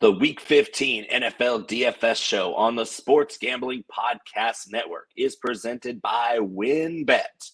The 0.00 0.12
Week 0.12 0.40
15 0.40 1.08
NFL 1.12 1.68
DFS 1.68 2.16
show 2.16 2.54
on 2.54 2.74
the 2.74 2.86
Sports 2.86 3.36
Gambling 3.36 3.84
Podcast 3.92 4.72
Network 4.72 5.08
is 5.14 5.36
presented 5.36 6.00
by 6.00 6.38
WynnBET. 6.40 7.50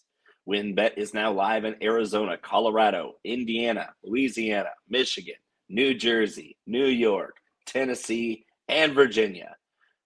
WynnBET 0.49 0.97
is 0.97 1.13
now 1.13 1.33
live 1.33 1.65
in 1.65 1.75
Arizona, 1.83 2.39
Colorado, 2.39 3.15
Indiana, 3.25 3.93
Louisiana, 4.05 4.71
Michigan, 4.89 5.35
New 5.69 5.93
Jersey, 5.93 6.57
New 6.69 6.87
York, 6.87 7.35
Tennessee, 7.67 8.45
and 8.69 8.95
Virginia. 8.95 9.57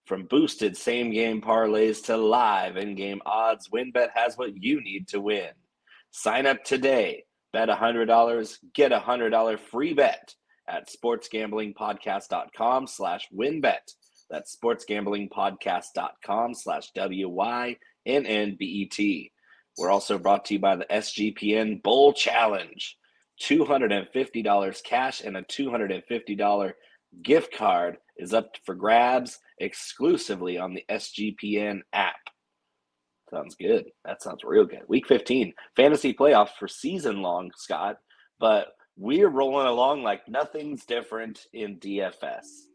From 0.07 0.25
boosted 0.25 0.79
same 0.79 1.11
game 1.11 1.43
parlays 1.43 2.03
to 2.07 2.17
live 2.17 2.79
in 2.79 2.95
game 2.95 3.21
odds, 3.27 3.69
WynnBET 3.69 4.13
has 4.15 4.39
what 4.39 4.57
you 4.57 4.83
need 4.83 5.09
to 5.09 5.21
win. 5.21 5.51
Sign 6.11 6.47
up 6.47 6.65
today, 6.65 7.25
bet 7.53 7.69
$100, 7.69 8.59
get 8.73 8.93
a 8.93 8.99
$100 8.99 9.59
free 9.59 9.93
bet 9.93 10.35
at 10.71 10.89
sportsgamblingpodcast.com 10.89 12.87
slash 12.87 13.29
wynnbet. 13.35 13.95
That's 14.31 14.57
sportsgamblingpodcast.com 14.57 16.55
slash 16.55 16.93
W-Y-N-N-B-E-T. 16.95 17.73
We're 19.79 19.91
also 19.91 20.19
brought 20.19 20.45
to 20.47 20.55
you 20.55 20.61
by 20.61 20.77
the 20.77 20.87
SGPN 20.91 21.83
Bowl 21.83 22.13
Challenge. 22.13 22.97
$250 23.43 24.83
cash 24.85 25.23
and 25.23 25.37
a 25.37 25.43
$250 25.43 26.73
gift 27.23 27.57
card 27.57 27.97
is 28.19 28.35
up 28.35 28.51
for 28.65 28.75
grabs 28.75 29.39
exclusively 29.59 30.59
on 30.59 30.75
the 30.75 30.85
SGPN 30.91 31.81
app. 31.93 32.17
Sounds 33.31 33.55
good. 33.55 33.87
That 34.05 34.23
sounds 34.23 34.45
real 34.45 34.67
good. 34.67 34.83
Week 34.89 35.07
15, 35.07 35.55
fantasy 35.77 36.13
playoffs 36.13 36.55
for 36.59 36.69
season 36.69 37.23
long, 37.23 37.51
Scott. 37.57 37.97
But 38.39 38.69
we're 39.01 39.31
rolling 39.31 39.67
along 39.67 40.03
like 40.03 40.29
nothing's 40.29 40.85
different 40.85 41.47
in 41.55 41.79
DFS. 41.79 42.67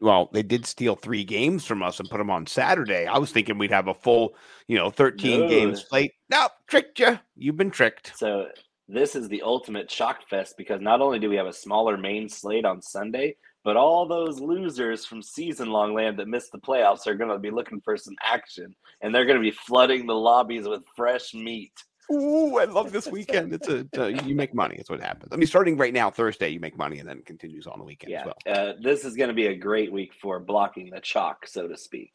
Well, 0.00 0.30
they 0.32 0.44
did 0.44 0.64
steal 0.64 0.94
three 0.94 1.24
games 1.24 1.66
from 1.66 1.82
us 1.82 1.98
and 1.98 2.08
put 2.08 2.18
them 2.18 2.30
on 2.30 2.46
Saturday. 2.46 3.06
I 3.06 3.18
was 3.18 3.32
thinking 3.32 3.58
we'd 3.58 3.72
have 3.72 3.88
a 3.88 3.94
full, 3.94 4.34
you 4.68 4.78
know, 4.78 4.90
13 4.90 5.40
no. 5.40 5.48
games 5.48 5.84
slate. 5.86 6.12
No, 6.30 6.48
tricked 6.68 7.00
you. 7.00 7.18
You've 7.36 7.56
been 7.56 7.70
tricked. 7.70 8.16
So 8.16 8.46
this 8.88 9.14
is 9.14 9.28
the 9.28 9.42
ultimate 9.42 9.90
shock 9.90 10.26
fest 10.30 10.54
because 10.56 10.80
not 10.80 11.02
only 11.02 11.18
do 11.18 11.28
we 11.28 11.36
have 11.36 11.46
a 11.46 11.52
smaller 11.52 11.98
main 11.98 12.28
slate 12.28 12.64
on 12.64 12.80
Sunday, 12.80 13.36
but 13.64 13.76
all 13.76 14.06
those 14.06 14.40
losers 14.40 15.04
from 15.04 15.20
season 15.20 15.68
long 15.68 15.92
land 15.94 16.18
that 16.18 16.28
missed 16.28 16.52
the 16.52 16.58
playoffs 16.58 17.06
are 17.06 17.14
going 17.14 17.30
to 17.30 17.38
be 17.38 17.50
looking 17.50 17.80
for 17.80 17.96
some 17.96 18.16
action 18.24 18.74
and 19.02 19.12
they're 19.12 19.26
going 19.26 19.36
to 19.36 19.42
be 19.42 19.50
flooding 19.50 20.06
the 20.06 20.14
lobbies 20.14 20.66
with 20.66 20.82
fresh 20.96 21.34
meat. 21.34 21.74
Ooh, 22.12 22.58
I 22.58 22.64
love 22.64 22.92
this 22.92 23.06
weekend. 23.10 23.52
It's 23.52 23.68
a, 23.68 23.76
it's 23.78 23.98
a, 23.98 24.12
you 24.26 24.34
make 24.34 24.54
money. 24.54 24.76
That's 24.76 24.90
what 24.90 25.00
happens. 25.00 25.32
I 25.32 25.36
mean, 25.36 25.46
starting 25.46 25.76
right 25.76 25.92
now, 25.92 26.10
Thursday, 26.10 26.48
you 26.48 26.60
make 26.60 26.76
money, 26.76 26.98
and 26.98 27.08
then 27.08 27.18
it 27.18 27.26
continues 27.26 27.66
on 27.66 27.78
the 27.78 27.84
weekend 27.84 28.12
yeah. 28.12 28.20
as 28.20 28.26
well. 28.26 28.36
Uh, 28.46 28.72
this 28.82 29.04
is 29.04 29.14
going 29.16 29.28
to 29.28 29.34
be 29.34 29.46
a 29.46 29.56
great 29.56 29.92
week 29.92 30.12
for 30.20 30.40
blocking 30.40 30.90
the 30.90 31.00
chalk, 31.00 31.46
so 31.46 31.68
to 31.68 31.76
speak. 31.76 32.12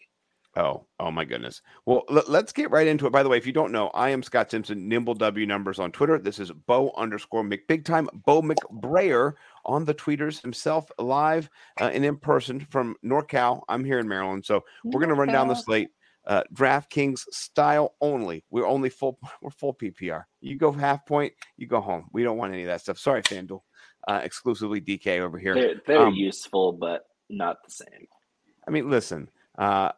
Oh, 0.57 0.85
oh 1.01 1.11
my 1.11 1.25
goodness. 1.25 1.61
Well, 1.85 2.03
l- 2.09 2.23
let's 2.27 2.53
get 2.53 2.71
right 2.71 2.87
into 2.87 3.05
it. 3.05 3.11
By 3.11 3.23
the 3.23 3.29
way, 3.29 3.37
if 3.37 3.45
you 3.45 3.51
don't 3.51 3.73
know, 3.73 3.89
I 3.89 4.09
am 4.11 4.23
Scott 4.23 4.49
Simpson, 4.49 4.87
Nimble 4.87 5.15
W 5.15 5.45
numbers 5.45 5.79
on 5.79 5.91
Twitter. 5.91 6.17
This 6.17 6.39
is 6.39 6.49
Bo 6.51 6.93
underscore 6.95 7.43
McBig 7.43 7.83
Time, 7.83 8.07
Bo 8.25 8.41
McBrayer 8.41 9.33
on 9.65 9.83
the 9.83 9.93
tweeters 9.93 10.41
himself, 10.41 10.89
live 10.97 11.49
uh, 11.81 11.89
and 11.91 12.05
in 12.05 12.15
person 12.15 12.65
from 12.69 12.95
NorCal. 13.03 13.63
I'm 13.67 13.83
here 13.83 13.99
in 13.99 14.07
Maryland, 14.07 14.45
so 14.45 14.63
we're 14.85 15.01
going 15.01 15.09
to 15.09 15.15
run 15.15 15.27
down 15.27 15.49
the 15.49 15.55
slate 15.55 15.89
uh, 16.27 16.43
DraftKings 16.53 17.21
style 17.31 17.95
only. 18.01 18.43
We're 18.49 18.67
only 18.67 18.89
full. 18.89 19.19
We're 19.41 19.51
full 19.51 19.73
PPR. 19.73 20.23
You 20.41 20.57
go 20.57 20.71
half 20.71 21.05
point, 21.05 21.33
you 21.57 21.67
go 21.67 21.81
home. 21.81 22.07
We 22.11 22.23
don't 22.23 22.37
want 22.37 22.53
any 22.53 22.63
of 22.63 22.67
that 22.67 22.81
stuff. 22.81 22.97
Sorry, 22.97 23.21
FanDuel. 23.21 23.61
Uh, 24.07 24.21
exclusively 24.23 24.81
DK 24.81 25.19
over 25.19 25.39
here. 25.39 25.55
They're, 25.55 25.81
they're 25.87 26.07
um, 26.07 26.13
useful, 26.13 26.73
but 26.73 27.01
not 27.29 27.57
the 27.65 27.71
same. 27.71 28.07
I 28.67 28.71
mean, 28.71 28.89
listen. 28.89 29.29
Uh, 29.57 29.91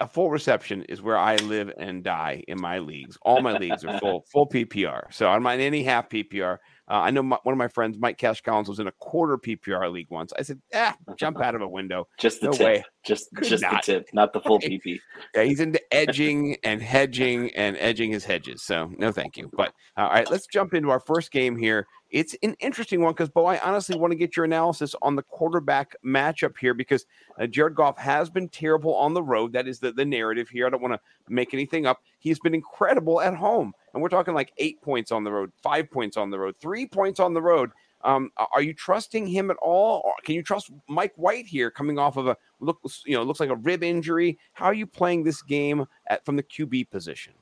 a 0.00 0.08
full 0.08 0.30
reception 0.30 0.82
is 0.84 1.02
where 1.02 1.18
I 1.18 1.36
live 1.36 1.70
and 1.78 2.02
die 2.02 2.42
in 2.48 2.60
my 2.60 2.78
leagues. 2.78 3.18
All 3.22 3.40
my 3.42 3.56
leagues 3.58 3.84
are 3.84 3.98
full 3.98 4.24
full 4.32 4.48
PPR. 4.48 5.12
So 5.12 5.28
I'm 5.28 5.42
not 5.42 5.50
mind 5.50 5.62
any 5.62 5.82
half 5.82 6.08
PPR. 6.08 6.58
Uh, 6.90 6.94
I 6.94 7.10
know 7.10 7.22
my, 7.22 7.38
one 7.42 7.52
of 7.52 7.58
my 7.58 7.68
friends, 7.68 7.98
Mike 7.98 8.16
Cash 8.16 8.40
Collins, 8.40 8.68
was 8.68 8.80
in 8.80 8.86
a 8.86 8.92
quarter 8.92 9.36
PPR 9.36 9.92
league 9.92 10.10
once. 10.10 10.32
I 10.38 10.42
said, 10.42 10.60
"Ah, 10.74 10.96
jump 11.16 11.38
out 11.42 11.54
of 11.54 11.60
a 11.60 11.68
window." 11.68 12.08
Just 12.18 12.40
the 12.40 12.46
no 12.46 12.52
tip. 12.52 12.66
Way. 12.66 12.84
Just 13.04 13.28
Could 13.34 13.48
just 13.48 13.62
not. 13.62 13.84
the 13.84 13.92
tip, 13.92 14.08
not 14.12 14.32
the 14.32 14.40
full 14.40 14.58
PP. 14.60 14.98
yeah, 15.34 15.42
he's 15.42 15.60
into 15.60 15.80
edging 15.92 16.56
and 16.64 16.80
hedging 16.80 17.50
and 17.54 17.76
edging 17.78 18.10
his 18.10 18.24
hedges. 18.24 18.62
So 18.62 18.90
no, 18.98 19.12
thank 19.12 19.36
you. 19.36 19.50
But 19.54 19.72
all 19.96 20.08
right, 20.08 20.30
let's 20.30 20.46
jump 20.46 20.74
into 20.74 20.90
our 20.90 21.00
first 21.00 21.30
game 21.30 21.56
here. 21.56 21.86
It's 22.10 22.34
an 22.42 22.56
interesting 22.60 23.02
one 23.02 23.12
because, 23.12 23.28
Bo, 23.28 23.44
I 23.44 23.58
honestly 23.58 23.98
want 23.98 24.12
to 24.12 24.16
get 24.16 24.34
your 24.34 24.46
analysis 24.46 24.94
on 25.02 25.14
the 25.14 25.22
quarterback 25.22 25.94
matchup 26.04 26.56
here 26.58 26.72
because 26.72 27.04
uh, 27.38 27.46
Jared 27.46 27.74
Goff 27.74 27.98
has 27.98 28.30
been 28.30 28.48
terrible 28.48 28.94
on 28.94 29.12
the 29.12 29.22
road. 29.22 29.52
That 29.52 29.68
is 29.68 29.78
the, 29.78 29.92
the 29.92 30.06
narrative 30.06 30.48
here. 30.48 30.66
I 30.66 30.70
don't 30.70 30.80
want 30.80 30.94
to 30.94 31.00
make 31.28 31.52
anything 31.52 31.84
up. 31.84 31.98
He's 32.18 32.38
been 32.40 32.54
incredible 32.54 33.20
at 33.20 33.34
home. 33.34 33.74
And 33.98 34.02
we're 34.04 34.10
talking 34.10 34.32
like 34.32 34.52
eight 34.58 34.80
points 34.80 35.10
on 35.10 35.24
the 35.24 35.32
road, 35.32 35.50
five 35.60 35.90
points 35.90 36.16
on 36.16 36.30
the 36.30 36.38
road, 36.38 36.54
three 36.60 36.86
points 36.86 37.18
on 37.18 37.34
the 37.34 37.42
road. 37.42 37.72
Um, 38.04 38.30
are 38.52 38.62
you 38.62 38.72
trusting 38.72 39.26
him 39.26 39.50
at 39.50 39.56
all? 39.56 40.02
Or 40.04 40.12
can 40.22 40.36
you 40.36 40.42
trust 40.44 40.70
Mike 40.88 41.14
White 41.16 41.48
here 41.48 41.68
coming 41.68 41.98
off 41.98 42.16
of 42.16 42.28
a 42.28 42.36
look, 42.60 42.78
you 43.04 43.16
know, 43.16 43.24
looks 43.24 43.40
like 43.40 43.50
a 43.50 43.56
rib 43.56 43.82
injury? 43.82 44.38
How 44.52 44.66
are 44.66 44.74
you 44.74 44.86
playing 44.86 45.24
this 45.24 45.42
game 45.42 45.84
at, 46.06 46.24
from 46.24 46.36
the 46.36 46.44
QB 46.44 46.90
position? 46.90 47.32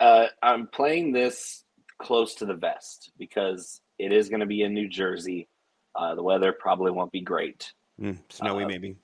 Uh, 0.00 0.26
I'm 0.42 0.66
playing 0.66 1.12
this 1.12 1.64
close 1.96 2.34
to 2.34 2.44
the 2.44 2.52
vest 2.52 3.12
because 3.18 3.80
it 3.98 4.12
is 4.12 4.28
going 4.28 4.40
to 4.40 4.46
be 4.46 4.60
in 4.60 4.74
New 4.74 4.86
Jersey. 4.86 5.48
Uh, 5.96 6.14
the 6.14 6.22
weather 6.22 6.52
probably 6.52 6.90
won't 6.90 7.10
be 7.10 7.22
great. 7.22 7.72
Mm, 7.98 8.18
snowy, 8.28 8.64
uh, 8.64 8.68
maybe. 8.68 8.96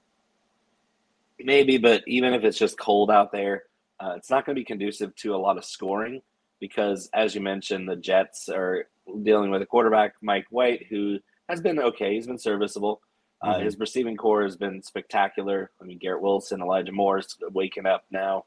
Maybe, 1.39 1.79
but 1.79 2.03
even 2.07 2.35
if 2.35 2.45
it's 2.45 2.59
just 2.59 2.79
cold 2.79 3.11
out 3.11 3.33
there, 3.33 3.63
uh, 4.01 4.15
it's 4.17 4.31
not 4.31 4.45
going 4.45 4.55
to 4.55 4.61
be 4.61 4.65
conducive 4.65 5.15
to 5.17 5.35
a 5.35 5.37
lot 5.37 5.57
of 5.57 5.65
scoring 5.65 6.21
because, 6.61 7.09
as 7.15 7.35
you 7.35 7.41
mentioned, 7.41 7.89
the 7.89 7.97
Jets 7.97 8.49
are 8.49 8.89
dealing 9.23 9.51
with 9.51 9.63
a 9.63 9.67
quarterback, 9.67 10.15
Mike 10.21 10.47
White, 10.51 10.87
who 10.89 11.19
has 11.49 11.61
been 11.61 11.79
okay. 11.79 12.15
He's 12.15 12.27
been 12.27 12.39
serviceable. 12.39 13.01
Uh, 13.43 13.55
mm-hmm. 13.55 13.65
His 13.65 13.79
receiving 13.79 14.17
core 14.17 14.43
has 14.43 14.57
been 14.57 14.83
spectacular. 14.83 15.71
I 15.81 15.85
mean, 15.85 15.99
Garrett 15.99 16.23
Wilson, 16.23 16.61
Elijah 16.61 16.93
Moore's 16.93 17.37
waking 17.53 17.87
up 17.87 18.05
now. 18.11 18.45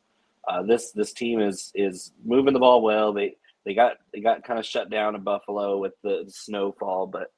Uh, 0.48 0.64
this 0.64 0.92
this 0.92 1.14
team 1.14 1.40
is 1.40 1.72
is 1.76 2.12
moving 2.26 2.54
the 2.54 2.60
ball 2.60 2.81
well. 2.81 3.14
They 3.14 3.36
they 3.66 3.74
got 3.74 3.98
they 4.14 4.20
got 4.20 4.44
kind 4.44 4.60
of 4.60 4.66
shut 4.66 4.90
down 4.90 5.16
in 5.16 5.22
Buffalo 5.22 5.78
with 5.78 5.94
the, 6.02 6.24
the 6.26 6.31
snowfall, 6.31 7.08
but 7.08 7.31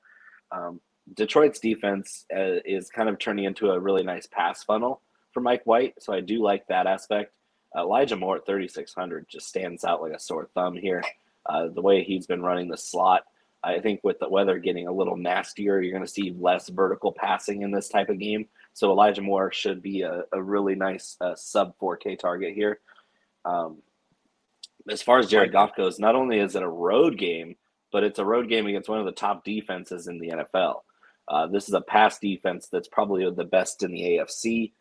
um, 0.51 0.79
Detroit's 1.13 1.59
defense 1.59 2.25
uh, 2.33 2.61
is 2.63 2.89
kind 2.89 3.09
of 3.09 3.19
turning 3.19 3.45
into 3.45 3.71
a 3.71 3.79
really 3.79 4.03
nice 4.03 4.27
pass 4.27 4.63
funnel 4.63 5.01
for 5.33 5.41
Mike 5.41 5.63
White. 5.65 5.95
So 5.99 6.13
I 6.13 6.21
do 6.21 6.41
like 6.41 6.67
that 6.67 6.87
aspect. 6.87 7.33
Elijah 7.77 8.15
Moore 8.17 8.37
at 8.37 8.45
3,600 8.45 9.27
just 9.29 9.47
stands 9.47 9.83
out 9.83 10.01
like 10.01 10.13
a 10.13 10.19
sore 10.19 10.49
thumb 10.53 10.75
here. 10.75 11.03
Uh, 11.45 11.67
the 11.67 11.81
way 11.81 12.03
he's 12.03 12.27
been 12.27 12.43
running 12.43 12.67
the 12.67 12.77
slot, 12.77 13.23
I 13.63 13.79
think 13.79 14.01
with 14.03 14.19
the 14.19 14.29
weather 14.29 14.59
getting 14.59 14.87
a 14.87 14.91
little 14.91 15.17
nastier, 15.17 15.81
you're 15.81 15.93
going 15.93 16.05
to 16.05 16.11
see 16.11 16.35
less 16.37 16.69
vertical 16.69 17.11
passing 17.11 17.61
in 17.61 17.71
this 17.71 17.89
type 17.89 18.09
of 18.09 18.19
game. 18.19 18.47
So 18.73 18.91
Elijah 18.91 19.21
Moore 19.21 19.51
should 19.51 19.81
be 19.81 20.01
a, 20.01 20.23
a 20.31 20.41
really 20.41 20.75
nice 20.75 21.17
uh, 21.21 21.35
sub 21.35 21.77
4K 21.79 22.17
target 22.17 22.53
here. 22.53 22.79
Um, 23.45 23.77
as 24.89 25.01
far 25.01 25.19
as 25.19 25.29
Jared 25.29 25.51
Goff 25.51 25.75
goes, 25.75 25.99
not 25.99 26.15
only 26.15 26.39
is 26.39 26.55
it 26.55 26.63
a 26.63 26.67
road 26.67 27.17
game, 27.17 27.55
but 27.91 28.03
it's 28.03 28.19
a 28.19 28.25
road 28.25 28.49
game 28.49 28.65
against 28.67 28.89
one 28.89 28.99
of 28.99 29.05
the 29.05 29.11
top 29.11 29.43
defenses 29.43 30.07
in 30.07 30.19
the 30.19 30.29
NFL. 30.29 30.81
Uh, 31.27 31.47
this 31.47 31.67
is 31.67 31.73
a 31.73 31.81
pass 31.81 32.17
defense 32.19 32.67
that's 32.67 32.87
probably 32.87 33.29
the 33.29 33.43
best 33.43 33.83
in 33.83 33.91
the 33.91 34.01
AFC. 34.01 34.71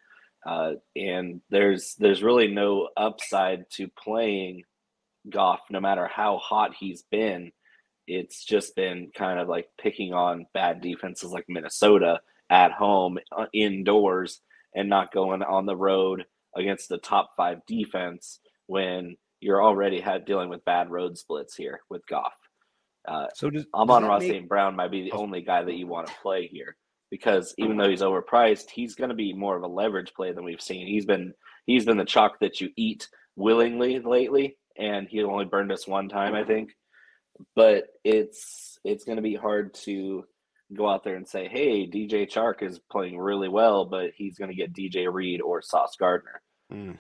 Uh, 0.47 0.73
and 0.97 1.41
there's 1.51 1.95
there's 1.99 2.23
really 2.23 2.49
no 2.49 2.89
upside 2.97 3.71
to 3.71 3.89
playing 3.89 4.63
Goff, 5.29 5.61
no 5.71 5.81
matter 5.81 6.09
how 6.09 6.39
hot 6.39 6.75
he's 6.79 7.03
been. 7.11 7.53
It's 8.07 8.45
just 8.45 8.75
been 8.75 9.11
kind 9.15 9.39
of 9.39 9.49
like 9.49 9.69
picking 9.81 10.15
on 10.15 10.47
bad 10.55 10.81
defenses 10.81 11.31
like 11.31 11.45
Minnesota 11.49 12.21
at 12.49 12.73
home, 12.73 13.19
uh, 13.37 13.47
indoors, 13.53 14.41
and 14.75 14.89
not 14.89 15.13
going 15.13 15.43
on 15.43 15.67
the 15.67 15.77
road 15.77 16.25
against 16.57 16.89
the 16.89 16.99
top 16.99 17.33
five 17.37 17.59
defense 17.67 18.41
when 18.67 19.17
you're 19.41 19.63
already 19.63 20.01
had 20.01 20.25
dealing 20.25 20.49
with 20.49 20.65
bad 20.65 20.91
road 20.91 21.19
splits 21.19 21.55
here 21.55 21.81
with 21.91 22.07
Goff. 22.07 22.33
Uh, 23.07 23.27
so 23.35 23.51
does, 23.51 23.67
Amon-Ra 23.75 24.19
make... 24.19 24.31
St. 24.31 24.49
Brown 24.49 24.77
might 24.77 24.91
be 24.91 25.03
the 25.03 25.13
oh. 25.13 25.21
only 25.21 25.43
guy 25.43 25.63
that 25.63 25.75
you 25.75 25.87
want 25.87 26.07
to 26.07 26.15
play 26.23 26.47
here 26.47 26.77
because 27.11 27.55
even 27.59 27.77
though 27.77 27.89
he's 27.89 28.03
overpriced, 28.03 28.71
he's 28.71 28.95
going 28.95 29.11
to 29.11 29.17
be 29.17 29.33
more 29.33 29.57
of 29.57 29.63
a 29.63 29.69
leverage 29.69 30.13
play 30.15 30.33
than 30.33 30.45
we've 30.45 30.61
seen. 30.61 30.87
He's 30.87 31.05
been 31.05 31.35
he's 31.67 31.85
been 31.85 31.97
the 31.97 32.05
chalk 32.05 32.39
that 32.41 32.61
you 32.61 32.71
eat 32.77 33.09
willingly 33.37 33.99
lately, 33.99 34.57
and 34.79 35.09
he 35.09 35.23
only 35.23 35.45
burned 35.45 35.73
us 35.73 35.87
one 35.87 36.09
time, 36.09 36.35
I 36.35 36.45
think. 36.45 36.71
But 37.57 37.85
it's 38.05 38.79
it's 38.85 39.05
going 39.05 39.17
to 39.17 39.23
be 39.23 39.35
hard 39.35 39.75
to 39.85 40.25
go 40.77 40.89
out 40.89 41.05
there 41.05 41.17
and 41.17 41.29
say, 41.29 41.49
"Hey, 41.49 41.87
DJ 41.87 42.31
Chark 42.31 42.63
is 42.63 42.81
playing 42.91 43.19
really 43.19 43.49
well," 43.49 43.85
but 43.85 44.11
he's 44.15 44.39
going 44.39 44.51
to 44.51 44.57
get 44.57 44.73
DJ 44.73 45.13
Reed 45.13 45.41
or 45.41 45.63
Sauce 45.63 45.97
Gardner. 45.99 46.43
Mm. 46.73 46.99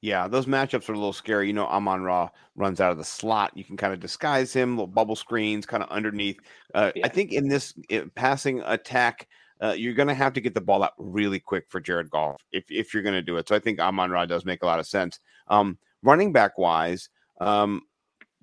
Yeah, 0.00 0.28
those 0.28 0.46
matchups 0.46 0.88
are 0.88 0.92
a 0.92 0.96
little 0.96 1.12
scary. 1.12 1.46
You 1.46 1.52
know, 1.52 1.66
Amon 1.66 2.02
Ra 2.02 2.28
runs 2.56 2.80
out 2.80 2.92
of 2.92 2.98
the 2.98 3.04
slot. 3.04 3.52
You 3.54 3.64
can 3.64 3.76
kind 3.76 3.92
of 3.92 4.00
disguise 4.00 4.52
him, 4.52 4.70
little 4.70 4.86
bubble 4.86 5.16
screens 5.16 5.66
kind 5.66 5.82
of 5.82 5.90
underneath. 5.90 6.38
Uh, 6.74 6.92
yeah. 6.94 7.06
I 7.06 7.08
think 7.08 7.32
in 7.32 7.48
this 7.48 7.74
it, 7.88 8.14
passing 8.14 8.60
attack 8.64 9.28
uh, 9.60 9.74
you're 9.76 9.94
going 9.94 10.08
to 10.08 10.14
have 10.14 10.32
to 10.32 10.40
get 10.40 10.54
the 10.54 10.60
ball 10.60 10.82
out 10.82 10.94
really 10.96 11.38
quick 11.38 11.66
for 11.68 11.80
Jared 11.80 12.10
Goff 12.10 12.42
if, 12.52 12.64
if 12.68 12.94
you're 12.94 13.02
going 13.02 13.14
to 13.14 13.22
do 13.22 13.36
it. 13.36 13.48
So 13.48 13.54
I 13.54 13.58
think 13.58 13.78
Amon 13.78 14.10
Ra 14.10 14.24
does 14.26 14.44
make 14.44 14.62
a 14.62 14.66
lot 14.66 14.80
of 14.80 14.86
sense. 14.86 15.20
Um, 15.48 15.78
running 16.02 16.32
back 16.32 16.56
wise, 16.56 17.10
um, 17.40 17.82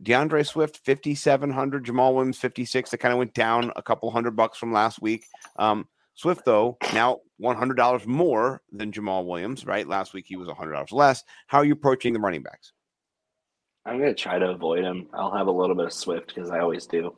D'Andre 0.04 0.44
Swift, 0.44 0.80
5,700, 0.86 1.86
Jamaal 1.86 2.14
Williams, 2.14 2.38
56. 2.38 2.92
That 2.92 2.98
kind 2.98 3.14
of 3.14 3.18
went 3.18 3.34
down 3.34 3.72
a 3.76 3.82
couple 3.82 4.12
hundred 4.12 4.36
bucks 4.36 4.60
from 4.60 4.72
last 4.72 5.02
week. 5.02 5.26
Um, 5.56 5.88
Swift, 6.18 6.46
though, 6.46 6.78
now 6.96 7.20
$100 7.42 8.06
more 8.08 8.62
than 8.72 8.92
Jamaal 8.92 9.26
Williams, 9.26 9.66
right? 9.68 9.88
Last 9.88 10.16
week 10.16 10.26
he 10.28 10.36
was 10.36 10.48
$100 10.48 10.92
less. 10.92 11.24
How 11.46 11.60
are 11.60 11.66
you 11.66 11.74
approaching 11.74 12.12
the 12.12 12.20
running 12.20 12.42
backs? 12.42 12.74
I'm 13.86 14.00
going 14.00 14.14
to 14.14 14.20
try 14.20 14.40
to 14.40 14.50
avoid 14.50 14.84
him. 14.84 15.08
I'll 15.14 15.36
have 15.36 15.46
a 15.46 15.52
little 15.52 15.76
bit 15.76 15.86
of 15.86 15.94
Swift 15.94 16.34
because 16.34 16.50
I 16.50 16.60
always 16.60 16.88
do. 16.88 17.16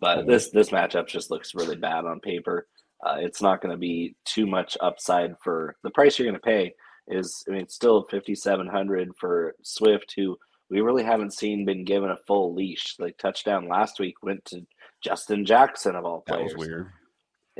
But 0.00 0.18
mm-hmm. 0.18 0.30
this 0.30 0.50
this 0.50 0.70
matchup 0.70 1.06
just 1.06 1.30
looks 1.30 1.54
really 1.54 1.76
bad 1.76 2.04
on 2.04 2.18
paper. 2.20 2.66
Uh, 3.06 3.16
it's 3.20 3.40
not 3.40 3.62
going 3.62 3.70
to 3.70 3.78
be 3.78 4.16
too 4.24 4.46
much 4.46 4.76
upside 4.80 5.34
for 5.42 5.76
the 5.84 5.90
price 5.90 6.18
you're 6.18 6.28
going 6.28 6.34
to 6.34 6.40
pay. 6.40 6.74
Is 7.06 7.44
I 7.48 7.52
mean, 7.52 7.62
it's 7.62 7.74
still 7.74 8.06
5,700 8.10 9.12
for 9.18 9.54
Swift, 9.62 10.12
who 10.16 10.36
we 10.68 10.80
really 10.80 11.04
haven't 11.04 11.34
seen 11.34 11.64
been 11.64 11.84
given 11.84 12.10
a 12.10 12.18
full 12.26 12.54
leash. 12.54 12.96
Like 12.98 13.16
touchdown 13.16 13.68
last 13.68 14.00
week 14.00 14.16
went 14.22 14.44
to 14.46 14.66
Justin 15.02 15.46
Jackson 15.46 15.94
of 15.94 16.04
all 16.04 16.22
players. 16.26 16.50
That 16.50 16.58
was 16.58 16.68
weird. 16.68 16.88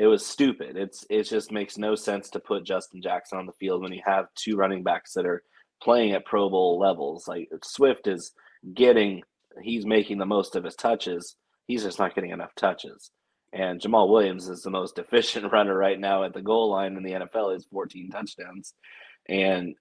It 0.01 0.07
was 0.07 0.25
stupid. 0.25 0.79
It's 0.79 1.05
it 1.11 1.25
just 1.25 1.53
makes 1.53 1.77
no 1.77 1.95
sense 1.95 2.31
to 2.31 2.41
put 2.41 2.65
Justin 2.65 3.03
Jackson 3.03 3.37
on 3.37 3.45
the 3.45 3.53
field 3.53 3.83
when 3.83 3.93
you 3.93 4.01
have 4.07 4.29
two 4.35 4.57
running 4.57 4.83
backs 4.83 5.13
that 5.13 5.27
are 5.27 5.43
playing 5.83 6.13
at 6.13 6.25
Pro 6.25 6.49
Bowl 6.49 6.79
levels. 6.79 7.29
Like 7.29 7.51
Swift 7.63 8.07
is 8.07 8.33
getting, 8.73 9.23
he's 9.61 9.85
making 9.85 10.17
the 10.17 10.25
most 10.25 10.57
of 10.57 10.65
his 10.65 10.75
touches. 10.75 11.37
He's 11.67 11.83
just 11.83 11.99
not 11.99 12.15
getting 12.15 12.31
enough 12.31 12.55
touches. 12.57 13.11
And 13.53 13.79
Jamaal 13.79 14.09
Williams 14.09 14.49
is 14.49 14.63
the 14.63 14.71
most 14.71 14.99
efficient 14.99 15.53
runner 15.53 15.77
right 15.77 16.01
now 16.01 16.25
at 16.25 16.33
the 16.33 16.41
goal 16.41 16.71
line 16.71 16.97
in 16.97 17.03
the 17.03 17.13
NFL. 17.13 17.55
Is 17.55 17.67
14 17.71 18.09
touchdowns, 18.09 18.73
and 19.29 19.75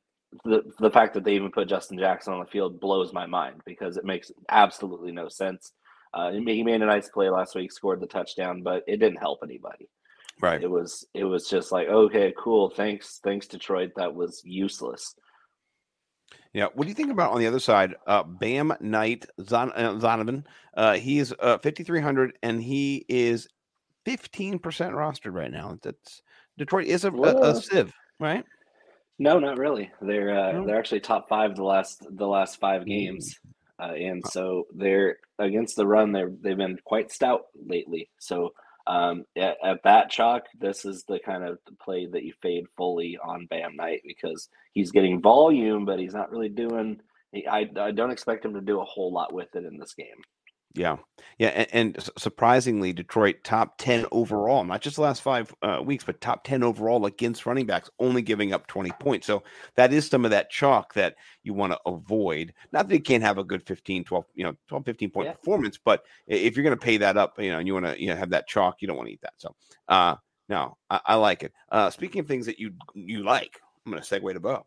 the 0.44 0.64
the 0.80 0.92
fact 0.92 1.14
that 1.14 1.24
they 1.24 1.36
even 1.36 1.50
put 1.50 1.70
Justin 1.70 1.98
Jackson 1.98 2.34
on 2.34 2.42
the 2.42 2.52
field 2.52 2.82
blows 2.82 3.14
my 3.14 3.26
mind 3.26 3.62
because 3.66 3.96
it 3.96 4.04
makes 4.04 4.34
absolutely 4.50 5.14
no 5.14 5.30
sense. 5.30 5.72
Uh, 6.14 6.32
he 6.34 6.42
made 6.64 6.82
a 6.82 6.86
nice 6.86 7.08
play 7.08 7.30
last 7.30 7.56
week, 7.56 7.72
scored 7.72 8.02
the 8.02 8.08
touchdown, 8.08 8.64
but 8.64 8.84
it 8.86 8.98
didn't 8.98 9.20
help 9.20 9.40
anybody. 9.44 9.88
Right. 10.42 10.64
It 10.64 10.70
was 10.70 11.06
it 11.14 11.26
was 11.26 11.50
just 11.50 11.72
like 11.72 11.88
okay, 11.88 12.34
cool, 12.38 12.70
thanks, 12.70 13.20
thanks 13.24 13.48
Detroit. 13.48 13.92
That 13.98 14.14
was 14.14 14.42
useless. 14.46 15.16
Yeah. 16.54 16.68
What 16.74 16.84
do 16.84 16.90
you 16.90 16.96
think 16.96 17.12
about 17.12 17.32
on 17.32 17.40
the 17.40 17.48
other 17.48 17.60
side? 17.60 17.96
Uh, 18.08 18.24
Bam 18.24 18.74
Knight 18.80 19.26
Zon- 19.42 19.74
uh, 19.76 19.94
Zonovan. 19.96 20.46
Uh, 20.76 20.94
he 20.94 21.20
is 21.20 21.34
uh, 21.40 21.58
5,300 21.58 22.38
and 22.42 22.62
he 22.62 23.06
is 23.08 23.48
15% 24.06 24.60
rostered 24.62 25.34
right 25.34 25.52
now. 25.52 25.78
That's 25.84 26.22
Detroit 26.58 26.88
is 26.88 27.06
a, 27.06 27.12
a, 27.12 27.52
a 27.52 27.62
sieve, 27.62 27.94
right? 28.20 28.44
No, 29.18 29.40
not 29.40 29.58
really. 29.58 29.92
They're 30.02 30.38
uh, 30.38 30.52
no. 30.54 30.66
they're 30.66 30.80
actually 30.80 31.02
top 31.02 31.28
five 31.28 31.56
the 31.56 31.64
last 31.64 32.06
the 32.10 32.28
last 32.28 32.60
five 32.60 32.86
games, 32.86 33.38
uh, 33.78 33.92
and 33.92 34.24
so 34.26 34.66
they're 34.74 35.18
against 35.40 35.76
the 35.76 35.86
run. 35.86 36.14
They 36.14 36.24
they've 36.42 36.58
been 36.58 36.78
quite 36.86 37.12
stout 37.12 37.44
lately. 37.54 38.10
So 38.20 38.54
um, 38.90 39.24
at, 39.38 39.58
at, 39.64 39.84
that 39.84 40.10
chalk, 40.10 40.46
this 40.60 40.84
is 40.84 41.04
the 41.08 41.20
kind 41.20 41.44
of 41.44 41.60
play 41.80 42.08
that 42.08 42.24
you 42.24 42.34
fade 42.42 42.66
fully 42.76 43.20
on 43.24 43.46
Bam 43.46 43.76
Knight 43.76 44.02
because 44.04 44.50
he's 44.74 44.92
getting 44.92 45.22
volume, 45.22 45.86
but 45.86 46.00
he's 46.00 46.16
not 46.16 46.32
really 46.32 46.50
doing. 46.50 47.00
I 47.48 47.70
I 47.80 47.92
don't 47.92 48.10
expect 48.10 48.44
him 48.44 48.56
to 48.56 48.62
do 48.62 48.82
a 48.82 48.86
whole 48.86 49.14
lot 49.14 49.32
with 49.32 49.56
it 49.56 49.64
in 49.64 49.78
this 49.78 49.94
game. 49.94 50.08
Yeah, 50.76 50.98
yeah, 51.40 51.48
and, 51.48 51.96
and, 51.96 52.10
surprisingly, 52.18 52.94
Detroit 52.94 53.38
top 53.44 53.80
ten 53.80 54.06
overall, 54.12 54.64
not 54.64 54.82
just 54.82 54.98
the 54.98 55.02
last 55.02 55.22
five 55.22 55.54
uh, 55.64 55.82
weeks, 55.84 56.04
but 56.04 56.22
top 56.22 56.44
ten 56.44 56.62
overall 56.62 57.08
against 57.08 57.48
running 57.48 57.66
backs, 57.66 57.90
only 57.98 58.22
giving 58.22 58.54
up 58.54 58.68
twenty 58.68 58.92
points. 59.00 59.26
So 59.26 59.42
that 59.76 59.92
is 59.92 60.08
some 60.08 60.26
of 60.26 60.32
that 60.32 60.52
chalk 60.52 60.94
that 60.94 61.16
you 61.44 61.56
want 61.56 61.74
to 61.74 61.80
avoid. 61.88 62.54
Not 62.72 62.88
that 62.88 62.96
you 62.96 63.02
can't 63.02 63.24
have 63.24 63.40
a 63.40 63.44
good 63.44 63.64
15, 63.64 64.04
12, 64.04 64.26
you 64.36 64.44
know, 64.44 64.54
12, 64.68 64.86
15 64.86 65.10
point 65.10 65.28
yeah. 65.28 65.34
performance, 65.34 65.80
but 65.84 66.04
if 66.28 66.56
you're 66.56 66.64
going 66.64 66.78
to 66.78 66.86
pay 66.86 66.98
that 66.98 67.18
up, 67.18 67.40
you 67.40 67.52
know, 67.52 67.58
and 67.58 67.68
you 67.68 67.74
want 67.74 67.88
to 67.88 68.00
you 68.00 68.08
know 68.08 68.16
have 68.16 68.30
that 68.30 68.48
chalk, 68.48 68.82
you 68.82 68.88
don't 68.88 68.98
want 68.98 69.08
to 69.08 69.14
eat 69.14 69.22
that. 69.22 69.34
So, 69.38 69.56
uh, 69.88 70.18
no, 70.50 70.78
I, 70.90 71.00
I 71.04 71.16
like 71.16 71.42
it. 71.42 71.54
Uh, 71.72 71.90
speaking 71.90 72.20
of 72.20 72.28
things 72.28 72.46
that 72.46 72.60
you 72.60 72.74
you 72.94 73.24
like, 73.24 73.60
I'm 73.86 73.92
going 73.92 74.04
to 74.04 74.20
segue 74.20 74.34
to 74.34 74.40
Bo. 74.40 74.66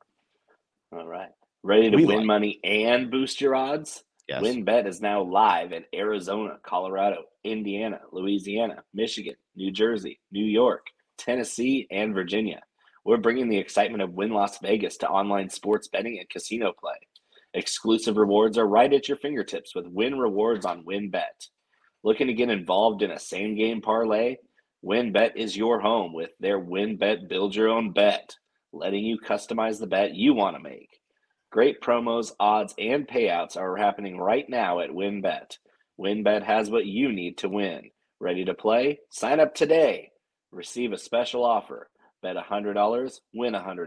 All 0.90 1.06
right, 1.06 1.30
ready 1.62 1.90
to 1.90 1.96
we 1.96 2.06
win 2.06 2.18
like. 2.18 2.26
money 2.26 2.60
and 2.64 3.10
boost 3.10 3.40
your 3.40 3.54
odds. 3.54 4.02
Yes. 4.28 4.42
WynnBET 4.42 4.86
is 4.86 5.00
now 5.00 5.22
live 5.22 5.72
in 5.72 5.84
Arizona, 5.94 6.58
Colorado, 6.62 7.24
Indiana, 7.44 8.00
Louisiana, 8.12 8.84
Michigan, 8.94 9.34
New 9.56 9.70
Jersey, 9.70 10.20
New 10.30 10.44
York, 10.44 10.86
Tennessee, 11.18 11.86
and 11.90 12.14
Virginia. 12.14 12.62
We're 13.04 13.16
bringing 13.16 13.48
the 13.48 13.58
excitement 13.58 14.02
of 14.02 14.12
Wynn 14.12 14.30
Las 14.30 14.58
Vegas 14.58 14.96
to 14.98 15.08
online 15.08 15.50
sports 15.50 15.88
betting 15.88 16.18
and 16.18 16.28
casino 16.30 16.72
play. 16.72 16.94
Exclusive 17.54 18.16
rewards 18.16 18.56
are 18.56 18.66
right 18.66 18.92
at 18.92 19.08
your 19.08 19.18
fingertips 19.18 19.74
with 19.74 19.86
Wynn 19.86 20.18
Rewards 20.18 20.64
on 20.64 20.84
WynnBET. 20.84 21.48
Looking 22.04 22.28
to 22.28 22.32
get 22.32 22.48
involved 22.48 23.02
in 23.02 23.10
a 23.10 23.18
same 23.18 23.56
game 23.56 23.80
parlay? 23.80 24.36
WynnBET 24.84 25.32
is 25.36 25.56
your 25.56 25.80
home 25.80 26.12
with 26.12 26.30
their 26.40 26.60
WynnBET 26.60 27.28
Build 27.28 27.54
Your 27.54 27.68
Own 27.68 27.92
Bet, 27.92 28.36
letting 28.72 29.04
you 29.04 29.18
customize 29.18 29.78
the 29.78 29.86
bet 29.86 30.14
you 30.14 30.32
want 30.32 30.56
to 30.56 30.62
make. 30.62 30.88
Great 31.52 31.80
promos, 31.82 32.32
odds, 32.40 32.74
and 32.78 33.06
payouts 33.06 33.58
are 33.58 33.76
happening 33.76 34.16
right 34.16 34.48
now 34.48 34.80
at 34.80 34.88
WynnBET. 34.88 35.58
WynnBET 36.00 36.42
has 36.42 36.70
what 36.70 36.86
you 36.86 37.12
need 37.12 37.36
to 37.38 37.50
win. 37.50 37.90
Ready 38.20 38.46
to 38.46 38.54
play? 38.54 39.00
Sign 39.10 39.38
up 39.38 39.54
today. 39.54 40.12
Receive 40.50 40.92
a 40.92 40.98
special 40.98 41.44
offer. 41.44 41.90
Bet 42.22 42.36
$100, 42.36 43.20
win 43.34 43.52
$100. 43.52 43.86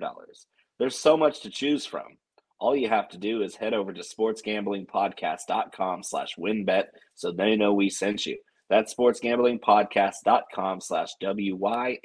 There's 0.77 0.95
so 0.95 1.17
much 1.17 1.41
to 1.41 1.49
choose 1.49 1.87
from. 1.87 2.19
All 2.59 2.75
you 2.75 2.87
have 2.87 3.09
to 3.09 3.17
do 3.17 3.41
is 3.41 3.55
head 3.55 3.73
over 3.73 3.93
to 3.93 4.03
sportsgamblingpodcast.com 4.03 6.03
slash 6.03 6.35
wynnbet 6.37 6.83
so 7.15 7.31
they 7.31 7.55
know 7.55 7.73
we 7.73 7.89
sent 7.89 8.27
you. 8.27 8.37
That's 8.69 8.93
sportsgamblingpodcast.com 8.93 10.81
slash 10.81 11.09
W-Y-N-N-B-E-T 11.19 12.03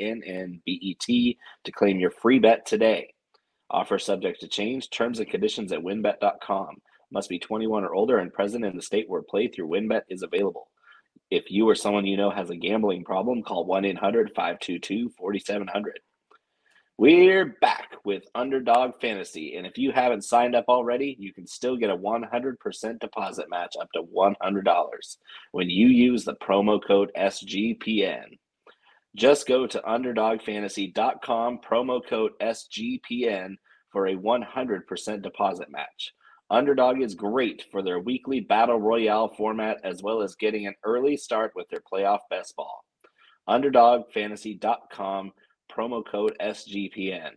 to 1.65 1.73
claim 1.73 2.01
your 2.01 2.13
free 2.13 2.39
bet 2.39 2.65
today. 2.65 3.13
Offer 3.71 3.99
subject 3.99 4.41
to 4.41 4.49
change. 4.49 4.91
Terms 4.91 5.21
and 5.21 5.31
conditions 5.31 5.73
at 5.73 5.81
wynnbet.com. 5.81 6.77
Must 7.13 7.29
be 7.29 7.39
21 7.39 7.85
or 7.85 7.95
older 7.95 8.19
and 8.19 8.33
present 8.33 8.65
in 8.65 8.77
the 8.77 8.83
state 8.83 9.09
where 9.09 9.23
play 9.23 9.49
through 9.49 9.69
winbet 9.69 10.03
is 10.09 10.23
available. 10.23 10.69
If 11.31 11.51
you 11.51 11.69
or 11.69 11.75
someone 11.75 12.07
you 12.07 12.17
know 12.17 12.31
has 12.31 12.51
a 12.51 12.57
gambling 12.57 13.05
problem, 13.05 13.43
call 13.43 13.65
1 13.65 13.85
800 13.85 14.33
522 14.35 15.11
4700. 15.17 16.01
We're 16.99 17.57
back 17.63 17.93
with 18.05 18.25
Underdog 18.35 19.01
Fantasy. 19.01 19.57
And 19.57 19.67
if 19.67 19.79
you 19.79 19.91
haven't 19.91 20.23
signed 20.23 20.55
up 20.55 20.67
already, 20.69 21.17
you 21.19 21.33
can 21.33 21.47
still 21.47 21.77
get 21.77 21.89
a 21.89 21.97
100% 21.97 22.99
deposit 22.99 23.49
match 23.49 23.75
up 23.81 23.89
to 23.95 24.03
$100 24.03 25.17
when 25.53 25.71
you 25.71 25.87
use 25.87 26.25
the 26.25 26.35
promo 26.35 26.79
code 26.85 27.11
SGPN. 27.17 28.39
Just 29.17 29.49
go 29.49 29.67
to 29.67 29.81
underdogfantasy.com, 29.81 31.61
promo 31.67 32.01
code 32.07 32.33
SGPN 32.41 33.57
for 33.91 34.07
a 34.07 34.17
100% 34.17 35.23
deposit 35.23 35.71
match. 35.71 36.13
Underdog 36.51 37.01
is 37.01 37.15
great 37.15 37.65
for 37.71 37.83
their 37.83 38.01
weekly 38.01 38.41
battle 38.41 38.81
royale 38.81 39.29
format 39.29 39.79
as 39.85 40.03
well 40.03 40.23
as 40.23 40.35
getting 40.35 40.67
an 40.67 40.75
early 40.85 41.17
start 41.17 41.53
with 41.55 41.69
their 41.69 41.81
playoff 41.81 42.21
best 42.29 42.57
ball. 42.57 42.85
Underdogfantasy.com, 43.49 45.33
promo 45.71 46.05
code 46.05 46.37
SGPN. 46.41 47.31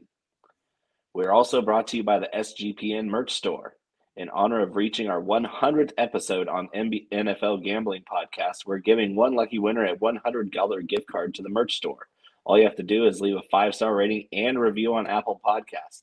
We're 1.14 1.32
also 1.32 1.62
brought 1.62 1.88
to 1.88 1.98
you 1.98 2.04
by 2.04 2.20
the 2.20 2.30
SGPN 2.34 3.06
merch 3.06 3.34
store 3.34 3.76
in 4.16 4.30
honor 4.30 4.62
of 4.62 4.76
reaching 4.76 5.10
our 5.10 5.22
100th 5.22 5.92
episode 5.98 6.48
on 6.48 6.70
NFL 6.76 7.64
Gambling 7.64 8.04
Podcast, 8.04 8.66
we're 8.66 8.78
giving 8.78 9.16
one 9.16 9.34
lucky 9.34 9.58
winner 9.58 9.86
a 9.86 9.96
$100 9.96 10.88
gift 10.88 11.08
card 11.08 11.34
to 11.34 11.42
the 11.42 11.50
merch 11.50 11.78
store. 11.78 12.08
All 12.46 12.58
you 12.58 12.66
have 12.66 12.76
to 12.76 12.84
do 12.84 13.08
is 13.08 13.22
leave 13.22 13.38
a 13.38 13.42
five 13.50 13.74
star 13.74 13.96
rating 13.96 14.28
and 14.32 14.60
review 14.60 14.94
on 14.96 15.08
Apple 15.08 15.42
Podcast. 15.44 16.03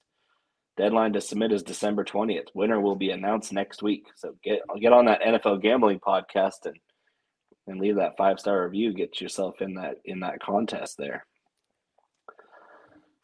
Deadline 0.81 1.13
to 1.13 1.21
submit 1.21 1.53
is 1.53 1.63
December 1.63 2.05
20th. 2.05 2.47
Winner 2.55 2.81
will 2.81 2.97
be 2.97 3.11
announced 3.11 3.53
next 3.53 3.83
week. 3.83 4.07
So 4.17 4.35
get 4.43 4.63
get 4.81 4.95
on 4.95 5.05
that 5.05 5.21
NFL 5.21 5.61
Gambling 5.61 6.01
Podcast 6.01 6.65
and 6.65 6.77
and 7.67 7.79
leave 7.79 7.97
that 7.97 8.17
five 8.17 8.41
star 8.41 8.65
review. 8.65 8.95
Get 8.95 9.21
yourself 9.21 9.61
in 9.61 9.75
that 9.75 9.97
in 10.07 10.21
that 10.21 10.41
contest 10.41 10.97
there. 10.97 11.27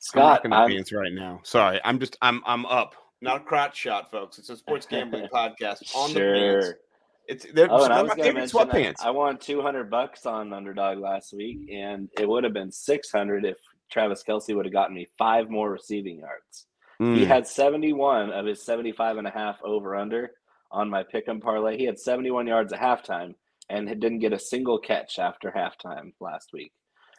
Scott, 0.00 0.42
I'm 0.44 0.50
not 0.50 0.68
going 0.68 0.84
right 0.92 1.14
now. 1.14 1.40
Sorry, 1.44 1.80
I'm 1.82 1.98
just 1.98 2.18
I'm 2.20 2.42
I'm 2.44 2.66
up 2.66 2.94
not 3.22 3.38
a 3.38 3.44
crotch 3.44 3.74
shot, 3.74 4.10
folks. 4.10 4.38
It's 4.38 4.50
a 4.50 4.56
sports 4.58 4.84
gambling 4.84 5.28
podcast 5.32 5.96
on 5.96 6.10
sure. 6.10 6.34
the 6.34 6.60
pants. 6.60 6.78
It's 7.26 7.46
they're, 7.54 7.68
oh, 7.70 7.84
I 7.84 8.02
my 8.02 8.14
favorite 8.16 8.50
sweatpants. 8.50 8.96
I, 9.02 9.08
I 9.08 9.10
won 9.12 9.38
two 9.38 9.62
hundred 9.62 9.90
bucks 9.90 10.26
on 10.26 10.52
underdog 10.52 10.98
last 10.98 11.32
week, 11.32 11.70
and 11.72 12.10
it 12.18 12.28
would 12.28 12.44
have 12.44 12.52
been 12.52 12.70
six 12.70 13.10
hundred 13.10 13.46
if 13.46 13.56
Travis 13.90 14.22
Kelce 14.28 14.54
would 14.54 14.66
have 14.66 14.74
gotten 14.74 14.94
me 14.94 15.08
five 15.16 15.48
more 15.48 15.70
receiving 15.70 16.18
yards. 16.18 16.65
Mm. 17.00 17.16
He 17.16 17.24
had 17.24 17.46
seventy 17.46 17.92
one 17.92 18.30
of 18.30 18.46
his 18.46 18.64
75 18.64 19.18
and 19.18 19.26
a 19.26 19.30
half 19.30 19.58
over 19.62 19.94
under 19.96 20.30
on 20.70 20.88
my 20.90 21.02
pick 21.02 21.28
'em 21.28 21.40
parlay. 21.40 21.76
He 21.76 21.84
had 21.84 21.98
seventy 21.98 22.30
one 22.30 22.46
yards 22.46 22.72
at 22.72 22.80
halftime 22.80 23.34
and 23.68 23.88
didn't 23.88 24.20
get 24.20 24.32
a 24.32 24.38
single 24.38 24.78
catch 24.78 25.18
after 25.18 25.50
halftime 25.50 26.12
last 26.20 26.50
week. 26.52 26.72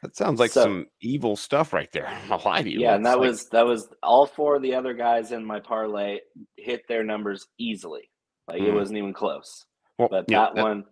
That 0.04 0.16
sounds 0.16 0.40
like 0.40 0.52
So- 0.52 0.64
some 0.64 0.88
evil 1.02 1.36
stuff 1.36 1.74
right 1.74 1.92
there. 1.92 2.08
I'll 2.30 2.42
lie 2.46 2.62
to 2.64 2.70
you. 2.70 2.80
Yeah, 2.80 2.96
and 2.96 3.06
that 3.06 3.20
like- 3.20 3.28
was 3.30 3.50
that 3.50 3.66
was 3.66 3.88
all 4.04 4.26
four 4.26 4.56
of 4.56 4.62
the 4.62 4.76
other 4.76 4.94
guys 4.94 5.32
in 5.32 5.44
my 5.46 5.60
parlay 5.60 6.20
hit 6.56 6.88
their 6.88 7.04
numbers 7.04 7.48
easily. 7.58 8.10
Like 8.48 8.62
it 8.62 8.72
Mm. 8.72 8.76
wasn't 8.76 8.98
even 8.98 9.14
close. 9.14 9.66
well, 10.00 10.08
But 10.10 10.26
yeah, 10.30 10.52
that, 10.54 10.64
one, 10.64 10.86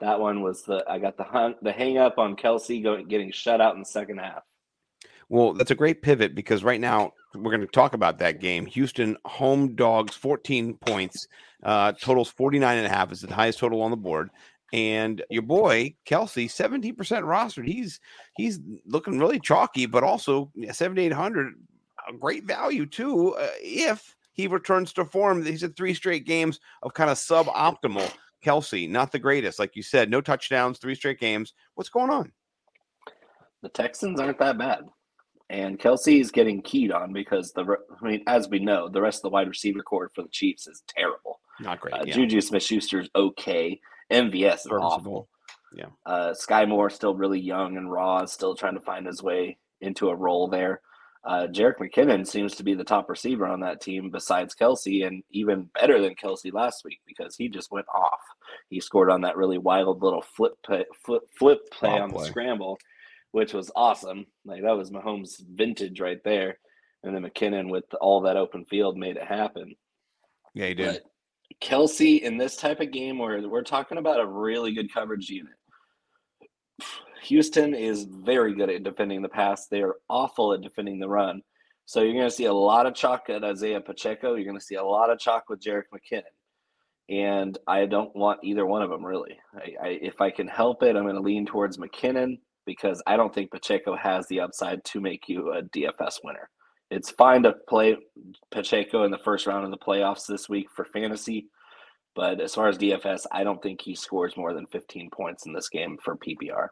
that 0.00 0.18
one 0.20 0.42
was 0.42 0.62
the 0.64 0.84
I 0.88 0.98
got 0.98 1.16
the 1.16 1.22
hung, 1.24 1.54
the 1.62 1.72
hang 1.72 1.96
up 1.98 2.18
on 2.18 2.34
Kelce 2.36 2.82
going 2.82 3.06
getting 3.08 3.30
shut 3.30 3.60
out 3.60 3.74
in 3.74 3.80
the 3.80 3.86
second 3.86 4.18
half. 4.18 4.42
Well, 5.28 5.52
that's 5.54 5.70
a 5.70 5.74
great 5.76 6.02
pivot 6.02 6.34
because 6.34 6.62
right 6.64 6.80
now 6.80 7.12
we're 7.34 7.50
going 7.50 7.60
to 7.60 7.66
talk 7.66 7.94
about 7.94 8.18
that 8.18 8.40
game. 8.40 8.66
Houston 8.66 9.16
home 9.24 9.74
dogs 9.74 10.14
14 10.14 10.74
points, 10.74 11.26
uh, 11.62 11.92
totals 11.92 12.30
49 12.30 12.78
and 12.78 12.86
a 12.86 12.90
half 12.90 13.12
is 13.12 13.20
the 13.20 13.34
highest 13.34 13.58
total 13.58 13.82
on 13.82 13.90
the 13.90 13.96
board. 13.96 14.30
And 14.72 15.22
your 15.28 15.42
boy 15.42 15.94
Kelce, 16.06 16.46
17% 16.46 16.94
rostered. 16.96 17.66
He's 17.66 18.00
he's 18.36 18.58
looking 18.86 19.18
really 19.18 19.38
chalky, 19.38 19.86
but 19.86 20.02
also 20.02 20.50
7,800, 20.56 21.54
a 22.08 22.12
great 22.16 22.44
value 22.44 22.86
too. 22.86 23.34
Uh, 23.34 23.48
if 23.60 24.16
he 24.32 24.46
returns 24.46 24.92
to 24.94 25.04
form, 25.04 25.44
he's 25.44 25.60
had 25.60 25.76
three 25.76 25.92
straight 25.92 26.24
games 26.24 26.58
of 26.82 26.94
kind 26.94 27.10
of 27.10 27.18
suboptimal. 27.18 28.10
Kelce, 28.42 28.88
not 28.88 29.12
the 29.12 29.20
greatest, 29.20 29.60
like 29.60 29.76
you 29.76 29.84
said, 29.84 30.10
no 30.10 30.20
touchdowns, 30.20 30.78
three 30.78 30.96
straight 30.96 31.20
games. 31.20 31.54
What's 31.74 31.90
going 31.90 32.10
on? 32.10 32.32
The 33.62 33.68
Texans 33.68 34.18
aren't 34.18 34.40
that 34.40 34.58
bad. 34.58 34.86
And 35.52 35.78
Kelce 35.78 36.18
is 36.18 36.30
getting 36.30 36.62
keyed 36.62 36.92
on 36.92 37.12
because 37.12 37.52
the 37.52 37.62
I 37.62 38.06
mean, 38.06 38.24
as 38.26 38.48
we 38.48 38.58
know, 38.58 38.88
the 38.88 39.02
rest 39.02 39.18
of 39.18 39.22
the 39.22 39.34
wide 39.34 39.48
receiver 39.48 39.82
core 39.82 40.10
for 40.14 40.22
the 40.22 40.30
Chiefs 40.30 40.66
is 40.66 40.82
terrible. 40.88 41.40
Not 41.60 41.78
great. 41.78 41.94
Uh, 41.94 42.04
yeah. 42.06 42.14
Juju 42.14 42.40
Smith-Schuster 42.40 43.00
is 43.00 43.10
okay. 43.14 43.78
MVS 44.10 44.54
is 44.54 44.66
awful. 44.70 45.28
Yeah. 45.74 45.86
Uh, 46.06 46.32
Sky 46.32 46.64
Moore 46.64 46.88
still 46.88 47.14
really 47.14 47.38
young 47.38 47.76
and 47.76 47.92
raw, 47.92 48.24
still 48.24 48.54
trying 48.54 48.74
to 48.74 48.80
find 48.80 49.06
his 49.06 49.22
way 49.22 49.58
into 49.82 50.08
a 50.08 50.16
role 50.16 50.48
there. 50.48 50.80
Uh, 51.24 51.46
Jerick 51.46 51.76
McKinnon 51.78 52.26
seems 52.26 52.54
to 52.56 52.64
be 52.64 52.74
the 52.74 52.82
top 52.82 53.08
receiver 53.10 53.46
on 53.46 53.60
that 53.60 53.82
team 53.82 54.10
besides 54.10 54.56
Kelce, 54.56 55.06
and 55.06 55.22
even 55.30 55.68
better 55.74 56.00
than 56.00 56.14
Kelce 56.14 56.52
last 56.52 56.82
week 56.82 57.00
because 57.06 57.36
he 57.36 57.48
just 57.48 57.70
went 57.70 57.86
off. 57.94 58.20
He 58.70 58.80
scored 58.80 59.10
on 59.10 59.20
that 59.20 59.36
really 59.36 59.58
wild 59.58 60.02
little 60.02 60.22
flip 60.22 60.54
play, 60.64 60.84
flip, 61.04 61.22
flip 61.38 61.60
play 61.70 61.98
on 61.98 62.10
the 62.10 62.24
scramble, 62.24 62.78
which 63.32 63.52
was 63.52 63.70
awesome. 63.74 64.26
Like 64.44 64.62
that 64.62 64.76
was 64.76 64.90
Mahomes' 64.90 65.42
vintage 65.54 66.00
right 66.00 66.22
there. 66.24 66.58
And 67.02 67.14
then 67.14 67.24
McKinnon 67.24 67.68
with 67.70 67.84
all 68.00 68.20
that 68.22 68.36
open 68.36 68.64
field 68.66 68.96
made 68.96 69.16
it 69.16 69.26
happen. 69.26 69.74
Yeah, 70.54 70.68
he 70.68 70.74
did. 70.74 71.00
But 71.02 71.02
Kelce 71.60 72.20
in 72.20 72.38
this 72.38 72.56
type 72.56 72.80
of 72.80 72.92
game 72.92 73.18
where 73.18 73.46
we're 73.48 73.62
talking 73.62 73.98
about 73.98 74.20
a 74.20 74.26
really 74.26 74.72
good 74.72 74.92
coverage 74.92 75.28
unit. 75.28 75.54
Houston 77.24 77.74
is 77.74 78.04
very 78.04 78.54
good 78.54 78.70
at 78.70 78.82
defending 78.82 79.22
the 79.22 79.28
pass. 79.28 79.66
They 79.66 79.82
are 79.82 79.96
awful 80.08 80.52
at 80.52 80.60
defending 80.60 80.98
the 80.98 81.08
run. 81.08 81.42
So 81.84 82.02
you're 82.02 82.14
going 82.14 82.28
to 82.28 82.30
see 82.30 82.46
a 82.46 82.52
lot 82.52 82.86
of 82.86 82.94
chalk 82.94 83.28
at 83.28 83.44
Isaiah 83.44 83.80
Pacheco. 83.80 84.34
You're 84.34 84.46
going 84.46 84.58
to 84.58 84.64
see 84.64 84.76
a 84.76 84.84
lot 84.84 85.10
of 85.10 85.18
chalk 85.18 85.48
with 85.48 85.60
Jerick 85.60 85.84
McKinnon. 85.92 86.22
And 87.08 87.58
I 87.66 87.86
don't 87.86 88.14
want 88.14 88.40
either 88.42 88.64
one 88.64 88.82
of 88.82 88.90
them 88.90 89.04
really. 89.04 89.38
I, 89.54 89.74
I, 89.82 89.88
if 90.00 90.20
I 90.20 90.30
can 90.30 90.48
help 90.48 90.82
it, 90.82 90.96
I'm 90.96 91.02
going 91.02 91.16
to 91.16 91.20
lean 91.20 91.46
towards 91.46 91.78
McKinnon 91.78 92.38
because 92.66 93.02
I 93.06 93.16
don't 93.16 93.34
think 93.34 93.50
Pacheco 93.50 93.96
has 93.96 94.26
the 94.28 94.40
upside 94.40 94.84
to 94.86 95.00
make 95.00 95.28
you 95.28 95.52
a 95.52 95.62
DFS 95.62 96.16
winner. 96.24 96.48
It's 96.90 97.10
fine 97.10 97.42
to 97.44 97.54
play 97.68 97.96
Pacheco 98.50 99.04
in 99.04 99.10
the 99.10 99.18
first 99.18 99.46
round 99.46 99.64
of 99.64 99.70
the 99.70 99.78
playoffs 99.78 100.26
this 100.26 100.48
week 100.48 100.68
for 100.74 100.84
fantasy. 100.84 101.46
But 102.14 102.40
as 102.40 102.54
far 102.54 102.68
as 102.68 102.76
DFS, 102.76 103.24
I 103.32 103.42
don't 103.44 103.62
think 103.62 103.80
he 103.80 103.94
scores 103.94 104.36
more 104.36 104.52
than 104.52 104.66
15 104.66 105.08
points 105.10 105.46
in 105.46 105.54
this 105.54 105.70
game 105.70 105.96
for 106.02 106.16
PPR. 106.16 106.68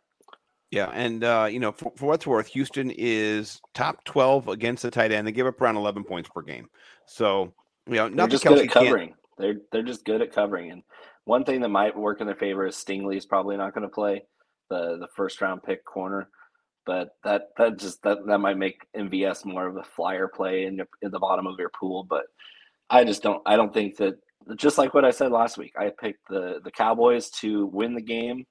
Yeah, 0.71 0.91
and 0.93 1.25
uh, 1.25 1.49
you 1.51 1.59
know, 1.59 1.73
for, 1.73 1.93
for 1.97 2.07
what's 2.07 2.27
worth, 2.27 2.47
Houston 2.49 2.93
is 2.97 3.61
top 3.75 4.05
twelve 4.05 4.47
against 4.47 4.85
the 4.85 4.91
tight 4.91 5.11
end. 5.11 5.27
They 5.27 5.33
give 5.33 5.47
up 5.47 5.61
around 5.61 5.77
eleven 5.77 6.05
points 6.05 6.29
per 6.33 6.43
game. 6.43 6.69
So 7.07 7.53
you 7.89 7.95
know, 7.95 8.07
They're 8.07 8.17
not 8.17 8.31
just 8.31 8.45
good 8.45 8.59
Kelce 8.59 8.65
at 8.67 8.71
can't. 8.71 8.87
covering. 8.87 9.15
They're 9.37 9.57
they're 9.73 9.83
just 9.83 10.05
good 10.05 10.23
at 10.23 10.33
covering. 10.33 10.71
And 10.71 10.83
one 11.25 11.43
thing 11.45 11.61
that 11.63 11.71
might 11.71 11.97
work 11.97 12.21
in 12.21 12.27
their 12.29 12.37
favor 12.37 12.67
is 12.67 12.77
Stingley 12.77 13.17
is 13.17 13.27
probably 13.27 13.57
not 13.57 13.75
going 13.75 13.83
to 13.83 13.93
play 13.93 14.23
the 14.71 14.97
the 14.99 15.09
first 15.15 15.41
round 15.41 15.63
pick 15.63 15.85
corner. 15.85 16.29
But 16.87 17.11
that 17.25 17.49
that 17.59 17.79
just 17.79 18.03
that, 18.05 18.19
that 18.27 18.39
might 18.39 18.57
make 18.57 18.81
MVS 18.97 19.45
more 19.45 19.67
of 19.67 19.77
a 19.77 19.83
flyer 19.85 20.29
play 20.29 20.65
in, 20.65 20.77
your, 20.77 20.89
in 21.03 21.11
the 21.11 21.19
bottom 21.19 21.47
of 21.47 21.59
your 21.59 21.71
pool. 21.79 22.05
But 22.09 22.25
I 22.89 23.05
just 23.05 23.23
don't 23.23 23.43
I 23.45 23.57
don't 23.57 23.75
think 23.75 23.97
that 23.99 24.15
just 24.57 24.79
like 24.79 24.95
what 24.95 25.05
I 25.05 25.11
said 25.11 25.31
last 25.31 25.59
week, 25.59 25.75
I 25.79 25.93
picked 26.01 26.27
the 26.29 26.61
the 26.65 26.71
Cowboys 26.71 27.29
to 27.41 27.67
win 27.67 27.95
the 27.95 28.01
game 28.01 28.47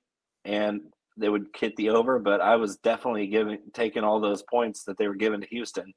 and 0.45 0.81
they 1.17 1.27
would 1.27 1.47
hit 1.57 1.75
the 1.75 1.89
over, 1.89 2.19
but 2.19 2.39
I 2.39 2.55
was 2.55 2.77
definitely 2.77 3.27
giving 3.27 3.57
taking 3.73 4.03
all 4.03 4.21
those 4.21 4.43
points 4.43 4.83
that 4.85 4.97
they 4.97 5.07
were 5.07 5.15
given 5.15 5.41
to 5.41 5.47
Houston. 5.47 5.91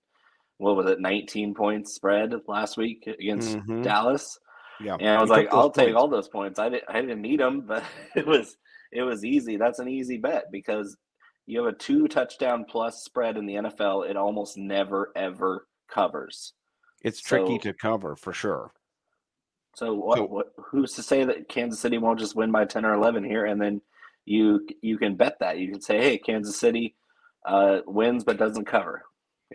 What 0.58 0.76
was 0.76 0.86
it, 0.86 1.00
19 1.00 1.54
points 1.54 1.94
spread 1.94 2.32
last 2.48 2.76
week 2.76 3.06
against 3.06 3.56
Mhm. 3.56 3.82
Dallas? 3.82 4.38
Yeah, 4.80 4.96
And 4.98 5.08
I 5.08 5.20
was 5.20 5.30
like, 5.30 5.48
I'll 5.52 5.70
take 5.70 5.94
all 5.94 6.08
those 6.08 6.28
points. 6.28 6.58
I 6.58 6.68
didn't 6.70 6.84
I 6.88 7.00
didn't 7.00 7.20
need 7.20 7.40
them, 7.40 7.60
but 7.66 7.84
it 8.16 8.26
was 8.26 8.56
it 8.92 9.02
was 9.02 9.25
easy. 9.25 9.56
That's 9.56 9.78
an 9.78 9.88
easy 9.88 10.18
bet 10.18 10.50
because 10.52 10.96
you 11.46 11.64
have 11.64 11.75
a 11.75 11.76
two 11.76 12.06
touchdown 12.08 12.64
plus 12.68 13.02
spread 13.04 13.37
in 13.37 13.46
the 13.46 13.54
NFL. 13.54 14.08
It 14.08 14.16
almost 14.16 14.56
never 14.56 15.12
ever 15.16 15.66
covers. 15.90 16.52
It's 17.02 17.20
tricky 17.20 17.54
So- 17.56 17.70
to 17.70 17.75
cover 17.75 18.14
for 18.16 18.32
sure. 18.32 18.72
So 19.75 19.94
what, 19.94 20.18
So- 20.18 20.26
what 20.26 20.52
who's 20.58 20.92
to 20.94 21.02
say 21.02 21.25
that 21.25 21.49
Kansas 21.49 21.80
City 21.80 21.99
won't 21.99 22.18
just 22.18 22.37
win 22.37 22.52
by 22.52 22.64
10 22.66 22.84
or 22.84 22.94
11 22.94 23.25
here 23.25 23.46
and 23.46 23.61
then 23.61 23.80
you 24.25 24.66
you 24.82 24.99
can 24.99 25.16
bet 25.16 25.38
that. 25.40 25.58
You 25.58 25.72
can 25.72 25.80
say, 25.80 25.99
"Hey, 25.99 26.16
Kansas 26.18 26.56
City 26.56 26.94
uh, 27.44 27.80
wins 27.87 28.22
but 28.22 28.37
doesn't 28.37 28.66
cover." 28.66 29.02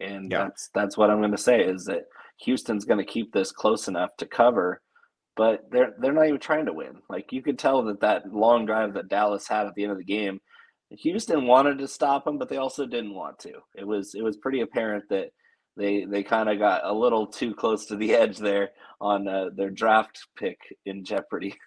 And 0.02 0.30
Yeah. 0.30 0.44
that's 0.44 0.70
that's 0.74 0.98
what 0.98 1.10
I'm 1.10 1.20
going 1.20 1.32
to 1.32 1.38
say 1.38 1.64
is 1.64 1.86
that 1.86 2.08
Houston's 2.42 2.84
going 2.84 2.98
to 3.00 3.06
keep 3.12 3.32
this 3.32 3.52
close 3.54 3.88
enough 3.88 4.18
to 4.18 4.26
cover, 4.26 4.82
but 5.38 5.70
they're 5.72 5.94
they're 6.00 6.12
not 6.12 6.28
even 6.28 6.40
trying 6.40 6.66
to 6.66 6.74
win. 6.74 6.96
Like 7.10 7.32
you 7.32 7.42
could 7.42 7.60
tell 7.60 7.84
that 7.84 8.02
that 8.02 8.34
long 8.34 8.66
drive 8.66 8.96
that 8.96 9.08
Dallas 9.08 9.48
had 9.48 9.68
at 9.68 9.76
the 9.76 9.84
end 9.84 9.92
of 9.92 10.00
the 10.00 10.04
game, 10.04 10.42
Houston 10.90 11.46
wanted 11.46 11.78
to 11.78 11.88
stop 11.88 12.26
them, 12.26 12.38
but 12.38 12.50
they 12.50 12.58
also 12.58 12.86
didn't 12.86 13.14
want 13.14 13.40
to. 13.40 13.54
It 13.76 13.86
was 13.86 14.16
it 14.16 14.24
was 14.24 14.38
pretty 14.38 14.62
apparent 14.62 15.06
that 15.10 15.30
they 15.78 16.06
they 16.06 16.24
kind 16.24 16.50
of 16.50 16.58
got 16.58 16.84
a 16.84 16.94
little 16.94 17.28
too 17.28 17.54
close 17.54 17.86
to 17.86 17.96
the 17.96 18.14
edge 18.16 18.38
there 18.38 18.72
on 19.00 19.28
uh, 19.28 19.50
their 19.56 19.70
draft 19.70 20.20
pick 20.38 20.58
in 20.86 21.06
jeopardy. 21.06 21.56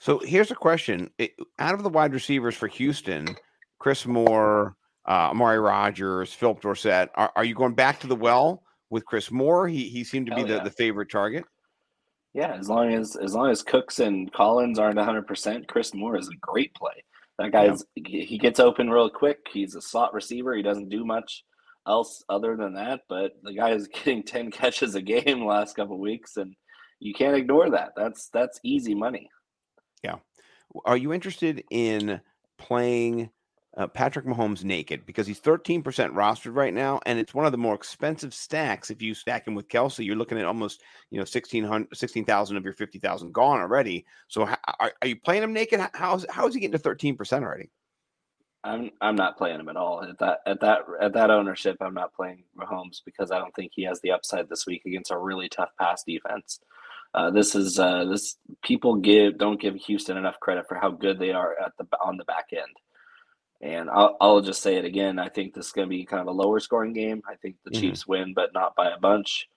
So 0.00 0.18
here's 0.18 0.50
a 0.50 0.56
question: 0.56 1.08
It- 1.16 1.34
Out 1.58 1.72
of 1.72 1.82
the 1.82 1.88
wide 1.88 2.12
receivers 2.12 2.54
for 2.54 2.66
Houston, 2.66 3.36
Chris 3.78 4.04
Moore, 4.04 4.76
uh, 5.08 5.30
Amari 5.30 5.58
Rogers, 5.58 6.30
Philip 6.30 6.60
Dorsett, 6.60 7.08
are, 7.14 7.32
are 7.34 7.44
you 7.44 7.54
going 7.54 7.74
back 7.74 8.00
to 8.00 8.06
the 8.06 8.16
well 8.16 8.64
with 8.90 9.06
Chris 9.06 9.30
Moore? 9.30 9.66
He 9.66 9.88
he 9.88 10.04
seemed 10.04 10.26
to 10.26 10.34
be 10.34 10.42
the, 10.42 10.56
yeah. 10.56 10.62
the 10.62 10.70
favorite 10.70 11.10
target. 11.10 11.44
Yeah, 12.34 12.54
as 12.54 12.68
long 12.68 12.92
as 12.92 13.16
as 13.16 13.34
long 13.34 13.50
as 13.50 13.62
Cooks 13.62 14.00
and 14.00 14.32
Collins 14.32 14.78
aren't 14.78 14.98
100%, 14.98 15.68
Chris 15.68 15.94
Moore 15.94 16.16
is 16.16 16.28
a 16.28 16.36
great 16.40 16.74
play. 16.74 17.04
That 17.38 17.52
guy's 17.52 17.84
he 17.94 18.38
gets 18.38 18.60
open 18.60 18.90
real 18.90 19.08
quick. 19.08 19.38
He's 19.52 19.74
a 19.74 19.80
slot 19.80 20.12
receiver. 20.12 20.54
He 20.54 20.62
doesn't 20.62 20.88
do 20.88 21.04
much 21.04 21.44
else 21.86 22.24
other 22.28 22.56
than 22.56 22.74
that, 22.74 23.02
but 23.08 23.32
the 23.42 23.52
guy 23.52 23.70
is 23.70 23.88
getting 23.92 24.22
10 24.22 24.50
catches 24.50 24.94
a 24.94 25.02
game 25.02 25.40
the 25.40 25.44
last 25.44 25.76
couple 25.76 25.98
weeks 25.98 26.36
and 26.36 26.54
you 27.00 27.12
can't 27.12 27.36
ignore 27.36 27.70
that. 27.70 27.92
That's 27.96 28.28
that's 28.32 28.60
easy 28.64 28.94
money. 28.94 29.30
Yeah. 30.02 30.16
Are 30.84 30.96
you 30.96 31.12
interested 31.12 31.62
in 31.70 32.20
playing 32.58 33.30
uh, 33.76 33.86
Patrick 33.86 34.24
Mahomes 34.24 34.62
naked 34.62 35.04
because 35.06 35.26
he's 35.26 35.40
13% 35.40 35.82
rostered 35.82 36.54
right 36.54 36.72
now, 36.72 37.00
and 37.06 37.18
it's 37.18 37.34
one 37.34 37.46
of 37.46 37.52
the 37.52 37.58
more 37.58 37.74
expensive 37.74 38.32
stacks. 38.32 38.90
If 38.90 39.02
you 39.02 39.14
stack 39.14 39.46
him 39.46 39.54
with 39.54 39.68
Kelce, 39.68 40.04
you're 40.04 40.16
looking 40.16 40.38
at 40.38 40.44
almost 40.44 40.82
you 41.10 41.18
know 41.18 41.22
1600 41.22 41.96
16,000 41.96 42.56
of 42.56 42.64
your 42.64 42.72
50,000 42.72 43.32
gone 43.32 43.60
already. 43.60 44.06
So 44.28 44.42
are, 44.42 44.92
are 45.00 45.08
you 45.08 45.16
playing 45.16 45.42
him 45.42 45.52
naked? 45.52 45.80
How's 45.92 46.24
how 46.30 46.46
is 46.46 46.54
he 46.54 46.60
getting 46.60 46.78
to 46.78 46.88
13% 46.88 47.42
already? 47.42 47.70
I'm 48.62 48.90
I'm 49.00 49.16
not 49.16 49.36
playing 49.36 49.60
him 49.60 49.68
at 49.68 49.76
all. 49.76 50.02
At 50.02 50.18
that 50.20 50.38
at 50.46 50.60
that 50.60 50.80
at 51.00 51.12
that 51.12 51.30
ownership, 51.30 51.76
I'm 51.80 51.94
not 51.94 52.14
playing 52.14 52.44
Mahomes 52.56 53.02
because 53.04 53.30
I 53.30 53.38
don't 53.38 53.54
think 53.54 53.72
he 53.74 53.82
has 53.84 54.00
the 54.00 54.12
upside 54.12 54.48
this 54.48 54.66
week 54.66 54.82
against 54.86 55.10
a 55.10 55.18
really 55.18 55.48
tough 55.48 55.70
pass 55.78 56.02
defense. 56.04 56.60
Uh, 57.12 57.30
this 57.30 57.54
is 57.54 57.78
uh, 57.78 58.06
this 58.06 58.36
people 58.64 58.96
give 58.96 59.36
don't 59.36 59.60
give 59.60 59.74
Houston 59.74 60.16
enough 60.16 60.40
credit 60.40 60.66
for 60.66 60.76
how 60.76 60.90
good 60.90 61.18
they 61.18 61.32
are 61.32 61.54
at 61.62 61.72
the 61.78 61.86
on 62.02 62.16
the 62.16 62.24
back 62.24 62.46
end. 62.52 62.74
And 63.64 63.88
I'll, 63.88 64.16
I'll 64.20 64.40
just 64.42 64.60
say 64.60 64.76
it 64.76 64.84
again. 64.84 65.18
I 65.18 65.30
think 65.30 65.54
this 65.54 65.66
is 65.66 65.72
going 65.72 65.88
to 65.88 65.90
be 65.90 66.04
kind 66.04 66.20
of 66.20 66.26
a 66.28 66.38
lower 66.38 66.60
scoring 66.60 66.92
game. 66.92 67.22
I 67.26 67.34
think 67.36 67.56
the 67.64 67.70
Mhm. 67.70 67.80
Chiefs 67.80 68.06
win, 68.06 68.34
but 68.34 68.52
not 68.52 68.76
by 68.76 68.90
a 68.90 68.98
bunch. 68.98 69.48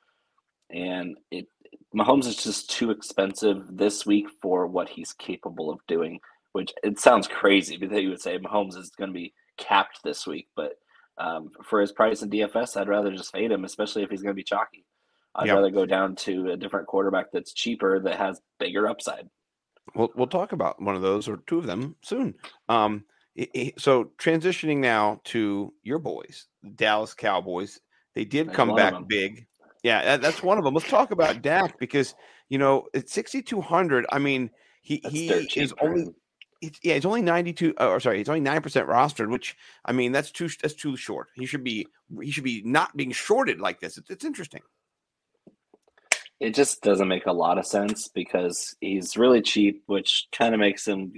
And 0.70 1.18
it 1.30 1.48
Mahomes 1.94 2.26
is 2.26 2.42
just 2.42 2.70
too 2.70 2.90
expensive 2.92 3.66
this 3.70 4.06
week 4.06 4.28
for 4.42 4.66
what 4.68 4.88
he's 4.90 5.12
capable 5.14 5.70
of 5.70 5.86
doing. 5.88 6.20
Which 6.54 6.74
it 6.84 7.00
sounds 7.00 7.28
crazy 7.28 7.78
that 7.86 8.02
you 8.02 8.10
would 8.10 8.22
say 8.22 8.40
Mahomes 8.40 8.78
is 8.78 8.90
going 8.92 9.10
to 9.10 9.14
be 9.14 9.34
capped 9.58 10.02
this 10.04 10.26
week, 10.26 10.48
but 10.56 10.80
um, 11.18 11.52
for 11.64 11.82
his 11.82 11.92
price 11.92 12.22
in 12.22 12.30
DFS, 12.30 12.78
I'd 12.78 12.88
rather 12.88 13.12
just 13.12 13.32
fade 13.32 13.52
him, 13.52 13.66
especially 13.66 14.04
if 14.04 14.10
he's 14.10 14.22
going 14.22 14.34
to 14.34 14.40
be 14.40 14.44
chalky. 14.44 14.86
I'd 15.36 15.48
Yeah. 15.48 15.54
rather 15.56 15.70
go 15.72 15.86
down 15.86 16.16
to 16.18 16.52
a 16.52 16.58
different 16.58 16.88
quarterback 16.88 17.32
that's 17.32 17.54
cheaper 17.54 18.00
that 18.02 18.16
has 18.16 18.42
bigger 18.60 18.88
upside. 18.88 19.30
We'll 19.96 20.12
we'll 20.16 20.28
talk 20.28 20.52
about 20.54 20.82
one 20.82 20.96
of 20.96 21.02
those 21.02 21.28
or 21.28 21.38
two 21.48 21.58
of 21.60 21.66
them 21.66 21.96
soon. 22.04 22.36
Um, 22.70 23.04
it, 23.38 23.50
it, 23.54 23.80
so 23.80 24.12
transitioning 24.18 24.78
now 24.78 25.22
to 25.26 25.72
your 25.84 26.00
boys, 26.00 26.48
Dallas 26.76 27.14
Cowboys. 27.14 27.80
They 28.16 28.26
did 28.26 28.52
come 28.52 28.76
back 28.76 28.96
big. 29.08 29.46
Yeah, 29.84 30.18
that's 30.18 30.42
one 30.42 30.58
of 30.58 30.64
them. 30.64 30.74
Let's 30.74 30.90
talk 30.90 31.12
about 31.12 31.44
Dak 31.44 31.80
because 31.80 32.16
you 32.50 32.58
know 32.58 32.88
at 32.96 33.10
6200. 33.10 34.08
I 34.12 34.18
mean, 34.18 34.50
he 34.82 35.00
that's 35.04 35.14
he 35.14 35.30
is 35.62 35.74
only. 35.80 36.08
It's, 36.60 36.80
yeah, 36.82 36.96
he's 36.96 37.06
only 37.06 37.22
92 37.22 37.76
uh, 37.80 37.88
or 37.88 38.00
sorry, 38.00 38.18
he's 38.18 38.30
only 38.30 38.42
9% 38.42 38.62
rostered, 38.88 39.30
which 39.30 39.56
I 39.86 39.92
mean, 39.92 40.12
that's 40.12 40.32
too 40.32 40.50
that's 40.60 40.74
too 40.74 40.98
short. 40.98 41.28
He 41.36 41.46
should 41.46 41.64
be 41.64 41.86
he 42.20 42.32
should 42.32 42.44
be 42.44 42.64
not 42.66 42.98
being 42.98 43.12
shorted 43.12 43.62
like 43.62 43.80
this. 43.80 44.00
It's, 44.00 44.10
it's 44.10 44.26
interesting. 44.26 44.62
It 46.40 46.56
just 46.56 46.82
doesn't 46.82 47.08
make 47.08 47.28
a 47.28 47.32
lot 47.32 47.60
of 47.60 47.68
sense 47.68 48.08
because 48.08 48.76
he's 48.82 49.16
really 49.16 49.44
cheap, 49.44 49.84
which 49.86 50.28
kind 50.32 50.56
of 50.56 50.60
makes 50.60 50.88
him 50.88 51.14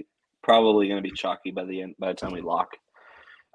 probably 0.50 0.88
going 0.88 1.02
to 1.02 1.08
be 1.08 1.14
chalky 1.14 1.52
by 1.52 1.64
the 1.64 1.82
end 1.82 1.94
by 2.00 2.08
the 2.08 2.14
time 2.14 2.32
we 2.32 2.40
lock. 2.40 2.76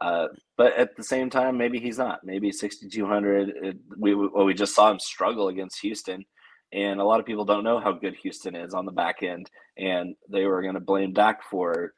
Uh, 0.01 0.27
but 0.57 0.73
at 0.77 0.95
the 0.95 1.03
same 1.03 1.29
time, 1.29 1.57
maybe 1.57 1.79
he's 1.79 1.97
not. 1.97 2.21
Maybe 2.23 2.51
6,200. 2.51 3.77
We 3.97 4.15
well, 4.15 4.45
we 4.45 4.53
just 4.53 4.75
saw 4.75 4.91
him 4.91 4.99
struggle 4.99 5.49
against 5.49 5.81
Houston, 5.81 6.23
and 6.71 6.99
a 6.99 7.03
lot 7.03 7.19
of 7.19 7.25
people 7.25 7.45
don't 7.45 7.63
know 7.65 7.79
how 7.79 7.91
good 7.91 8.15
Houston 8.23 8.55
is 8.55 8.73
on 8.73 8.85
the 8.85 8.91
back 8.91 9.23
end, 9.23 9.49
and 9.77 10.15
they 10.29 10.45
were 10.45 10.61
going 10.61 10.75
to 10.75 10.79
blame 10.79 11.13
Dak 11.13 11.43
for 11.43 11.93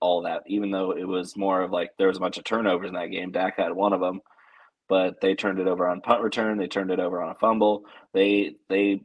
all 0.00 0.22
that, 0.22 0.42
even 0.48 0.72
though 0.72 0.92
it 0.92 1.06
was 1.06 1.36
more 1.36 1.62
of 1.62 1.70
like 1.70 1.90
there 1.96 2.08
was 2.08 2.16
a 2.16 2.20
bunch 2.20 2.38
of 2.38 2.44
turnovers 2.44 2.88
in 2.88 2.94
that 2.94 3.12
game. 3.12 3.30
Dak 3.30 3.56
had 3.56 3.72
one 3.72 3.92
of 3.92 4.00
them, 4.00 4.20
but 4.88 5.20
they 5.20 5.34
turned 5.34 5.60
it 5.60 5.68
over 5.68 5.86
on 5.86 6.00
punt 6.00 6.22
return. 6.22 6.58
They 6.58 6.66
turned 6.66 6.90
it 6.90 7.00
over 7.00 7.22
on 7.22 7.30
a 7.30 7.38
fumble. 7.38 7.84
They 8.14 8.56
they 8.68 9.02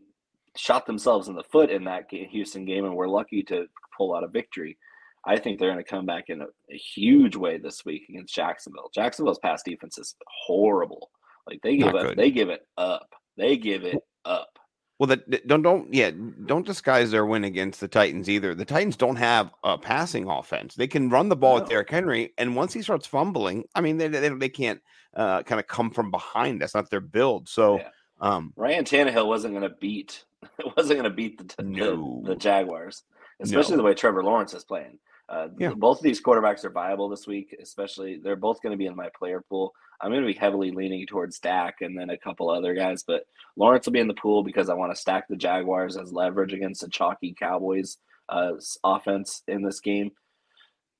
shot 0.56 0.88
themselves 0.88 1.28
in 1.28 1.36
the 1.36 1.44
foot 1.44 1.70
in 1.70 1.84
that 1.84 2.06
Houston 2.10 2.66
game, 2.66 2.86
and 2.86 2.96
were 2.96 3.10
lucky 3.10 3.44
to 3.44 3.66
pull 3.96 4.16
out 4.16 4.24
a 4.24 4.28
victory. 4.28 4.78
I 5.26 5.38
think 5.38 5.60
they're 5.60 5.72
going 5.72 5.84
to 5.84 5.90
come 5.90 6.06
back 6.06 6.26
in 6.30 6.42
a, 6.42 6.46
a, 6.72 6.78
huge 6.78 7.36
way 7.36 7.58
this 7.58 7.84
week 7.84 8.04
against 8.10 8.34
Jacksonville. 8.34 8.92
Jacksonville's 8.94 9.40
pass 9.40 9.64
defense 9.64 9.98
is 9.98 10.16
horrible. 10.28 11.10
Like 11.48 11.60
they 11.64 11.78
give 11.78 11.96
up, 11.96 12.16
they 12.16 12.32
give 12.32 12.50
it 12.50 12.68
up, 12.78 13.10
they 13.38 13.58
give 13.58 13.84
it 13.84 14.02
up. 14.24 14.50
Well, 14.98 15.08
that 15.08 15.48
don't 15.48 15.62
don't 15.62 15.94
yeah 15.94 16.12
don't 16.46 16.66
disguise 16.66 17.12
their 17.12 17.26
win 17.26 17.44
against 17.44 17.82
the 17.82 17.88
Titans 17.88 18.30
either. 18.30 18.56
The 18.56 18.66
Titans 18.66 18.96
don't 18.96 19.18
have 19.18 19.52
a 19.64 19.78
passing 19.78 20.30
offense. 20.30 20.74
They 20.74 20.88
can 20.88 21.10
run 21.10 21.28
the 21.28 21.36
ball 21.36 21.56
no. 21.56 21.62
with 21.62 21.70
Derrick 21.70 21.90
Henry, 21.90 22.34
and 22.38 22.56
once 22.56 22.74
he 22.74 22.82
starts 22.82 23.06
fumbling, 23.06 23.66
I 23.76 23.82
mean 23.82 23.98
they 23.98 24.08
they, 24.08 24.30
they 24.30 24.50
can't 24.50 24.82
uh, 25.16 25.44
kind 25.44 25.60
of 25.60 25.68
come 25.68 25.92
from 25.92 26.12
behind. 26.12 26.62
That's 26.62 26.76
not 26.76 26.90
their 26.90 27.02
build. 27.02 27.50
So 27.50 27.78
yeah. 27.78 27.90
um, 28.22 28.54
Ryan 28.56 28.86
Tannehill 28.86 29.28
wasn't 29.28 29.54
going 29.54 29.70
to 29.70 29.76
beat 29.82 30.24
wasn't 30.78 31.00
going 31.00 31.10
to 31.10 31.16
beat 31.16 31.38
the, 31.38 31.64
no. 31.64 32.22
the, 32.24 32.30
the 32.30 32.36
Jaguars, 32.36 33.04
especially 33.42 33.74
no. 33.74 33.78
the 33.78 33.84
way 33.84 33.94
Trevor 33.94 34.24
Lawrence 34.24 34.54
is 34.54 34.64
playing. 34.64 35.00
Uh, 35.28 35.48
yeah. 35.58 35.72
Both 35.76 35.98
of 35.98 36.04
these 36.04 36.22
quarterbacks 36.22 36.64
are 36.66 36.70
viable 36.70 37.10
this 37.10 37.26
week, 37.26 37.56
especially 37.62 38.20
they're 38.24 38.36
both 38.36 38.62
going 38.62 38.72
to 38.72 38.78
be 38.78 38.86
in 38.86 38.96
my 38.96 39.10
player 39.18 39.44
pool. 39.50 39.74
I'm 40.02 40.12
going 40.12 40.22
to 40.22 40.28
be 40.28 40.38
heavily 40.38 40.72
leaning 40.72 41.06
towards 41.08 41.40
Dak 41.40 41.82
and 41.82 41.98
then 41.98 42.10
a 42.10 42.18
couple 42.18 42.50
other 42.50 42.74
guys, 42.74 43.04
but 43.04 43.24
Lawrence 43.56 43.86
will 43.86 43.94
be 43.94 44.00
in 44.00 44.08
the 44.08 44.14
pool 44.14 44.44
because 44.44 44.70
I 44.70 44.74
want 44.74 44.94
to 44.94 45.00
stack 45.00 45.28
the 45.28 45.36
Jaguars 45.36 45.98
as 45.98 46.12
leverage 46.12 46.54
against 46.54 46.84
a 46.84 46.90
chalky 46.90 47.36
Cowboys 47.38 47.98
uh, 48.30 48.52
offense 48.84 49.42
in 49.48 49.64
this 49.64 49.80
game. 49.80 50.12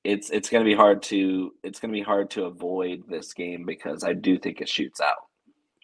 It's 0.04 0.30
it's 0.30 0.50
going 0.50 0.64
to 0.64 0.70
be 0.70 0.76
hard 0.76 1.02
to 1.04 1.52
it's 1.64 1.80
going 1.80 1.92
to 1.92 1.98
be 1.98 2.04
hard 2.04 2.30
to 2.32 2.46
avoid 2.46 3.04
this 3.08 3.34
game 3.34 3.66
because 3.66 4.04
I 4.04 4.14
do 4.14 4.38
think 4.38 4.62
it 4.62 4.70
shoots 4.70 5.02
out. 5.02 5.18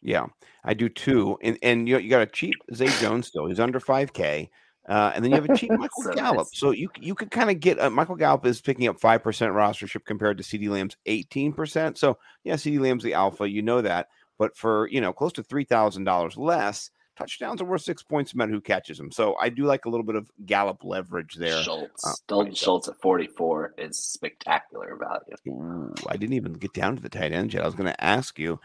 Yeah, 0.01 0.27
I 0.63 0.73
do 0.73 0.89
too. 0.89 1.37
And 1.41 1.57
and 1.63 1.89
you 1.89 1.97
you 1.97 2.09
got 2.09 2.21
a 2.21 2.27
cheap 2.27 2.55
Zay 2.73 2.87
Jones 2.99 3.27
still. 3.27 3.47
He's 3.47 3.59
under 3.59 3.79
5K. 3.79 4.49
Uh, 4.87 5.11
and 5.13 5.23
then 5.23 5.31
you 5.31 5.35
have 5.35 5.49
a 5.49 5.55
cheap 5.55 5.71
Michael 5.77 6.03
so 6.03 6.13
Gallup. 6.13 6.37
Nice. 6.37 6.59
So 6.59 6.71
you 6.71 6.89
you 6.99 7.15
could 7.15 7.31
kind 7.31 7.49
of 7.49 7.59
get 7.59 7.79
uh, 7.79 7.89
Michael 7.89 8.15
Gallup 8.15 8.45
is 8.45 8.61
picking 8.61 8.87
up 8.87 8.99
five 8.99 9.23
percent 9.23 9.53
rostership 9.53 10.05
compared 10.05 10.37
to 10.37 10.43
CeeDee 10.43 10.69
Lamb's 10.69 10.97
eighteen 11.05 11.53
percent. 11.53 11.97
So 11.97 12.17
yeah, 12.43 12.55
CeeDee 12.55 12.79
Lamb's 12.79 13.03
the 13.03 13.13
alpha, 13.13 13.49
you 13.49 13.61
know 13.61 13.81
that. 13.81 14.07
But 14.39 14.57
for 14.57 14.87
you 14.87 15.01
know 15.01 15.13
close 15.13 15.33
to 15.33 15.43
three 15.43 15.65
thousand 15.65 16.05
dollars 16.05 16.35
less, 16.35 16.89
touchdowns 17.15 17.61
are 17.61 17.65
worth 17.65 17.83
six 17.83 18.01
points 18.01 18.33
no 18.33 18.39
matter 18.39 18.51
who 18.51 18.61
catches 18.61 18.97
them. 18.97 19.11
So 19.11 19.35
I 19.39 19.49
do 19.49 19.65
like 19.65 19.85
a 19.85 19.89
little 19.89 20.05
bit 20.05 20.15
of 20.15 20.31
Gallup 20.47 20.83
leverage 20.83 21.35
there. 21.35 21.61
Schultz, 21.61 22.05
uh, 22.05 22.13
Dalton 22.27 22.55
Schultz 22.55 22.87
at 22.87 22.99
forty 22.99 23.27
four 23.27 23.75
is 23.77 23.99
spectacular 23.99 24.97
value. 24.97 25.35
Ooh, 25.47 25.93
I 26.07 26.17
didn't 26.17 26.33
even 26.33 26.53
get 26.53 26.73
down 26.73 26.95
to 26.95 27.01
the 27.01 27.09
tight 27.09 27.31
end 27.31 27.53
yet. 27.53 27.61
I 27.61 27.67
was 27.67 27.75
going 27.75 27.91
to 27.91 28.03
ask 28.03 28.39
you, 28.39 28.59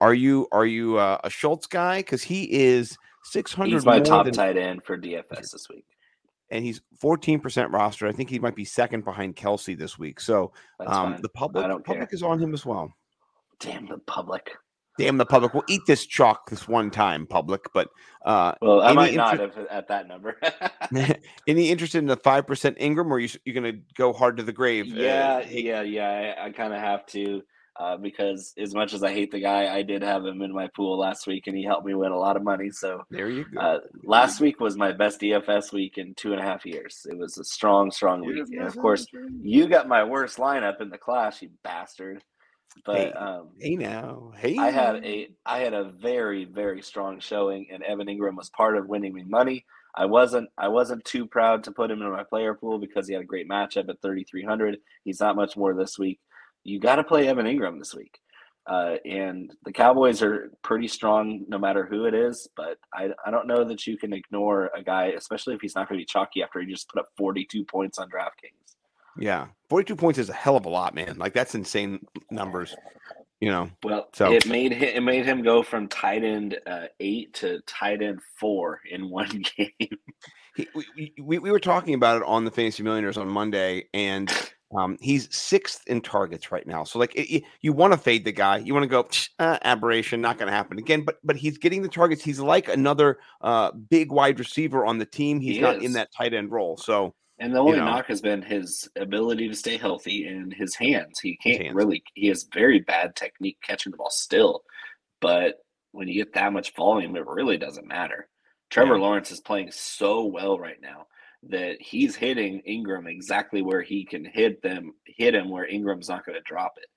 are 0.00 0.14
you 0.14 0.46
are 0.52 0.66
you 0.66 0.98
uh, 0.98 1.18
a 1.24 1.30
Schultz 1.30 1.66
guy? 1.66 2.00
Because 2.00 2.22
he 2.22 2.52
is 2.52 2.98
Six 3.24 3.52
hundred. 3.52 3.72
He's 3.72 3.86
my 3.86 4.00
top 4.00 4.26
than, 4.26 4.34
tight 4.34 4.56
end 4.56 4.84
for 4.84 4.98
DFS 4.98 5.50
this 5.50 5.66
week, 5.70 5.86
and 6.50 6.64
he's 6.64 6.80
fourteen 7.00 7.40
percent 7.40 7.70
roster. 7.70 8.06
I 8.06 8.12
think 8.12 8.28
he 8.30 8.38
might 8.38 8.54
be 8.54 8.64
second 8.64 9.04
behind 9.04 9.36
Kelce 9.36 9.76
this 9.76 9.98
week. 9.98 10.20
So 10.20 10.52
um, 10.86 11.18
the 11.22 11.30
public, 11.30 11.84
public 11.84 12.12
is 12.12 12.22
on 12.22 12.38
him 12.38 12.52
as 12.52 12.66
well. 12.66 12.92
Damn 13.60 13.86
the 13.86 13.98
public. 13.98 14.50
Damn 14.96 15.16
the 15.16 15.26
public. 15.26 15.54
We'll 15.54 15.64
eat 15.68 15.80
this 15.86 16.06
chalk 16.06 16.50
this 16.50 16.68
one 16.68 16.90
time, 16.90 17.26
public. 17.26 17.62
But 17.72 17.88
uh, 18.24 18.52
well, 18.60 18.80
I 18.80 18.92
might 18.92 19.14
not 19.14 19.40
have 19.40 19.56
at 19.70 19.88
that 19.88 20.06
number. 20.06 20.36
any 21.48 21.70
interested 21.70 21.98
in 21.98 22.06
the 22.06 22.16
five 22.16 22.46
percent 22.46 22.78
Engram, 22.78 23.10
or 23.10 23.18
you 23.18 23.28
you 23.44 23.52
going 23.52 23.72
to 23.74 23.80
go 23.96 24.12
hard 24.12 24.36
to 24.36 24.42
the 24.42 24.52
grave? 24.52 24.86
Yeah, 24.86 25.42
uh, 25.44 25.48
yeah, 25.48 25.82
yeah. 25.82 26.34
I, 26.38 26.46
I 26.46 26.50
kind 26.50 26.72
of 26.72 26.80
have 26.80 27.06
to 27.06 27.42
uh, 27.76 27.96
because 27.96 28.54
as 28.56 28.74
much 28.74 28.94
as 28.94 29.02
I 29.02 29.12
hate 29.12 29.32
the 29.32 29.40
guy, 29.40 29.74
I 29.74 29.82
did 29.82 30.02
have 30.02 30.24
him 30.24 30.42
in 30.42 30.52
my 30.52 30.68
pool 30.68 30.98
last 30.98 31.26
week, 31.26 31.46
and 31.46 31.56
he 31.56 31.64
helped 31.64 31.84
me 31.84 31.94
win 31.94 32.12
a 32.12 32.18
lot 32.18 32.36
of 32.36 32.44
money. 32.44 32.70
So 32.70 33.04
there 33.10 33.28
you 33.28 33.44
go. 33.44 33.60
Uh, 33.60 33.80
last 34.04 34.40
week 34.40 34.60
was 34.60 34.76
my 34.76 34.92
best 34.92 35.20
DFS 35.20 35.72
week 35.72 35.98
in 35.98 36.14
two 36.14 36.32
and 36.32 36.40
a 36.40 36.44
half 36.44 36.64
years. 36.64 37.06
It 37.10 37.18
was 37.18 37.36
a 37.38 37.44
strong, 37.44 37.90
strong 37.90 38.24
week, 38.24 38.44
and 38.52 38.66
of 38.66 38.76
course, 38.76 39.06
you 39.40 39.66
got 39.66 39.88
my 39.88 40.04
worst 40.04 40.38
lineup 40.38 40.80
in 40.80 40.88
the 40.88 40.98
class, 40.98 41.42
you 41.42 41.50
bastard. 41.64 42.22
But 42.84 42.96
hey, 42.96 43.12
um, 43.12 43.48
hey 43.58 43.76
now, 43.76 44.32
hey, 44.36 44.56
I 44.58 44.70
had 44.70 45.04
a 45.04 45.28
I 45.44 45.58
had 45.60 45.74
a 45.74 45.84
very 45.84 46.44
very 46.44 46.82
strong 46.82 47.18
showing, 47.18 47.66
and 47.72 47.82
Evan 47.82 48.06
Engram 48.06 48.36
was 48.36 48.50
part 48.50 48.76
of 48.76 48.88
winning 48.88 49.14
me 49.14 49.24
money. 49.24 49.64
I 49.96 50.06
wasn't 50.06 50.48
I 50.58 50.68
wasn't 50.68 51.04
too 51.04 51.26
proud 51.26 51.64
to 51.64 51.72
put 51.72 51.90
him 51.90 52.02
in 52.02 52.10
my 52.10 52.24
player 52.24 52.54
pool 52.54 52.78
because 52.78 53.06
he 53.06 53.14
had 53.14 53.22
a 53.22 53.26
great 53.26 53.48
matchup 53.48 53.88
at 53.88 54.02
3300. 54.02 54.78
He's 55.04 55.20
not 55.20 55.36
much 55.36 55.56
more 55.56 55.74
this 55.74 55.98
week 55.98 56.20
you 56.64 56.80
got 56.80 56.96
to 56.96 57.04
play 57.04 57.28
Evan 57.28 57.46
Engram 57.46 57.78
this 57.78 57.94
week. 57.94 58.18
Uh, 58.66 58.96
and 59.04 59.54
the 59.64 59.72
Cowboys 59.72 60.22
are 60.22 60.50
pretty 60.62 60.88
strong 60.88 61.44
no 61.48 61.58
matter 61.58 61.84
who 61.84 62.06
it 62.06 62.14
is, 62.14 62.48
but 62.56 62.78
I, 62.94 63.10
I 63.24 63.30
don't 63.30 63.46
know 63.46 63.62
that 63.64 63.86
you 63.86 63.98
can 63.98 64.14
ignore 64.14 64.70
a 64.74 64.82
guy, 64.82 65.12
especially 65.16 65.54
if 65.54 65.60
he's 65.60 65.74
not 65.74 65.86
going 65.86 65.98
to 65.98 66.02
be 66.02 66.06
chalky 66.06 66.42
after 66.42 66.60
he 66.60 66.66
just 66.66 66.88
put 66.88 67.00
up 67.00 67.08
42 67.18 67.64
points 67.64 67.98
on 67.98 68.08
DraftKings. 68.08 68.76
Yeah, 69.18 69.48
42 69.68 69.96
points 69.96 70.18
is 70.18 70.30
a 70.30 70.32
hell 70.32 70.56
of 70.56 70.64
a 70.64 70.70
lot, 70.70 70.94
man. 70.94 71.18
Like 71.18 71.34
that's 71.34 71.54
insane 71.54 72.06
numbers. 72.30 72.74
You 73.40 73.50
know, 73.50 73.70
well, 73.82 74.08
so 74.14 74.32
it 74.32 74.46
made 74.46 74.72
him, 74.72 74.82
it 74.82 75.02
made 75.02 75.26
him 75.26 75.42
go 75.42 75.62
from 75.62 75.86
tight 75.88 76.24
end 76.24 76.56
uh, 76.66 76.86
eight 76.98 77.34
to 77.34 77.60
tight 77.66 78.00
end 78.00 78.20
four 78.40 78.80
in 78.90 79.10
one 79.10 79.44
game. 79.56 79.98
He, 80.56 80.68
we, 80.74 81.12
we, 81.20 81.38
we 81.38 81.50
were 81.50 81.60
talking 81.60 81.94
about 81.94 82.18
it 82.18 82.22
on 82.26 82.44
the 82.44 82.50
Fantasy 82.50 82.82
Millionaires 82.82 83.18
on 83.18 83.28
Monday, 83.28 83.88
and 83.92 84.32
um, 84.76 84.96
he's 85.00 85.34
sixth 85.34 85.82
in 85.86 86.00
targets 86.00 86.50
right 86.50 86.66
now. 86.66 86.84
So 86.84 86.98
like 86.98 87.14
it, 87.14 87.44
you 87.60 87.72
want 87.72 87.92
to 87.92 87.98
fade 87.98 88.24
the 88.24 88.32
guy, 88.32 88.58
you 88.58 88.74
want 88.74 88.84
to 88.84 88.88
go 88.88 89.08
uh, 89.38 89.58
aberration, 89.62 90.20
not 90.20 90.38
going 90.38 90.48
to 90.48 90.54
happen 90.54 90.78
again. 90.78 91.04
But 91.04 91.18
but 91.22 91.36
he's 91.36 91.58
getting 91.58 91.82
the 91.82 91.88
targets. 91.88 92.22
He's 92.22 92.40
like 92.40 92.68
another 92.68 93.18
uh, 93.40 93.72
big 93.72 94.10
wide 94.10 94.38
receiver 94.38 94.84
on 94.84 94.98
the 94.98 95.06
team. 95.06 95.40
He's 95.40 95.56
he 95.56 95.62
not 95.62 95.76
is. 95.76 95.84
in 95.84 95.92
that 95.92 96.08
tight 96.16 96.34
end 96.34 96.50
role. 96.50 96.76
So 96.76 97.14
and 97.38 97.54
the 97.54 97.58
only 97.58 97.72
you 97.72 97.78
know, 97.78 97.86
knock 97.86 98.06
has 98.06 98.20
been 98.20 98.42
his 98.42 98.88
ability 98.96 99.48
to 99.48 99.54
stay 99.54 99.76
healthy 99.76 100.26
and 100.26 100.52
his 100.52 100.74
hands. 100.74 101.20
He 101.20 101.36
can't 101.36 101.62
hands. 101.62 101.74
really. 101.74 102.02
He 102.14 102.28
has 102.28 102.46
very 102.52 102.80
bad 102.80 103.16
technique 103.16 103.58
catching 103.62 103.92
the 103.92 103.98
ball 103.98 104.10
still, 104.10 104.62
but 105.20 105.56
when 105.92 106.08
you 106.08 106.14
get 106.14 106.34
that 106.34 106.52
much 106.52 106.74
volume, 106.74 107.14
it 107.16 107.26
really 107.26 107.56
doesn't 107.56 107.86
matter. 107.86 108.28
Trevor 108.70 108.96
yeah. 108.96 109.02
Lawrence 109.02 109.30
is 109.30 109.40
playing 109.40 109.70
so 109.70 110.24
well 110.24 110.58
right 110.58 110.80
now 110.82 111.06
that 111.50 111.76
he's 111.80 112.16
hitting 112.16 112.62
Engram 112.68 113.08
exactly 113.08 113.62
where 113.62 113.82
he 113.82 114.04
can 114.04 114.24
hit 114.24 114.62
them, 114.62 114.94
hit 115.06 115.34
him 115.34 115.50
where 115.50 115.68
Engram's 115.68 116.08
not 116.08 116.24
going 116.24 116.36
to 116.36 116.42
drop 116.42 116.74
it. 116.76 116.88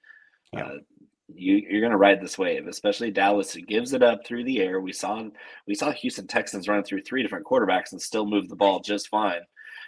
Yeah. 0.54 0.66
Uh, 0.66 0.78
you, 1.34 1.56
you're 1.70 1.82
going 1.82 1.92
to 1.92 1.98
ride 1.98 2.22
this 2.22 2.38
wave, 2.38 2.68
especially 2.68 3.12
Dallas. 3.12 3.54
Who 3.54 3.62
gives 3.62 3.94
it 3.94 4.02
up 4.02 4.26
through 4.26 4.46
the 4.46 4.62
air. 4.62 4.80
We 4.80 4.94
saw 4.94 5.24
we 5.68 5.76
saw 5.76 5.92
Houston 5.92 6.26
Texans 6.28 6.68
run 6.68 6.84
through 6.84 7.02
three 7.02 7.22
different 7.22 7.46
quarterbacks 7.46 7.92
and 7.92 8.02
still 8.02 8.26
move 8.26 8.48
the 8.48 8.56
ball 8.56 8.80
just 8.80 9.10
fine. 9.10 9.42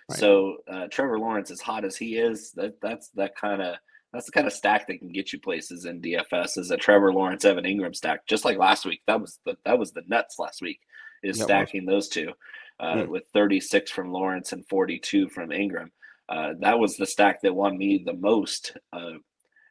Right. 0.09 0.19
So 0.19 0.57
uh, 0.67 0.87
Trevor 0.91 1.17
Lawrence, 1.17 1.49
as 1.49 1.61
hot 1.61 1.85
as 1.85 1.95
he 1.95 2.17
is, 2.17 2.51
that 2.53 2.81
that's 2.81 3.09
that 3.15 3.35
kind 3.35 3.61
of 3.61 3.75
that's 4.11 4.25
the 4.25 4.31
kind 4.31 4.47
of 4.47 4.53
stack 4.53 4.87
that 4.87 4.99
can 4.99 5.11
get 5.11 5.31
you 5.31 5.39
places 5.39 5.85
in 5.85 6.01
DFS. 6.01 6.57
Is 6.57 6.71
a 6.71 6.77
Trevor 6.77 7.13
Lawrence 7.13 7.45
Evan 7.45 7.63
Engram 7.63 7.95
stack, 7.95 8.27
just 8.27 8.43
like 8.43 8.57
last 8.57 8.85
week. 8.85 9.01
That 9.07 9.21
was 9.21 9.39
the 9.45 9.55
that 9.65 9.79
was 9.79 9.91
the 9.91 10.03
nuts 10.07 10.39
last 10.39 10.61
week. 10.61 10.79
Is 11.23 11.41
stacking 11.41 11.85
those 11.85 12.07
two 12.07 12.31
uh, 12.79 13.05
with 13.07 13.23
36 13.33 13.91
from 13.91 14.11
Lawrence 14.11 14.53
and 14.53 14.67
42 14.67 15.29
from 15.29 15.49
Engram. 15.49 15.89
Uh, 16.27 16.53
that 16.59 16.79
was 16.79 16.95
the 16.95 17.05
stack 17.05 17.41
that 17.41 17.55
won 17.55 17.77
me 17.77 18.03
the 18.05 18.13
most 18.13 18.77
uh, 18.93 19.13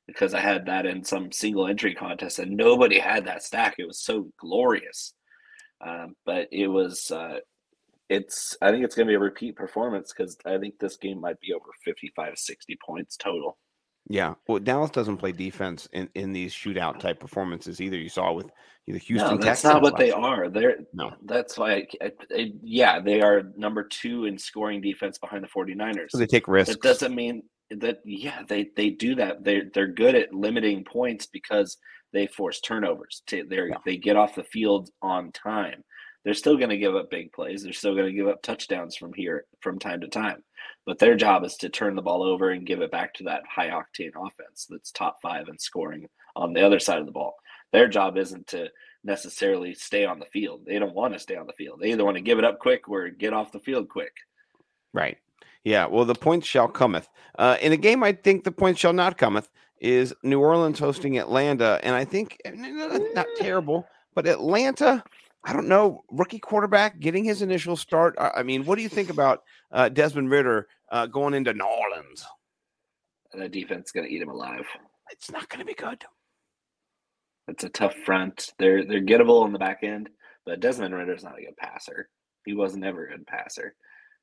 because 0.07 0.35
I 0.35 0.41
had 0.41 0.67
that 0.67 0.87
in 0.87 1.05
some 1.05 1.31
single 1.31 1.69
entry 1.69 1.95
contest 1.95 2.39
and 2.39 2.57
nobody 2.57 2.99
had 2.99 3.27
that 3.27 3.43
stack. 3.43 3.77
It 3.79 3.87
was 3.87 4.01
so 4.01 4.31
glorious. 4.39 5.15
Um, 5.81 6.17
but 6.27 6.49
it 6.51 6.67
was, 6.67 7.11
uh, 7.11 7.39
it's, 8.09 8.57
I 8.61 8.71
think 8.71 8.85
it's 8.85 8.97
going 8.97 9.07
to 9.07 9.11
be 9.11 9.17
a 9.17 9.21
repeat 9.21 9.55
performance 9.55 10.13
because 10.13 10.37
I 10.45 10.59
think 10.59 10.79
this 10.79 10.97
game 10.97 11.21
might 11.21 11.39
be 11.41 11.53
over 11.53 11.71
55, 11.85 12.37
60 12.37 12.79
points 12.85 13.17
total. 13.17 13.59
Yeah. 14.09 14.35
Well, 14.47 14.59
Dallas 14.59 14.91
doesn't 14.91 15.19
play 15.19 15.33
defense 15.33 15.87
in, 15.93 16.09
in 16.15 16.33
these 16.33 16.53
shootout 16.55 16.99
type 16.99 17.21
performances 17.21 17.81
either. 17.81 17.97
You 17.97 18.09
saw 18.09 18.33
with 18.33 18.51
either 18.87 18.99
Houston. 18.99 19.33
No, 19.33 19.37
that's 19.37 19.63
Texans 19.63 19.75
not 19.75 19.83
what 19.83 19.97
they 19.99 20.11
are. 20.11 20.49
They're 20.49 20.79
No. 20.95 21.13
That's 21.25 21.59
why, 21.59 21.73
I, 21.73 21.87
I- 22.03 22.13
I- 22.35 22.53
yeah, 22.63 23.01
they 23.01 23.21
are 23.21 23.43
number 23.57 23.85
two 23.85 24.25
in 24.25 24.39
scoring 24.39 24.81
defense 24.81 25.19
behind 25.19 25.45
the 25.45 25.49
49ers. 25.49 26.11
So 26.11 26.19
they 26.19 26.27
take 26.27 26.49
risks. 26.49 26.75
It 26.75 26.81
doesn't 26.83 27.15
mean 27.15 27.43
that 27.71 27.99
yeah 28.07 28.41
they 28.49 28.71
they 28.77 28.89
do 28.89 29.15
that 29.15 29.45
they 29.45 29.61
they're 29.75 29.93
good 29.93 30.15
at 30.15 30.33
limiting 30.33 30.83
points 30.85 31.27
because 31.27 31.77
they 32.15 32.27
force 32.27 32.63
turnovers 32.63 33.23
to 33.27 33.45
they 33.45 33.57
Yeah. 33.69 33.77
they 33.85 33.99
get 33.99 34.17
off 34.17 34.35
the 34.35 34.43
field 34.45 34.89
on 35.03 35.33
time 35.33 35.85
they're 36.29 36.35
still 36.35 36.59
going 36.59 36.69
to 36.69 36.77
give 36.77 36.95
up 36.95 37.11
big 37.11 37.33
plays 37.33 37.63
they're 37.63 37.73
still 37.73 37.95
going 37.95 38.07
to 38.07 38.13
give 38.13 38.29
up 38.29 38.43
touchdowns 38.43 38.95
from 38.95 39.15
here 39.15 39.47
from 39.61 39.79
time 39.79 40.01
to 40.01 40.09
time 40.09 40.45
but 40.85 40.99
their 40.99 41.17
job 41.17 41.43
is 41.43 41.57
to 41.57 41.71
turn 41.71 41.97
the 41.97 42.03
ball 42.03 42.23
over 42.23 42.51
and 42.51 42.67
give 42.67 42.83
it 42.83 42.91
back 42.91 43.15
to 43.15 43.25
that 43.25 43.43
high 43.49 43.71
octane 43.71 44.13
offense 44.15 44.67
that's 44.69 44.93
top 44.93 45.17
5 45.23 45.49
in 45.49 45.59
scoring 45.59 46.07
on 46.37 46.53
the 46.53 46.65
other 46.65 46.79
side 46.79 46.99
of 46.99 47.07
the 47.07 47.13
ball 47.13 47.35
their 47.73 47.89
job 47.89 48.19
isn't 48.19 48.47
to 48.49 48.69
necessarily 49.05 49.73
stay 49.73 50.05
on 50.05 50.19
the 50.19 50.27
field 50.27 50.61
they 50.67 50.79
don't 50.79 50.95
want 50.95 51.15
to 51.15 51.19
stay 51.19 51.37
on 51.37 51.47
the 51.47 51.53
field 51.55 51.81
they 51.81 51.93
either 51.93 52.05
want 52.05 52.17
to 52.17 52.23
give 52.23 52.39
it 52.39 52.45
up 52.45 52.59
quick 52.59 52.89
or 52.89 53.09
get 53.09 53.33
off 53.33 53.53
the 53.53 53.61
field 53.61 53.89
quick 53.89 54.13
Right. 54.93 55.19
Yeah. 55.65 55.87
Well, 55.87 56.05
the 56.05 56.15
points 56.15 56.47
shall 56.47 56.69
cometh. 56.69 57.09
Uh, 57.39 57.57
in 57.61 57.73
a 57.73 57.77
game, 57.77 58.03
I 58.03 58.13
think 58.13 58.45
the 58.45 58.53
points 58.53 58.81
shall 58.81 58.93
not 58.93 59.19
cometh 59.19 59.49
is 59.81 60.15
New 60.23 60.41
Orleans 60.41 60.79
hosting 60.79 61.19
Atlanta, 61.19 61.79
and 61.83 61.95
I 61.95 62.05
think 62.05 62.41
not 62.45 63.27
terrible, 63.37 63.87
but 64.15 64.27
Atlanta. 64.27 65.05
I 65.45 65.53
don't 65.53 65.69
know. 65.69 66.05
Rookie 66.11 66.39
quarterback 66.39 66.99
getting 66.99 67.25
his 67.25 67.43
initial 67.43 67.77
start. 67.77 68.17
I 68.19 68.43
mean, 68.43 68.65
what 68.65 68.77
do 68.77 68.83
you 68.83 68.89
think 68.89 69.11
about 69.11 69.43
uh, 69.73 69.89
Desmond 69.89 70.31
Ridder 70.31 70.69
uh, 70.91 71.07
going 71.07 71.35
into 71.35 71.55
New 71.55 71.65
Orleans? 71.65 72.27
that 73.35 73.53
defense 73.53 73.89
is 73.89 73.93
going 73.93 74.07
to 74.07 74.13
eat 74.13 74.23
him 74.23 74.31
alive 74.31 74.67
It's 75.11 75.31
not 75.31 75.49
going 75.49 75.61
to 75.61 75.67
be 75.67 75.75
good. 75.75 76.03
It's 77.47 77.65
a 77.65 77.69
tough 77.69 77.95
front. 78.05 78.53
They're 78.59 78.85
they're 78.85 79.03
gettable 79.03 79.43
on 79.43 79.53
the 79.53 79.59
back 79.59 79.81
end, 79.83 80.11
but 80.45 80.61
Desmond 80.61 80.95
Ridder's 80.95 81.25
not 81.25 81.39
a 81.39 81.43
good 81.43 81.57
passer. 81.57 82.09
He 82.45 82.53
was 82.53 82.77
never 82.77 83.07
a 83.07 83.11
good 83.11 83.27
passer. 83.27 83.75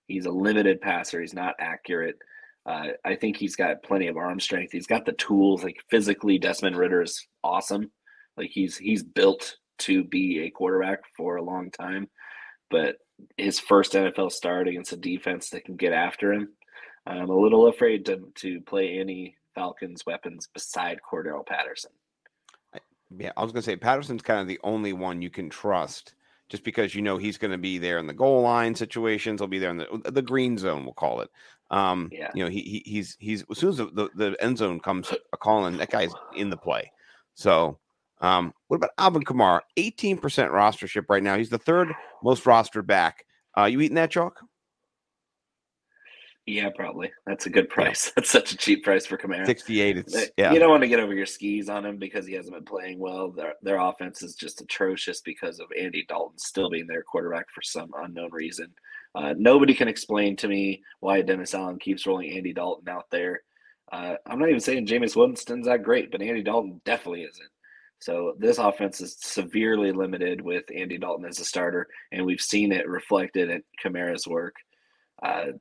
He's 0.08 0.26
a 0.26 0.32
limited 0.32 0.82
passer. 0.82 1.22
He's 1.22 1.34
not 1.34 1.56
accurate. 1.60 2.18
Uh, 2.68 2.90
I 3.04 3.16
think 3.16 3.38
he's 3.38 3.56
got 3.56 3.84
plenty 3.84 4.08
of 4.08 4.18
arm 4.18 4.40
strength. 4.40 4.72
He's 4.72 4.88
got 4.88 5.06
the 5.06 5.14
tools. 5.14 5.64
Like 5.64 5.78
physically, 5.90 6.38
Desmond 6.38 6.78
Ridder 6.78 7.02
is 7.02 7.26
awesome. 7.44 7.92
Like 8.38 8.52
he's 8.52 8.78
he's 8.78 9.04
built 9.04 9.58
to 9.80 10.04
be 10.04 10.42
a 10.42 10.50
quarterback 10.50 11.00
for 11.16 11.38
a 11.38 11.44
long 11.44 11.72
time. 11.72 12.10
But 12.70 12.98
his 13.38 13.60
first 13.60 13.94
NFL 13.94 14.32
start 14.32 14.68
against 14.68 14.92
a 14.92 14.98
defense 14.98 15.50
that 15.52 15.66
can 15.66 15.76
get 15.76 15.94
after 15.94 16.34
him, 16.34 16.50
I'm 17.06 17.30
a 17.30 17.38
little 17.38 17.68
afraid 17.68 18.06
to 18.06 18.32
to 18.36 18.62
play 18.62 18.98
any 19.00 19.36
Falcons 19.54 20.06
weapons 20.06 20.48
beside 20.54 21.00
Cordarrelle 21.10 21.46
Patterson. 21.46 21.92
Yeah, 23.18 23.32
I 23.38 23.44
was 23.44 23.52
going 23.52 23.62
to 23.62 23.66
say 23.66 23.76
Patterson's 23.76 24.24
kind 24.24 24.42
of 24.42 24.48
the 24.48 24.60
only 24.64 24.92
one 24.92 25.22
you 25.22 25.30
can 25.30 25.50
trust, 25.50 26.16
just 26.50 26.64
because 26.64 26.96
you 26.96 27.02
know 27.02 27.18
he's 27.18 27.38
going 27.38 27.52
to 27.52 27.58
be 27.58 27.78
there 27.78 28.00
in 28.00 28.08
the 28.08 28.14
goal 28.14 28.42
line 28.42 28.74
situations. 28.76 29.40
He'll 29.40 29.48
be 29.48 29.60
there 29.60 29.70
in 29.70 29.78
the 29.78 30.12
the 30.12 30.22
green 30.22 30.58
zone, 30.58 30.84
we'll 30.84 30.94
call 30.94 31.22
it. 31.22 31.30
Um, 31.72 32.10
Yeah. 32.12 32.32
you 32.34 32.44
know, 32.44 32.50
he, 32.50 32.62
he 32.62 32.84
he's 32.86 33.16
he's 33.20 33.46
as 33.50 33.58
soon 33.60 33.70
as 33.70 33.78
the, 33.78 33.86
the, 33.86 34.10
the 34.16 34.36
end 34.44 34.58
zone 34.58 34.80
comes 34.80 35.14
a 35.34 35.38
calling, 35.38 35.78
that 35.78 35.92
guy's 35.92 36.14
in 36.36 36.50
the 36.50 36.58
play. 36.58 36.92
So, 37.36 37.80
um, 38.22 38.54
what 38.68 38.78
about 38.78 38.92
Alvin 38.98 39.24
Kamara? 39.24 39.62
Eighteen 39.78 40.18
percent 40.18 40.52
rostership 40.52 41.06
right 41.10 41.24
now. 41.24 41.38
He's 41.38 41.50
the 41.50 41.58
third 41.58 41.94
most 42.24 42.44
rostered 42.44 42.88
back. 42.88 43.26
Uh, 43.58 43.66
you 43.66 43.82
eating 43.82 43.96
that 43.96 44.12
chalk? 44.12 44.40
Yeah, 46.46 46.70
probably. 46.76 47.12
That's 47.26 47.48
a 47.48 47.50
good 47.50 47.70
price. 47.70 48.12
That's 48.16 48.30
such 48.30 48.52
a 48.52 48.58
cheap 48.58 48.84
price 48.84 49.06
for 49.06 49.18
Kamara. 49.18 49.46
Sixty-eight. 49.46 49.98
It's 49.98 50.30
yeah. 50.38 50.54
You 50.54 50.60
don't 50.60 50.70
want 50.70 50.84
to 50.84 50.88
get 50.88 51.00
over 51.00 51.14
your 51.14 51.26
skis 51.26 51.70
on 51.70 51.86
him 51.86 51.98
because 51.98 52.28
he 52.28 52.34
hasn't 52.34 52.56
been 52.56 52.66
playing 52.66 53.00
well. 53.00 53.32
Their 53.32 53.56
their 53.62 53.80
offense 53.80 54.22
is 54.22 54.36
just 54.36 54.62
atrocious 54.62 55.22
because 55.22 55.60
of 55.60 55.68
Andy 55.80 56.06
Dalton 56.08 56.38
still 56.38 56.70
being 56.70 56.88
their 56.88 57.04
quarterback 57.04 57.50
for 57.50 57.62
some 57.62 57.92
unknown 58.02 58.32
reason. 58.32 58.74
Uh, 59.16 59.34
nobody 59.38 59.74
can 59.74 59.88
explain 59.88 60.36
to 60.36 60.48
me 60.48 60.84
why 61.00 61.22
Dennis 61.22 61.54
Allen 61.54 61.80
keeps 61.80 62.06
rolling 62.06 62.32
Andy 62.32 62.54
Dalton 62.54 62.90
out 62.90 63.10
there. 63.10 63.42
Uh, 63.92 64.16
I'm 64.26 64.40
not 64.40 64.50
even 64.50 64.60
saying 64.60 64.88
Jameis 64.88 65.16
Winston's 65.16 65.68
that 65.68 65.84
great, 65.84 66.12
but 66.12 66.22
Andy 66.22 66.44
Dalton 66.44 66.82
definitely 66.86 67.24
isn't. 67.24 67.50
So 68.06 68.36
this 68.38 68.60
offense 68.60 69.02
is 69.02 69.18
severely 69.20 69.92
limited 69.92 70.40
with 70.40 70.66
Andy 70.72 71.00
Dalton 71.00 71.26
as 71.26 71.40
a 71.40 71.44
starter, 71.44 71.88
and 72.12 72.24
we've 72.24 72.40
seen 72.40 72.72
it 72.72 72.88
reflected 72.88 73.50
in 73.50 73.64
Kamara's 73.84 74.28
work. 74.28 74.54
Uh, 75.24 75.54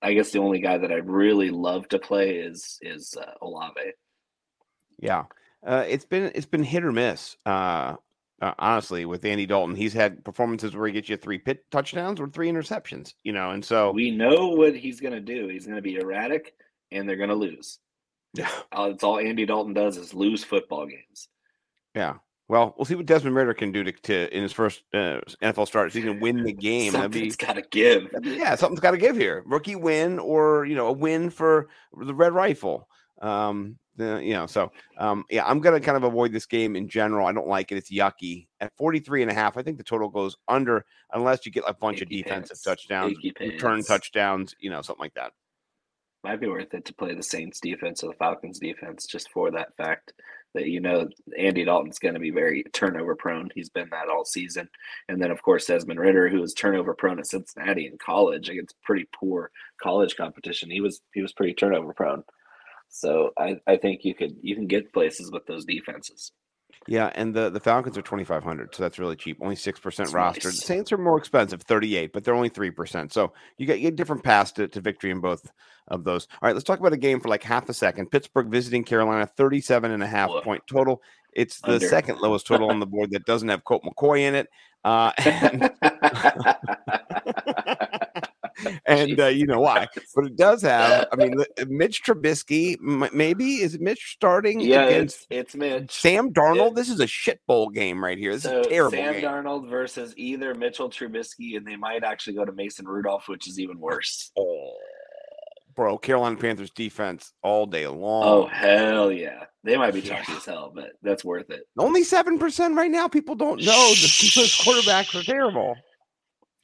I 0.00 0.14
guess 0.14 0.30
the 0.30 0.38
only 0.38 0.60
guy 0.60 0.78
that 0.78 0.90
I'd 0.90 1.06
really 1.06 1.50
love 1.50 1.86
to 1.88 1.98
play 1.98 2.36
is 2.36 2.78
is 2.80 3.14
uh, 3.20 3.32
Olave. 3.42 3.92
Yeah, 4.98 5.24
uh, 5.66 5.84
it's 5.86 6.06
been 6.06 6.32
it's 6.34 6.46
been 6.46 6.62
hit 6.62 6.82
or 6.82 6.92
miss. 6.92 7.36
Uh, 7.44 7.96
uh, 8.40 8.54
honestly, 8.58 9.04
with 9.04 9.22
Andy 9.26 9.44
Dalton, 9.44 9.76
he's 9.76 9.92
had 9.92 10.24
performances 10.24 10.74
where 10.74 10.86
he 10.86 10.94
gets 10.94 11.10
you 11.10 11.18
three 11.18 11.38
pit 11.38 11.70
touchdowns 11.70 12.20
or 12.20 12.28
three 12.30 12.48
interceptions. 12.48 13.12
You 13.22 13.34
know, 13.34 13.50
and 13.50 13.62
so 13.62 13.90
We 13.90 14.10
know 14.12 14.48
what 14.48 14.74
he's 14.74 15.00
going 15.00 15.12
to 15.12 15.20
do. 15.20 15.48
He's 15.48 15.66
going 15.66 15.76
to 15.76 15.82
be 15.82 15.96
erratic, 15.96 16.54
and 16.90 17.06
they're 17.06 17.16
going 17.16 17.28
to 17.28 17.34
lose. 17.34 17.80
yeah, 18.32 18.48
It's 18.74 19.04
all 19.04 19.18
Andy 19.18 19.44
Dalton 19.44 19.74
does 19.74 19.98
is 19.98 20.14
lose 20.14 20.42
football 20.42 20.86
games. 20.86 21.28
Yeah. 21.96 22.14
Well, 22.48 22.74
we'll 22.78 22.84
see 22.84 22.94
what 22.94 23.06
Desmond 23.06 23.34
Ridder 23.34 23.54
can 23.54 23.72
do 23.72 23.82
to, 23.82 23.90
to 23.90 24.36
in 24.36 24.42
his 24.42 24.52
first 24.52 24.84
uh, 24.94 25.20
NFL 25.42 25.66
start. 25.66 25.88
If 25.88 25.94
he 25.94 26.02
can 26.02 26.20
win 26.20 26.44
the 26.44 26.52
game, 26.52 26.92
Something's 26.92 27.34
got 27.34 27.54
to 27.54 27.62
give. 27.62 28.14
yeah, 28.22 28.54
something's 28.54 28.80
got 28.80 28.92
to 28.92 28.98
give 28.98 29.16
here. 29.16 29.42
Rookie 29.46 29.74
win, 29.74 30.20
or 30.20 30.64
you 30.64 30.76
know, 30.76 30.86
a 30.86 30.92
win 30.92 31.30
for 31.30 31.68
the 32.00 32.14
Red 32.14 32.32
Rifle. 32.32 32.88
Um, 33.20 33.78
the, 33.96 34.20
you 34.22 34.34
know, 34.34 34.46
so 34.46 34.70
um, 34.98 35.24
yeah, 35.30 35.44
I'm 35.46 35.60
gonna 35.60 35.80
kind 35.80 35.96
of 35.96 36.04
avoid 36.04 36.30
this 36.30 36.46
game 36.46 36.76
in 36.76 36.86
general. 36.88 37.26
I 37.26 37.32
don't 37.32 37.48
like 37.48 37.72
it. 37.72 37.78
It's 37.78 37.90
yucky 37.90 38.46
at 38.60 38.70
43 38.76 39.22
and 39.22 39.30
a 39.30 39.34
half. 39.34 39.56
I 39.56 39.62
think 39.62 39.78
the 39.78 39.84
total 39.84 40.08
goes 40.08 40.36
under 40.46 40.84
unless 41.12 41.46
you 41.46 41.50
get 41.50 41.64
a 41.66 41.74
bunch 41.74 42.02
of 42.02 42.08
defensive 42.08 42.50
pants. 42.50 42.62
touchdowns, 42.62 43.16
return 43.40 43.58
pants. 43.58 43.88
touchdowns, 43.88 44.54
you 44.60 44.70
know, 44.70 44.82
something 44.82 45.02
like 45.02 45.14
that. 45.14 45.32
Might 46.22 46.40
be 46.40 46.46
worth 46.46 46.74
it 46.74 46.84
to 46.84 46.94
play 46.94 47.14
the 47.14 47.22
Saints 47.22 47.58
defense 47.58 48.04
or 48.04 48.08
the 48.08 48.16
Falcons 48.18 48.58
defense 48.58 49.06
just 49.06 49.30
for 49.30 49.50
that 49.52 49.74
fact 49.76 50.12
that 50.54 50.66
you 50.66 50.80
know 50.80 51.08
Andy 51.38 51.64
Dalton's 51.64 51.98
going 51.98 52.14
to 52.14 52.20
be 52.20 52.30
very 52.30 52.64
turnover 52.72 53.14
prone. 53.14 53.50
He's 53.54 53.68
been 53.68 53.88
that 53.90 54.08
all 54.08 54.24
season. 54.24 54.68
And 55.08 55.20
then, 55.20 55.30
of 55.30 55.42
course, 55.42 55.66
Desmond 55.66 56.00
Ridder, 56.00 56.28
who 56.28 56.40
was 56.40 56.54
turnover 56.54 56.94
prone 56.94 57.18
at 57.18 57.26
Cincinnati 57.26 57.86
in 57.86 57.98
college 57.98 58.48
against 58.48 58.80
pretty 58.82 59.08
poor 59.18 59.50
college 59.82 60.16
competition, 60.16 60.70
he 60.70 60.80
was 60.80 61.00
he 61.12 61.22
was 61.22 61.32
pretty 61.32 61.54
turnover 61.54 61.92
prone. 61.92 62.22
So 62.88 63.32
I, 63.38 63.56
I 63.66 63.76
think 63.76 64.04
you 64.04 64.14
could 64.14 64.36
you 64.40 64.54
can 64.54 64.66
get 64.66 64.92
places 64.92 65.30
with 65.30 65.46
those 65.46 65.64
defenses. 65.64 66.32
Yeah, 66.88 67.10
and 67.14 67.34
the 67.34 67.50
the 67.50 67.60
Falcons 67.60 67.98
are 67.98 68.02
2500, 68.02 68.74
so 68.74 68.82
that's 68.82 68.98
really 68.98 69.16
cheap. 69.16 69.38
Only 69.40 69.56
6% 69.56 69.96
That's 69.96 70.12
rostered. 70.12 70.42
The 70.42 70.48
nice. 70.48 70.64
Saints 70.64 70.92
are 70.92 70.98
more 70.98 71.18
expensive, 71.18 71.62
38, 71.62 72.12
but 72.12 72.24
they're 72.24 72.34
only 72.34 72.50
3%. 72.50 73.12
So 73.12 73.32
you 73.58 73.66
get 73.66 73.78
you 73.78 73.88
get 73.88 73.96
different 73.96 74.22
paths 74.22 74.52
to, 74.52 74.68
to 74.68 74.80
victory 74.80 75.10
in 75.10 75.20
both 75.20 75.50
of 75.88 76.04
those. 76.04 76.28
All 76.40 76.46
right, 76.46 76.54
let's 76.54 76.64
talk 76.64 76.78
about 76.78 76.92
a 76.92 76.96
game 76.98 77.20
for 77.20 77.28
like 77.28 77.42
half 77.42 77.68
a 77.68 77.74
second. 77.74 78.10
Pittsburgh 78.10 78.48
visiting 78.48 78.84
Carolina, 78.84 79.26
37 79.26 79.90
and 79.90 80.02
a 80.02 80.06
half 80.06 80.30
Whoa. 80.30 80.42
point 80.42 80.62
total. 80.68 81.02
It's 81.32 81.60
the 81.60 81.74
Under. 81.74 81.88
second 81.88 82.20
lowest 82.20 82.46
total 82.46 82.70
on 82.70 82.80
the 82.80 82.86
board 82.86 83.10
that 83.10 83.26
doesn't 83.26 83.48
have 83.48 83.64
Colt 83.64 83.82
McCoy 83.84 84.20
in 84.20 84.34
it. 84.34 84.48
Uh, 84.84 85.12
and 85.18 85.70
and 88.86 89.20
uh, 89.20 89.26
you 89.26 89.46
know 89.46 89.60
why. 89.60 89.86
But 90.14 90.26
it 90.26 90.36
does 90.36 90.62
have, 90.62 91.06
I 91.12 91.16
mean, 91.16 91.34
Mitch 91.68 92.02
Trubisky, 92.04 92.78
maybe 93.12 93.56
is 93.56 93.78
Mitch 93.78 94.12
starting 94.14 94.60
yeah, 94.60 94.84
against 94.84 95.26
it's 95.30 95.54
it's 95.54 95.54
Mitch. 95.56 95.92
Sam 95.92 96.32
Darnold? 96.32 96.70
Yeah. 96.70 96.74
This 96.76 96.88
is 96.88 97.00
a 97.00 97.06
shit 97.06 97.40
bowl 97.46 97.68
game 97.68 98.02
right 98.02 98.18
here. 98.18 98.32
This 98.32 98.44
so 98.44 98.60
is 98.60 98.66
a 98.66 98.70
terrible 98.70 98.96
Sam 98.96 99.12
game. 99.14 99.24
Darnold 99.24 99.68
versus 99.68 100.14
either 100.16 100.54
Mitchell 100.54 100.90
Trubisky, 100.90 101.56
and 101.56 101.66
they 101.66 101.76
might 101.76 102.04
actually 102.04 102.34
go 102.34 102.44
to 102.44 102.52
Mason 102.52 102.86
Rudolph, 102.86 103.28
which 103.28 103.48
is 103.48 103.58
even 103.60 103.78
worse. 103.78 104.30
Oh, 104.38 104.72
bro, 105.74 105.98
Carolina 105.98 106.36
Panthers 106.36 106.70
defense 106.70 107.32
all 107.42 107.66
day 107.66 107.86
long. 107.86 108.24
Oh 108.24 108.46
hell 108.46 109.12
yeah, 109.12 109.44
they 109.62 109.76
might 109.76 109.94
be 109.94 110.00
Yeah. 110.00 110.16
chalky 110.22 110.32
as 110.32 110.44
hell, 110.44 110.72
but 110.74 110.92
that's 111.02 111.24
worth 111.24 111.50
it. 111.50 111.64
Only 111.78 112.02
seven 112.02 112.38
percent 112.38 112.74
right 112.76 112.90
now. 112.90 113.08
People 113.08 113.34
don't 113.34 113.60
know 113.60 113.88
the 113.90 114.48
quarterbacks 114.64 115.14
are 115.18 115.22
terrible. 115.22 115.76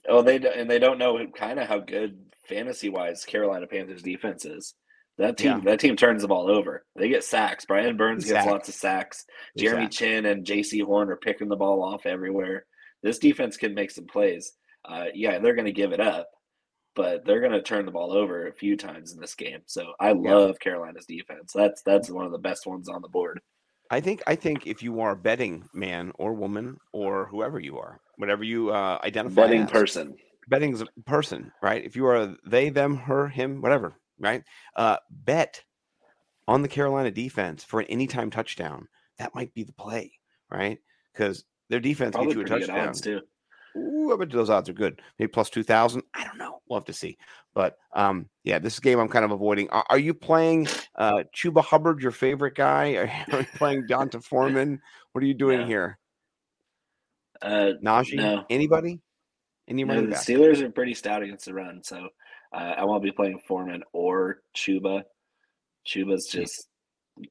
Oh, 0.09 0.23
they 0.23 0.37
and 0.37 0.69
they 0.71 0.79
don't 0.79 0.99
know 0.99 1.25
kind 1.37 1.59
of 1.61 1.69
how 1.69 1.79
good 1.79 2.19
fantasy 2.49 2.89
wise 2.89 3.25
Carolina 3.25 3.67
Panthers 3.67 4.03
defense 4.03 4.45
is. 4.45 4.75
That 5.19 5.37
team, 5.37 5.59
Yeah. 5.59 5.61
that 5.65 5.81
team 5.81 5.95
turns 5.95 6.23
the 6.23 6.29
ball 6.29 6.51
over. 6.51 6.85
They 6.97 7.09
get 7.09 7.23
sacks. 7.23 7.65
Brian 7.67 7.97
Burns 7.97 8.25
gets 8.25 8.47
lots 8.47 8.69
of 8.69 8.75
sacks. 8.75 9.25
Jeremy 9.57 9.89
Chinn 9.89 10.27
and 10.27 10.45
Jaycee 10.45 10.83
Horn 10.83 11.11
are 11.11 11.17
picking 11.17 11.49
the 11.49 11.57
ball 11.57 11.83
off 11.83 12.07
everywhere. 12.07 12.65
This 13.03 13.19
defense 13.19 13.57
can 13.57 13.75
make 13.75 13.91
some 13.91 14.07
plays. 14.07 14.53
Uh, 14.85 15.07
yeah, 15.15 15.39
they're 15.39 15.55
going 15.55 15.67
to 15.67 15.73
give 15.73 15.93
it 15.93 16.01
up, 16.01 16.29
but 16.97 17.25
they're 17.25 17.41
going 17.41 17.53
to 17.53 17.63
turn 17.63 17.85
the 17.85 17.93
ball 17.93 18.13
over 18.13 18.47
a 18.49 18.53
few 18.55 18.77
times 18.77 19.13
in 19.13 19.21
this 19.21 19.35
game. 19.35 19.61
So 19.67 19.93
I 20.01 20.09
Yeah. 20.09 20.15
love 20.35 20.59
Carolina's 20.59 21.07
defense. 21.07 21.53
That's 21.55 21.83
that's 21.83 22.11
one 22.11 22.25
of 22.27 22.33
the 22.33 22.39
best 22.39 22.67
ones 22.67 22.89
on 22.89 23.03
the 23.03 23.09
board. 23.09 23.41
I 23.91 24.01
think 24.01 24.23
I 24.27 24.35
think 24.37 24.67
if 24.67 24.83
you 24.83 25.01
are 25.01 25.13
a 25.13 25.17
betting 25.17 25.69
man 25.75 26.13
or 26.19 26.33
woman 26.33 26.79
or 26.93 27.27
whoever 27.27 27.61
you 27.61 27.79
are, 27.79 28.01
whatever 28.23 28.45
you 28.45 28.71
uh, 28.71 29.01
identify 29.03 29.43
Betting 29.43 29.63
as, 29.63 29.71
person. 29.73 30.15
Betting 30.47 30.81
a 30.81 31.01
person, 31.03 31.51
right? 31.61 31.85
If 31.85 31.97
you 31.97 32.07
are 32.07 32.37
they, 32.47 32.69
them, 32.71 32.95
her, 32.95 33.27
him, 33.27 33.61
whatever, 33.61 33.97
right? 34.17 34.45
Uh, 34.77 34.99
bet 35.11 35.61
on 36.47 36.63
the 36.63 36.69
Carolina 36.69 37.11
defense 37.11 37.65
for 37.65 37.81
an 37.81 37.87
anytime 37.87 38.31
touchdown, 38.31 38.87
that 39.19 39.35
might 39.35 39.53
be 39.55 39.65
the 39.65 39.73
play, 39.73 40.13
right? 40.49 40.79
Because 41.13 41.43
their 41.69 41.81
defense 41.81 42.15
Probably 42.15 42.37
gets 42.37 42.49
you 42.49 42.55
a 42.55 42.61
touchdown. 42.61 42.89
odds 42.91 43.01
too. 43.01 43.23
Ooh, 43.77 44.13
I 44.13 44.17
bet 44.17 44.31
those 44.31 44.51
odds 44.51 44.69
are 44.69 44.73
good. 44.75 45.03
Maybe 45.19 45.29
plus 45.29 45.51
two 45.51 45.65
thousand. 45.65 46.05
I 46.15 46.23
don't 46.23 46.39
know. 46.39 46.61
We'll 46.69 46.79
have 46.79 46.85
to 46.85 46.93
see. 46.93 47.19
But 47.55 47.77
um, 47.93 48.29
yeah, 48.45 48.61
this 48.61 48.79
game 48.79 49.01
I'm 49.01 49.09
kind 49.09 49.25
of 49.25 49.33
avoiding. 49.33 49.69
Are, 49.71 49.85
are 49.91 49.99
you 49.99 50.15
playing 50.15 50.69
uh 50.95 51.25
Chuba 51.35 51.65
Hubbard, 51.65 52.03
your 52.03 52.13
favorite 52.13 52.55
guy? 52.55 52.95
Are 53.33 53.41
you, 53.41 53.47
playing 53.57 53.87
D'Onta 53.87 54.23
Foreman? 54.23 54.81
What 55.11 55.25
are 55.25 55.27
you 55.27 55.35
doing 55.35 55.61
No. 55.61 55.67
here? 55.67 55.99
Uh, 57.43 57.73
Najee? 57.83 58.15
No. 58.15 58.45
Anybody? 58.49 59.01
Any 59.69 59.85
no, 59.85 60.07
the? 60.07 60.17
Steelers 60.17 60.61
are 60.61 60.71
pretty 60.71 60.95
stout 60.95 61.23
against 61.23 61.47
the 61.47 61.55
run, 61.55 61.83
so 61.83 62.09
uh, 62.53 62.75
I 62.77 62.85
won't 62.85 63.03
be 63.03 63.13
playing 63.13 63.41
Foreman 63.47 63.83
or 63.93 64.43
Chuba. 64.57 65.03
Chuba's 65.87 66.27
just 66.27 66.69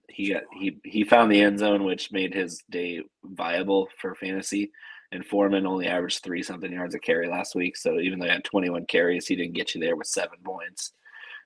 he 0.09 0.33
got 0.33 0.43
he 0.53 0.77
he 0.83 1.03
found 1.03 1.31
the 1.31 1.41
end 1.41 1.59
zone, 1.59 1.83
which 1.83 2.11
made 2.11 2.33
his 2.33 2.63
day 2.69 3.01
viable 3.23 3.87
for 3.99 4.15
fantasy. 4.15 4.71
And 5.13 5.25
Foreman 5.25 5.65
only 5.65 5.87
averaged 5.87 6.23
three 6.23 6.41
something 6.41 6.71
yards 6.71 6.95
a 6.95 6.99
carry 6.99 7.27
last 7.27 7.53
week, 7.53 7.75
so 7.75 7.99
even 7.99 8.17
though 8.17 8.25
he 8.25 8.31
had 8.31 8.45
21 8.45 8.85
carries, 8.85 9.27
he 9.27 9.35
didn't 9.35 9.55
get 9.55 9.75
you 9.75 9.81
there 9.81 9.97
with 9.97 10.07
seven 10.07 10.37
points. 10.41 10.93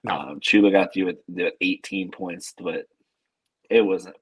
No. 0.03 0.13
Um, 0.13 0.39
Chuba 0.39 0.71
got 0.71 0.95
you 0.95 1.07
with, 1.07 1.17
with 1.27 1.53
18 1.61 2.11
points, 2.11 2.53
but 2.59 2.85
it 3.71 3.81
wasn't. 3.81 4.15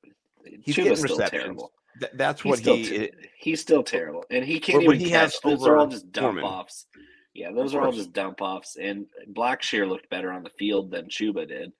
He's 0.61 0.77
Chuba's 0.77 0.99
still 0.99 1.17
receptions. 1.17 1.43
terrible. 1.43 1.71
Th- 1.99 2.11
that's 2.15 2.41
He's 2.41 2.49
what 2.49 2.59
still 2.59 2.75
he. 2.75 2.83
te- 2.87 3.11
he's 3.37 3.61
still 3.61 3.83
terrible, 3.83 4.23
and 4.31 4.43
he 4.43 4.59
can't 4.59 4.83
even 4.83 4.99
he 4.99 5.09
catch. 5.09 5.21
has 5.33 5.39
Those 5.43 5.67
are 5.67 5.77
all 5.77 5.87
just 5.87 6.11
dump 6.11 6.39
Foreman. 6.39 6.43
offs. 6.43 6.87
Yeah, 7.33 7.51
those 7.51 7.73
are 7.73 7.81
all 7.83 7.91
just 7.91 8.13
dump 8.13 8.41
offs. 8.41 8.75
And 8.79 9.05
Blackshear 9.31 9.87
looked 9.87 10.09
better 10.09 10.31
on 10.31 10.43
the 10.43 10.49
field 10.51 10.91
than 10.91 11.05
Chuba 11.07 11.47
did. 11.47 11.71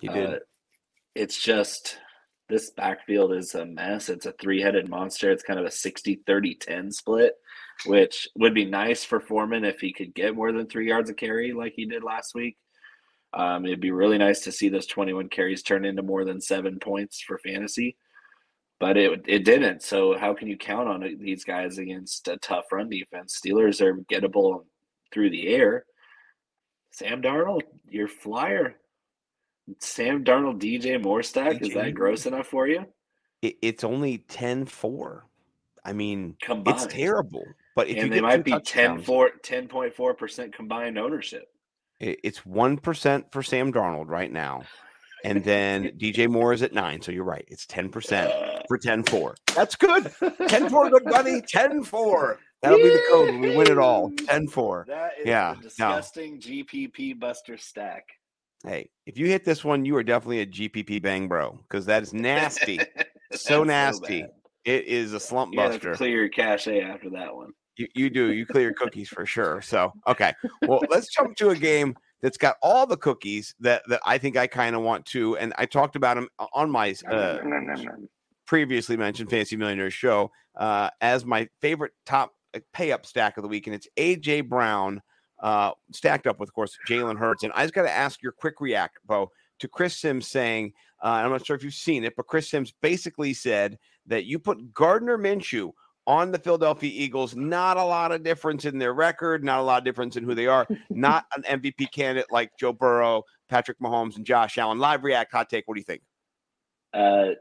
he 0.00 0.08
did. 0.08 0.34
Uh, 0.34 0.38
it's 1.14 1.42
just 1.42 1.98
this 2.48 2.70
backfield 2.70 3.32
is 3.32 3.54
a 3.54 3.64
mess. 3.66 4.08
It's 4.08 4.26
a 4.26 4.32
three 4.32 4.60
headed 4.60 4.88
monster. 4.88 5.30
It's 5.30 5.42
kind 5.42 5.58
of 5.58 5.66
a 5.66 5.70
60 5.70 6.22
30 6.26 6.54
10 6.54 6.92
split, 6.92 7.34
which 7.86 8.28
would 8.36 8.54
be 8.54 8.64
nice 8.64 9.04
for 9.04 9.20
Foreman 9.20 9.64
if 9.64 9.80
he 9.80 9.92
could 9.92 10.14
get 10.14 10.34
more 10.34 10.52
than 10.52 10.66
three 10.66 10.88
yards 10.88 11.10
of 11.10 11.16
carry 11.16 11.52
like 11.52 11.72
he 11.74 11.86
did 11.86 12.02
last 12.04 12.34
week. 12.34 12.56
Um, 13.34 13.66
it'd 13.66 13.80
be 13.80 13.90
really 13.90 14.16
nice 14.18 14.40
to 14.44 14.52
see 14.52 14.68
those 14.68 14.86
21 14.86 15.28
carries 15.28 15.62
turn 15.62 15.84
into 15.84 16.02
more 16.02 16.24
than 16.24 16.40
seven 16.40 16.78
points 16.78 17.20
for 17.20 17.38
fantasy, 17.38 17.96
but 18.78 18.96
it 18.96 19.22
it 19.26 19.44
didn't. 19.44 19.82
So 19.82 20.16
how 20.18 20.34
can 20.34 20.48
you 20.48 20.56
count 20.56 20.88
on 20.88 21.16
these 21.20 21.44
guys 21.44 21.78
against 21.78 22.28
a 22.28 22.36
tough 22.38 22.66
run 22.72 22.88
defense? 22.88 23.40
Steelers 23.44 23.80
are 23.80 23.96
gettable 24.12 24.64
through 25.12 25.30
the 25.30 25.48
air. 25.48 25.84
Sam 26.92 27.20
Darnold, 27.22 27.62
your 27.88 28.08
flyer. 28.08 28.76
Sam 29.80 30.24
Darnold, 30.24 30.60
DJ 30.60 31.02
Moore 31.02 31.22
stack. 31.22 31.60
Is 31.60 31.74
that 31.74 31.94
gross 31.94 32.26
enough 32.26 32.46
for 32.46 32.66
you? 32.68 32.86
It, 33.42 33.56
it's 33.60 33.84
only 33.84 34.18
10-4. 34.18 35.22
I 35.84 35.92
mean, 35.92 36.36
Combined. 36.40 36.76
it's 36.82 36.86
terrible. 36.92 37.44
But 37.74 37.88
if 37.88 37.96
you 37.96 38.04
and 38.04 38.12
they 38.12 38.20
might 38.20 38.44
be 38.44 38.58
10 38.58 39.02
4, 39.02 39.30
10.4% 39.42 40.52
combined 40.52 40.98
ownership. 40.98 41.44
it- 42.00 42.20
it's 42.24 42.46
one 42.46 42.78
percent 42.78 43.26
for 43.32 43.42
Sam 43.42 43.72
Darnold 43.72 44.08
right 44.08 44.32
now, 44.32 44.62
and 45.24 45.44
then 45.44 45.84
DJ 45.98 46.28
Moore 46.28 46.52
is 46.54 46.62
at 46.62 46.72
nine. 46.72 47.02
So 47.02 47.12
you're 47.12 47.24
right. 47.24 47.44
It's 47.48 47.66
ten 47.66 47.88
percent 47.90 48.32
for 48.68 48.78
10-4. 48.78 49.34
That's 49.54 49.76
good. 49.76 50.04
10-4, 50.20 50.90
good 50.90 51.04
buddy. 51.04 51.40
10-4. 51.42 52.36
That'll 52.62 52.78
be 52.78 52.84
the 52.88 53.02
code 53.10 53.40
we 53.40 53.56
win 53.56 53.70
it 53.70 53.78
all. 53.78 54.10
10-4. 54.10 54.86
That 54.86 55.12
is 55.20 55.26
Yeah, 55.26 55.52
a 55.52 55.56
no. 55.56 55.60
disgusting 55.62 56.40
GPP 56.40 57.18
buster 57.18 57.56
stack. 57.56 58.04
Hey, 58.64 58.88
if 59.04 59.18
you 59.18 59.26
hit 59.26 59.44
this 59.44 59.64
one, 59.64 59.84
you 59.84 59.94
are 59.96 60.02
definitely 60.02 60.40
a 60.40 60.46
GPP 60.46 61.00
bang 61.02 61.28
bro 61.28 61.58
because 61.68 61.86
that 61.86 62.02
is 62.02 62.12
nasty. 62.12 62.80
So 63.32 63.64
nasty. 63.64 64.22
bad. 64.22 64.30
It 64.64 64.84
is 64.86 65.12
a 65.12 65.18
slump 65.18 65.52
You 65.52 65.58
buster. 65.58 65.94
clear 65.94 66.20
your 66.20 66.28
cache 66.28 66.68
after 66.68 67.10
that 67.10 67.34
one. 67.34 67.50
You, 67.76 67.88
you 67.94 68.08
do. 68.08 68.32
You 68.32 68.46
clear 68.46 68.66
your 68.66 68.72
cookies 68.74 69.08
for 69.08 69.26
sure. 69.26 69.60
So, 69.62 69.92
okay. 70.06 70.32
Well, 70.66 70.80
let's 70.90 71.08
jump 71.12 71.36
to 71.38 71.50
a 71.50 71.56
game 71.56 71.96
that's 72.22 72.38
got 72.38 72.54
all 72.62 72.86
the 72.86 72.96
cookies 72.96 73.52
that, 73.60 73.82
that 73.88 74.00
I 74.06 74.16
think 74.18 74.36
I 74.36 74.46
kind 74.46 74.76
of 74.76 74.82
want 74.82 75.04
to. 75.06 75.36
And 75.38 75.52
I 75.58 75.66
talked 75.66 75.96
about 75.96 76.14
them 76.14 76.28
on 76.54 76.70
my 76.70 76.94
uh, 77.10 77.38
previously 78.46 78.96
mentioned 78.96 79.30
Fantasy 79.30 79.56
Millionaire 79.56 79.90
show 79.90 80.30
uh, 80.56 80.90
as 81.00 81.24
my 81.24 81.48
favorite 81.60 81.92
top 82.04 82.32
pay 82.72 82.92
up 82.92 83.06
stack 83.06 83.36
of 83.36 83.42
the 83.42 83.48
week. 83.48 83.66
And 83.66 83.74
it's 83.74 83.88
AJ 83.96 84.48
Brown 84.48 85.02
uh, 85.42 85.72
stacked 85.92 86.26
up 86.26 86.40
with, 86.40 86.48
of 86.48 86.54
course, 86.54 86.76
Jalen 86.88 87.18
Hurts. 87.18 87.42
And 87.42 87.52
I 87.54 87.62
just 87.62 87.74
got 87.74 87.82
to 87.82 87.90
ask 87.90 88.22
your 88.22 88.32
quick 88.32 88.60
react, 88.60 88.98
Bo, 89.04 89.30
to 89.58 89.68
Chris 89.68 89.98
Sims 89.98 90.28
saying, 90.28 90.72
uh, 91.02 91.08
I'm 91.08 91.30
not 91.30 91.44
sure 91.44 91.56
if 91.56 91.62
you've 91.62 91.74
seen 91.74 92.04
it, 92.04 92.14
but 92.16 92.26
Chris 92.26 92.48
Sims 92.48 92.72
basically 92.80 93.34
said 93.34 93.78
that 94.06 94.24
you 94.24 94.38
put 94.38 94.72
Gardner 94.72 95.18
Minshew 95.18 95.72
on 96.06 96.30
the 96.30 96.38
Philadelphia 96.38 96.90
Eagles. 96.92 97.34
Not 97.34 97.76
a 97.76 97.84
lot 97.84 98.12
of 98.12 98.22
difference 98.22 98.64
in 98.64 98.78
their 98.78 98.94
record, 98.94 99.44
not 99.44 99.60
a 99.60 99.62
lot 99.62 99.78
of 99.78 99.84
difference 99.84 100.16
in 100.16 100.24
who 100.24 100.34
they 100.34 100.46
are. 100.46 100.66
not 100.88 101.26
an 101.36 101.42
MVP 101.60 101.90
candidate 101.92 102.30
like 102.30 102.50
Joe 102.58 102.72
Burrow, 102.72 103.24
Patrick 103.48 103.78
Mahomes, 103.80 104.16
and 104.16 104.24
Josh 104.24 104.56
Allen. 104.56 104.78
Live 104.78 105.04
react, 105.04 105.32
hot 105.32 105.50
take. 105.50 105.66
What 105.66 105.74
do 105.74 105.80
you 105.80 105.84
think? 105.84 106.02
Uh, 106.94 107.34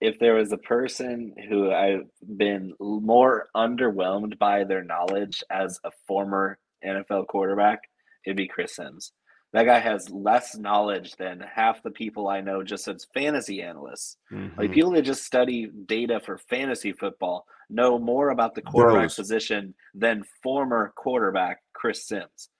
if 0.00 0.18
there 0.18 0.34
was 0.34 0.52
a 0.52 0.58
person 0.58 1.34
who 1.48 1.72
I've 1.72 2.06
been 2.36 2.74
more 2.80 3.48
underwhelmed 3.56 4.38
by 4.38 4.64
their 4.64 4.82
knowledge 4.84 5.42
as 5.50 5.80
a 5.84 5.90
former 6.06 6.58
NFL 6.84 7.26
quarterback, 7.28 7.80
it'd 8.24 8.36
be 8.36 8.46
Chris 8.48 8.76
Sims. 8.76 9.12
That 9.52 9.64
guy 9.64 9.78
has 9.78 10.10
less 10.10 10.56
knowledge 10.56 11.16
than 11.16 11.40
half 11.40 11.82
the 11.82 11.90
people 11.90 12.28
I 12.28 12.40
know 12.42 12.62
just 12.62 12.88
as 12.88 13.06
fantasy 13.14 13.62
analysts. 13.62 14.18
Like 14.30 14.70
Mhm. 14.70 14.74
people 14.74 14.90
that 14.90 15.02
just 15.02 15.24
study 15.24 15.68
data 15.86 16.20
for 16.20 16.36
fantasy 16.36 16.92
football 16.92 17.46
know 17.70 17.98
more 17.98 18.30
about 18.30 18.54
the 18.54 18.60
quarterback 18.62 19.02
Bros. 19.04 19.14
position 19.16 19.74
than 19.94 20.24
former 20.42 20.92
quarterback 20.96 21.62
Chris 21.72 22.06
Sims. 22.06 22.50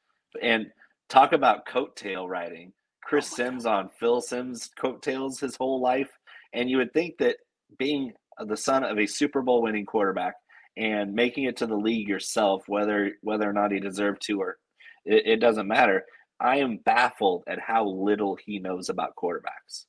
And 0.40 0.72
talk 1.08 1.32
about 1.32 1.66
coattail 1.66 2.28
riding. 2.28 2.72
Chris 3.02 3.30
Oh 3.32 3.36
Sims 3.36 3.66
on 3.66 3.90
Phil 3.90 4.20
Sims 4.22 4.68
coattails 4.78 5.38
his 5.38 5.54
whole 5.56 5.80
life. 5.80 6.10
And 6.52 6.70
you 6.70 6.78
would 6.78 6.92
think 6.92 7.18
that 7.18 7.36
being 7.78 8.12
the 8.38 8.56
son 8.56 8.84
of 8.84 8.98
a 8.98 9.06
Super 9.06 9.42
Bowl 9.42 9.62
winning 9.62 9.86
quarterback 9.86 10.34
and 10.76 11.14
making 11.14 11.44
it 11.44 11.56
to 11.58 11.66
the 11.66 11.76
league 11.76 12.08
yourself, 12.08 12.64
whether 12.66 13.12
whether 13.22 13.48
or 13.48 13.52
not 13.52 13.72
he 13.72 13.80
deserved 13.80 14.22
to 14.22 14.40
or 14.40 14.58
it, 15.04 15.26
it 15.26 15.40
doesn't 15.40 15.68
matter. 15.68 16.04
I 16.38 16.58
am 16.58 16.78
baffled 16.78 17.44
at 17.46 17.60
how 17.60 17.86
little 17.86 18.36
he 18.36 18.58
knows 18.58 18.90
about 18.90 19.16
quarterbacks 19.16 19.86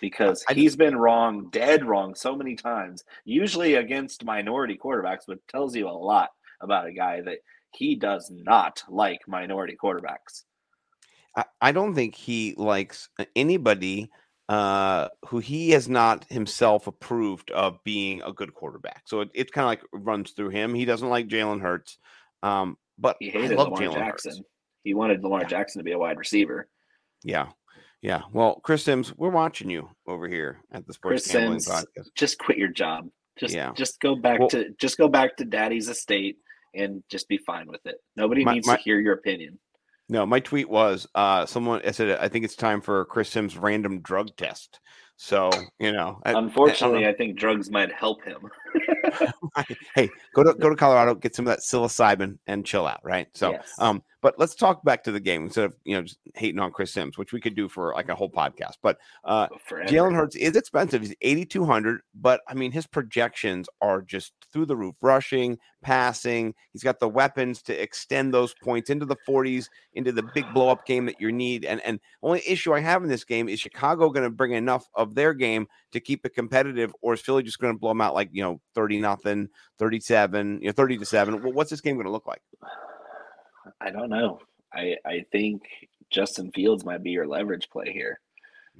because 0.00 0.44
he's 0.52 0.76
been 0.76 0.96
wrong, 0.96 1.48
dead 1.50 1.84
wrong 1.84 2.14
so 2.14 2.34
many 2.36 2.54
times, 2.54 3.04
usually 3.24 3.74
against 3.74 4.24
minority 4.24 4.78
quarterbacks, 4.82 5.26
which 5.26 5.40
tells 5.48 5.74
you 5.74 5.88
a 5.88 5.90
lot 5.90 6.30
about 6.60 6.86
a 6.86 6.92
guy 6.92 7.20
that 7.22 7.38
he 7.72 7.96
does 7.96 8.30
not 8.32 8.82
like 8.88 9.20
minority 9.26 9.76
quarterbacks. 9.82 10.44
I, 11.36 11.44
I 11.60 11.72
don't 11.72 11.94
think 11.94 12.14
he 12.14 12.54
likes 12.56 13.08
anybody 13.36 14.10
uh, 14.50 15.08
who 15.26 15.38
he 15.38 15.70
has 15.70 15.88
not 15.88 16.24
himself 16.28 16.86
approved 16.88 17.50
of 17.52 17.78
being 17.84 18.20
a 18.22 18.32
good 18.32 18.52
quarterback. 18.52 19.02
So 19.06 19.20
it, 19.20 19.30
it 19.32 19.52
kind 19.52 19.64
of 19.64 19.68
like 19.68 19.82
runs 20.04 20.32
through 20.32 20.48
him. 20.50 20.74
He 20.74 20.84
doesn't 20.84 21.08
like 21.08 21.28
Jalen 21.28 21.60
Hurts, 21.60 21.98
um, 22.42 22.76
but 22.98 23.16
He 23.20 23.30
hated 23.30 23.56
Lamar 23.56 23.78
Jalen 23.78 23.94
Jackson. 23.94 24.32
Hurts. 24.32 24.42
He 24.82 24.94
wanted 24.94 25.22
Lamar 25.22 25.42
Yeah. 25.42 25.46
Jackson 25.48 25.78
to 25.78 25.84
be 25.84 25.92
a 25.92 25.98
wide 25.98 26.18
receiver. 26.18 26.68
Yeah, 27.22 27.48
yeah. 28.02 28.22
Well, 28.32 28.56
Chris 28.64 28.82
Sims, 28.82 29.14
we're 29.16 29.30
watching 29.30 29.70
you 29.70 29.88
over 30.06 30.26
here 30.26 30.58
at 30.72 30.84
the 30.86 30.94
Sports 30.94 31.24
Chris 31.26 31.32
Gambling 31.32 31.60
Sims, 31.60 31.84
Podcast. 31.84 32.06
just 32.16 32.38
quit 32.38 32.58
your 32.58 32.68
job. 32.68 33.08
Just 33.38 33.54
Yeah. 33.54 33.72
just 33.76 34.00
go 34.00 34.16
back 34.16 34.40
Well- 34.40 34.48
to 34.50 34.70
just 34.80 34.98
go 34.98 35.06
back 35.08 35.36
to 35.36 35.44
daddy's 35.44 35.88
estate 35.88 36.38
and 36.74 37.04
just 37.08 37.28
be 37.28 37.38
fine 37.38 37.68
with 37.68 37.84
it. 37.86 37.96
Nobody 38.16 38.44
My- 38.44 38.54
needs 38.54 38.66
my- 38.66 38.76
to 38.76 38.82
hear 38.82 38.98
your 38.98 39.14
opinion. 39.14 39.60
No, 40.10 40.26
my 40.26 40.40
tweet 40.40 40.68
was 40.68 41.06
uh, 41.14 41.46
someone 41.46 41.80
I 41.86 41.92
said 41.92 42.18
I 42.20 42.28
think 42.28 42.44
it's 42.44 42.56
time 42.56 42.80
for 42.80 43.04
Chris 43.06 43.30
Sims' 43.30 43.56
random 43.56 44.00
drug 44.00 44.36
test. 44.36 44.80
So 45.16 45.50
you 45.78 45.92
know, 45.92 46.20
I- 46.24 46.30
I 46.30 46.32
know. 46.32 46.38
Unfortunately, 46.40 47.06
I 47.06 47.12
think 47.14 47.38
drugs 47.38 47.70
might 47.70 47.92
help 47.92 48.24
him. 48.24 48.38
hey, 49.94 50.08
go 50.34 50.42
to 50.42 50.54
go 50.54 50.68
to 50.68 50.76
Colorado, 50.76 51.14
get 51.14 51.34
some 51.34 51.46
of 51.46 51.50
that 51.50 51.60
psilocybin, 51.60 52.38
and 52.46 52.64
chill 52.64 52.86
out, 52.86 53.00
right? 53.02 53.28
So, 53.34 53.52
Yes. 53.52 53.74
um, 53.78 54.02
but 54.22 54.34
let's 54.38 54.54
talk 54.54 54.84
back 54.84 55.02
to 55.04 55.12
the 55.12 55.20
game 55.20 55.44
instead 55.44 55.64
of 55.64 55.76
you 55.84 55.94
know 55.96 56.02
just 56.02 56.18
hating 56.34 56.60
on 56.60 56.72
Chris 56.72 56.92
Sims, 56.92 57.16
which 57.16 57.32
we 57.32 57.40
could 57.40 57.54
do 57.54 57.68
for 57.68 57.92
like 57.94 58.08
a 58.08 58.14
whole 58.14 58.30
podcast. 58.30 58.74
But 58.82 58.98
uh, 59.24 59.48
Jalen 59.70 60.14
Hurts 60.14 60.36
is 60.36 60.56
expensive; 60.56 61.02
he's 61.02 61.14
eighty 61.22 61.44
two 61.44 61.64
hundred, 61.64 62.02
but 62.14 62.40
I 62.48 62.54
mean 62.54 62.72
his 62.72 62.86
projections 62.86 63.68
are 63.80 64.02
just 64.02 64.32
through 64.52 64.66
the 64.66 64.76
roof. 64.76 64.94
Rushing, 65.00 65.58
passing, 65.82 66.54
he's 66.72 66.82
got 66.82 67.00
the 67.00 67.08
weapons 67.08 67.62
to 67.62 67.82
extend 67.82 68.34
those 68.34 68.54
points 68.62 68.90
into 68.90 69.06
the 69.06 69.16
forties, 69.24 69.70
into 69.94 70.12
the 70.12 70.24
big 70.34 70.44
blow 70.52 70.68
up 70.68 70.86
game 70.86 71.06
that 71.06 71.20
you 71.20 71.32
need. 71.32 71.64
And 71.64 71.80
and 71.80 71.98
only 72.22 72.42
issue 72.46 72.74
I 72.74 72.80
have 72.80 73.02
in 73.02 73.08
this 73.08 73.24
game 73.24 73.48
is 73.48 73.60
Chicago 73.60 74.10
going 74.10 74.24
to 74.24 74.30
bring 74.30 74.52
enough 74.52 74.86
of 74.94 75.14
their 75.14 75.32
game 75.32 75.66
to 75.92 76.00
keep 76.00 76.26
it 76.26 76.34
competitive, 76.34 76.94
or 77.00 77.14
is 77.14 77.20
Philly 77.20 77.42
just 77.42 77.58
going 77.58 77.72
to 77.72 77.78
blow 77.78 77.90
them 77.90 78.02
out 78.02 78.14
like 78.14 78.28
you 78.32 78.42
know 78.42 78.59
thirty 78.74 79.00
nothing, 79.00 79.48
thirty 79.78 80.00
seven, 80.00 80.60
you 80.60 80.68
know 80.68 80.72
thirty 80.72 80.96
to 80.98 81.04
seven? 81.04 81.42
Well, 81.42 81.52
what's 81.52 81.70
this 81.70 81.80
game 81.80 81.96
going 81.96 82.06
to 82.06 82.12
look 82.12 82.26
like? 82.26 82.42
I 83.80 83.90
don't 83.90 84.10
know. 84.10 84.40
I 84.72 84.96
I 85.04 85.24
think 85.32 85.62
Justin 86.10 86.50
Fields 86.52 86.84
might 86.84 87.02
be 87.02 87.10
your 87.10 87.26
leverage 87.26 87.68
play 87.70 87.92
here. 87.92 88.20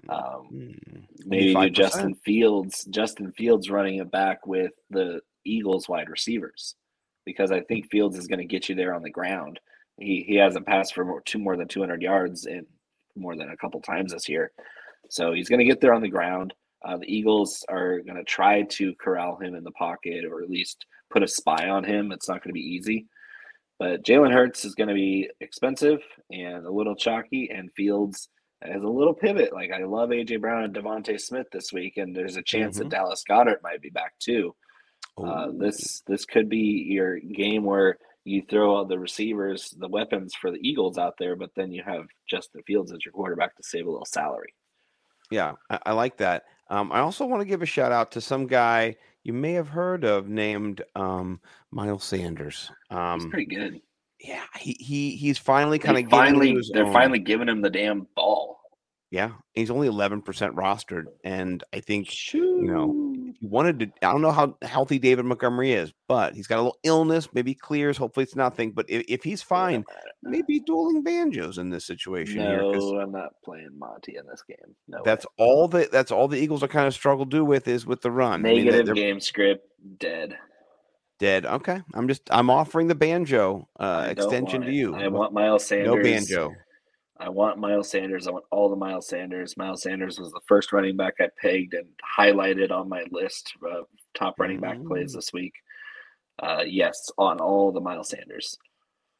Um, 0.08 0.48
Mm, 0.52 1.06
maybe 1.26 1.54
do 1.54 1.70
Justin 1.70 2.14
Fields, 2.14 2.84
Justin 2.90 3.32
Fields 3.32 3.70
running 3.70 3.98
it 3.98 4.10
back 4.10 4.46
with 4.46 4.72
the 4.90 5.20
Eagles 5.44 5.88
wide 5.88 6.08
receivers, 6.08 6.76
because 7.24 7.50
I 7.50 7.60
think 7.60 7.90
Fields 7.90 8.16
is 8.16 8.26
going 8.26 8.38
to 8.38 8.44
get 8.44 8.68
you 8.68 8.74
there 8.74 8.94
on 8.94 9.02
the 9.02 9.10
ground. 9.10 9.60
He 9.98 10.24
he 10.26 10.36
hasn't 10.36 10.66
passed 10.66 10.94
for 10.94 11.04
more, 11.04 11.20
two 11.22 11.38
more 11.38 11.56
than 11.56 11.68
200 11.68 12.00
yards 12.02 12.46
in 12.46 12.66
more 13.16 13.36
than 13.36 13.50
a 13.50 13.56
couple 13.56 13.80
times 13.80 14.12
this 14.12 14.28
year, 14.28 14.52
so 15.10 15.32
he's 15.32 15.48
going 15.48 15.58
to 15.58 15.64
get 15.64 15.80
there 15.80 15.92
on 15.94 16.02
the 16.02 16.08
ground. 16.08 16.54
Uh, 16.84 16.96
the 16.96 17.14
Eagles 17.14 17.64
are 17.68 18.00
going 18.00 18.16
to 18.16 18.24
try 18.24 18.62
to 18.62 18.94
corral 18.94 19.36
him 19.36 19.54
in 19.54 19.64
the 19.64 19.70
pocket, 19.72 20.24
or 20.24 20.42
at 20.42 20.50
least 20.50 20.86
put 21.10 21.22
a 21.22 21.28
spy 21.28 21.68
on 21.68 21.84
him. 21.84 22.12
It's 22.12 22.28
not 22.28 22.42
going 22.42 22.50
to 22.50 22.54
be 22.54 22.60
easy, 22.74 23.06
but 23.78 24.02
Jalen 24.02 24.32
Hurts 24.32 24.64
is 24.64 24.74
going 24.74 24.88
to 24.88 24.94
be 24.94 25.28
expensive 25.40 26.00
and 26.30 26.64
a 26.66 26.70
little 26.70 26.94
chalky, 26.96 27.50
and 27.50 27.70
Fields 27.72 28.28
as 28.62 28.82
a 28.82 28.88
little 28.88 29.14
pivot. 29.14 29.52
Like 29.52 29.70
I 29.72 29.84
love 29.84 30.10
AJ 30.10 30.40
Brown 30.40 30.64
and 30.64 30.74
DeVonta 30.74 31.20
Smith 31.20 31.46
this 31.52 31.72
week, 31.72 31.96
and 31.96 32.14
there's 32.14 32.36
a 32.36 32.42
chance 32.42 32.76
Mhm. 32.76 32.80
that 32.80 32.88
Dallas 32.90 33.24
Goedert 33.28 33.62
might 33.62 33.80
be 33.82 33.90
back 33.90 34.18
too. 34.18 34.54
Uh, 35.18 35.50
this 35.52 36.02
this 36.06 36.24
could 36.24 36.48
be 36.48 36.86
your 36.88 37.18
game 37.18 37.64
where 37.64 37.98
you 38.24 38.42
throw 38.48 38.74
all 38.74 38.84
the 38.84 38.98
receivers, 38.98 39.70
the 39.78 39.88
weapons 39.88 40.34
for 40.34 40.50
the 40.50 40.60
Eagles 40.66 40.98
out 40.98 41.14
there, 41.18 41.36
but 41.36 41.50
then 41.56 41.72
you 41.72 41.82
have 41.82 42.06
Justin 42.28 42.62
Fields 42.66 42.92
as 42.92 43.04
your 43.04 43.12
quarterback 43.12 43.56
to 43.56 43.62
save 43.62 43.86
a 43.86 43.90
little 43.90 44.04
salary. 44.06 44.54
Yeah, 45.30 45.54
I, 45.70 45.78
I 45.86 45.92
like 45.92 46.16
that. 46.18 46.44
Um, 46.70 46.92
I 46.92 47.00
also 47.00 47.26
want 47.26 47.40
to 47.40 47.44
give 47.44 47.62
a 47.62 47.66
shout 47.66 47.92
out 47.92 48.12
to 48.12 48.20
some 48.20 48.46
guy 48.46 48.96
you 49.24 49.32
may 49.32 49.52
have 49.52 49.68
heard 49.68 50.04
of 50.04 50.28
named 50.28 50.82
um, 50.94 51.40
Miles 51.72 52.04
Sanders. 52.04 52.70
He's 52.88 52.96
Um, 52.96 53.30
pretty 53.30 53.46
good. 53.54 53.80
yeah, 54.20 54.44
he 54.58 54.76
he 54.78 55.16
he's 55.16 55.36
finally 55.36 55.78
kind 55.78 55.96
They 55.96 56.04
of 56.04 56.10
finally, 56.10 56.56
they're 56.72 56.92
finally 56.92 57.18
giving 57.18 57.48
him 57.48 57.60
the 57.60 57.70
damn 57.70 58.06
ball. 58.14 58.59
Yeah. 59.10 59.32
He's 59.54 59.70
only 59.70 59.88
eleven 59.88 60.22
percent 60.22 60.54
rostered, 60.56 61.04
and 61.24 61.62
I 61.72 61.80
think 61.80 62.32
you 62.32 62.62
know, 62.62 63.12
he 63.40 63.46
wanted 63.46 63.78
to. 63.80 63.86
I 64.06 64.12
don't 64.12 64.22
know 64.22 64.30
how 64.30 64.56
healthy 64.62 64.98
David 64.98 65.24
Montgomery 65.24 65.72
is, 65.72 65.92
but 66.08 66.34
he's 66.34 66.46
got 66.46 66.56
a 66.56 66.62
little 66.62 66.78
illness. 66.84 67.28
Maybe 67.34 67.54
clears. 67.54 67.96
Hopefully, 67.96 68.24
it's 68.24 68.36
nothing. 68.36 68.72
But 68.72 68.86
if, 68.88 69.04
if 69.08 69.22
he's 69.24 69.42
fine, 69.42 69.84
maybe 70.22 70.60
dueling 70.60 71.02
banjos 71.02 71.58
in 71.58 71.70
this 71.70 71.84
situation 71.86 72.40
here. 72.40 72.62
No, 72.62 73.00
I'm 73.00 73.10
not 73.12 73.30
playing 73.44 73.70
Monty 73.76 74.16
in 74.16 74.26
this 74.26 74.42
game. 74.46 74.74
No, 74.88 75.00
That's 75.04 75.24
way. 75.26 75.30
all 75.38 75.68
the 75.68 75.88
that's 75.90 76.12
all 76.12 76.28
the 76.28 76.38
Eagles 76.38 76.62
are 76.62 76.68
kind 76.68 76.86
of 76.86 76.94
struggle 76.94 77.24
do 77.24 77.44
with 77.44 77.66
is 77.68 77.84
with 77.86 78.02
the 78.02 78.10
run. 78.10 78.34
I 78.46 78.48
mean, 78.50 78.56
they- 78.58 78.64
negative 78.70 78.86
they're 78.86 78.94
game 78.94 79.20
script 79.20 79.66
dead. 79.98 80.36
dead. 81.18 81.44
Okay, 81.46 81.80
I'm 81.94 82.06
just 82.08 82.22
I'm 82.30 82.48
offering 82.48 82.86
the 82.86 82.94
banjo 82.94 83.68
uh, 83.78 84.06
extension 84.08 84.62
to 84.62 84.72
you. 84.72 84.94
I 84.94 85.08
want 85.08 85.32
Miles 85.32 85.66
Sanders. 85.66 85.88
no 85.96 86.02
banjo. 86.02 86.52
I 87.20 87.28
want 87.28 87.58
Miles 87.58 87.90
Sanders. 87.90 88.26
I 88.26 88.30
want 88.30 88.46
all 88.50 88.70
the 88.70 88.76
Miles 88.76 89.06
Sanders. 89.06 89.56
Miles 89.56 89.82
Sanders 89.82 90.18
was 90.18 90.32
the 90.32 90.40
first 90.48 90.72
running 90.72 90.96
back 90.96 91.14
I 91.20 91.28
pegged 91.40 91.74
and 91.74 91.86
highlighted 92.18 92.70
on 92.70 92.88
my 92.88 93.04
list 93.10 93.52
of 93.70 93.86
top 94.14 94.40
running 94.40 94.58
back 94.60 94.82
plays 94.84 95.12
Mm. 95.12 95.16
this 95.16 95.32
week. 95.32 95.52
Uh, 96.42 96.64
yes, 96.66 97.10
on 97.18 97.38
all 97.38 97.70
the 97.72 97.80
Miles 97.80 98.08
Sanders. 98.08 98.56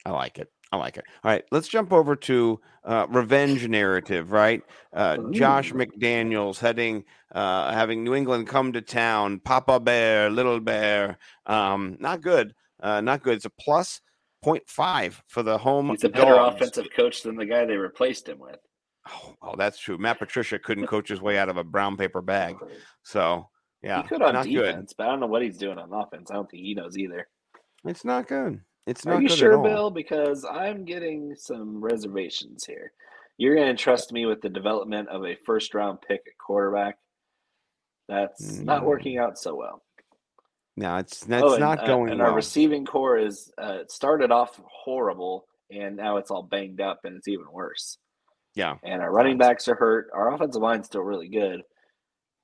I 0.07 0.11
like 0.13 0.39
it. 0.39 0.51
I 0.73 0.77
like 0.79 0.97
it. 0.97 1.05
All 1.23 1.31
right, 1.31 1.45
let's 1.51 1.69
jump 1.69 1.93
over 1.93 2.17
to 2.17 2.59
uh, 2.85 3.07
revenge 3.11 3.69
narrative. 3.69 4.33
Right, 4.33 4.63
uh, 4.95 5.19
Josh 5.33 5.73
McDaniels 5.73 6.59
heading, 6.59 7.05
uh, 7.33 7.73
having 7.73 8.03
New 8.05 8.15
England 8.15 8.47
come 8.47 8.73
to 8.73 8.81
town. 8.81 9.41
Papa 9.41 9.79
Bear, 9.81 10.31
Little 10.31 10.61
Bear. 10.61 11.19
Um, 11.45 11.97
not 12.01 12.23
good. 12.23 12.55
Uh, 12.83 13.03
not 13.03 13.23
good. 13.23 13.35
It's 13.35 13.45
a 13.45 13.51
plus 13.51 14.01
0.5 14.45 15.21
for 15.29 15.43
the 15.43 15.59
home. 15.59 15.91
He's 15.91 16.05
a 16.05 16.09
better 16.09 16.35
dogs. 16.35 16.57
offensive 16.57 16.87
coach 16.95 17.23
than 17.23 17.37
the 17.37 17.47
guy 17.47 17.65
they 17.65 17.77
replaced 17.77 18.29
him 18.29 18.39
with. 18.39 18.59
Oh, 19.09 19.35
oh, 19.43 19.55
that's 19.57 19.79
true. 19.79 19.99
Matt 19.99 20.19
Patricia 20.19 20.59
couldn't 20.59 20.87
coach 20.87 21.09
his 21.09 21.21
way 21.21 21.39
out 21.39 21.49
of 21.49 21.57
a 21.57 21.65
brown 21.65 21.97
paper 21.97 22.21
bag. 22.23 22.57
So 23.03 23.49
yeah, 23.83 24.03
he 24.03 24.09
could 24.09 24.23
on 24.23 24.35
not 24.35 24.45
good. 24.47 24.53
defense, 24.67 24.95
but 24.97 25.07
I 25.07 25.11
don't 25.11 25.21
know 25.21 25.27
what 25.27 25.43
he's 25.43 25.57
doing 25.59 25.79
on 25.79 25.93
offense. 25.93 26.31
I 26.31 26.35
don't 26.35 26.51
think 26.51 26.63
he 26.63 26.75
knows 26.75 26.99
either. 26.99 27.27
It's 27.85 28.05
not 28.05 28.29
good. 28.29 28.61
It's 28.87 29.05
not 29.07 29.17
Are 29.17 29.23
you 29.23 29.29
sure. 29.29 29.63
Bill? 29.63 29.91
Because 29.91 30.45
I'm 30.45 30.85
getting 30.85 31.35
some 31.37 31.83
reservations 31.83 32.65
here. 32.65 32.93
You're 33.39 33.55
going 33.55 33.75
to 33.75 33.83
trust 33.83 34.13
me 34.13 34.27
with 34.27 34.43
the 34.43 34.51
development 34.51 35.09
of 35.09 35.25
a 35.25 35.35
first 35.47 35.73
round 35.75 35.99
pick 36.07 36.21
at 36.27 36.37
quarterback. 36.39 36.97
That's 38.09 38.59
not 38.59 38.83
Mm. 38.83 38.87
working 38.87 39.19
out 39.19 39.39
so 39.39 39.55
well. 39.55 39.83
No, 40.81 40.97
it's 40.97 41.25
that's 41.27 41.45
Oh, 41.45 41.53
and, 41.53 41.61
not 41.61 41.81
uh, 41.81 41.87
going 41.87 42.11
and 42.11 42.21
well. 42.21 42.31
our 42.31 42.35
receiving 42.35 42.87
corps 42.87 43.19
is 43.19 43.53
uh, 43.63 43.81
it 43.83 43.91
started 43.93 44.33
off 44.33 44.59
horrible, 44.67 45.45
and 45.71 45.95
now 45.95 46.17
it's 46.17 46.31
all 46.31 46.43
banged 46.43 46.81
up, 46.81 47.01
and 47.05 47.17
it's 47.17 47.29
even 47.29 47.45
worse. 47.53 47.99
yeah, 48.55 48.77
And 48.83 49.03
our 49.03 49.13
running 49.13 49.37
backs 49.37 49.69
are 49.69 49.75
hurt. 49.75 50.09
Our 50.15 50.33
offensive 50.35 50.63
line's 50.63 50.87
still 50.87 51.03
really 51.03 51.29
good, 51.29 51.61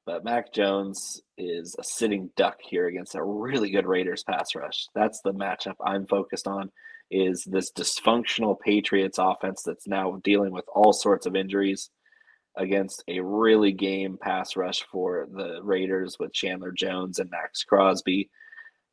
but 0.05 0.23
Mac 0.23 0.53
Jones 0.53 1.23
is 1.39 1.75
a 1.79 1.83
sitting 1.85 2.31
duck 2.37 2.59
here 2.61 2.87
against 2.89 3.15
a 3.15 3.25
really 3.25 3.71
good 3.71 3.87
Raiders 3.87 4.23
pass 4.23 4.55
rush. 4.55 4.85
That's 4.95 5.21
the 5.25 5.33
matchup 5.33 5.77
I'm 5.85 6.07
focused 6.07 6.47
on. 6.47 6.71
Is 7.11 7.43
this 7.51 7.73
dysfunctional 7.73 8.61
Patriots 8.61 9.19
offense 9.19 9.63
that's 9.65 9.87
now 9.89 10.21
dealing 10.23 10.53
with 10.53 10.65
all 10.75 10.93
sorts 10.93 11.25
of 11.25 11.35
injuries 11.37 11.89
against 12.57 13.05
a 13.09 13.21
really 13.21 13.73
game 13.73 14.19
pass 14.21 14.57
rush 14.57 14.83
for 14.91 15.29
the 15.33 15.61
Raiders 15.63 16.19
with 16.19 16.33
Chandler 16.33 16.73
Jones 16.73 17.19
and 17.19 17.31
Maxx 17.31 17.63
Crosby. 17.65 18.31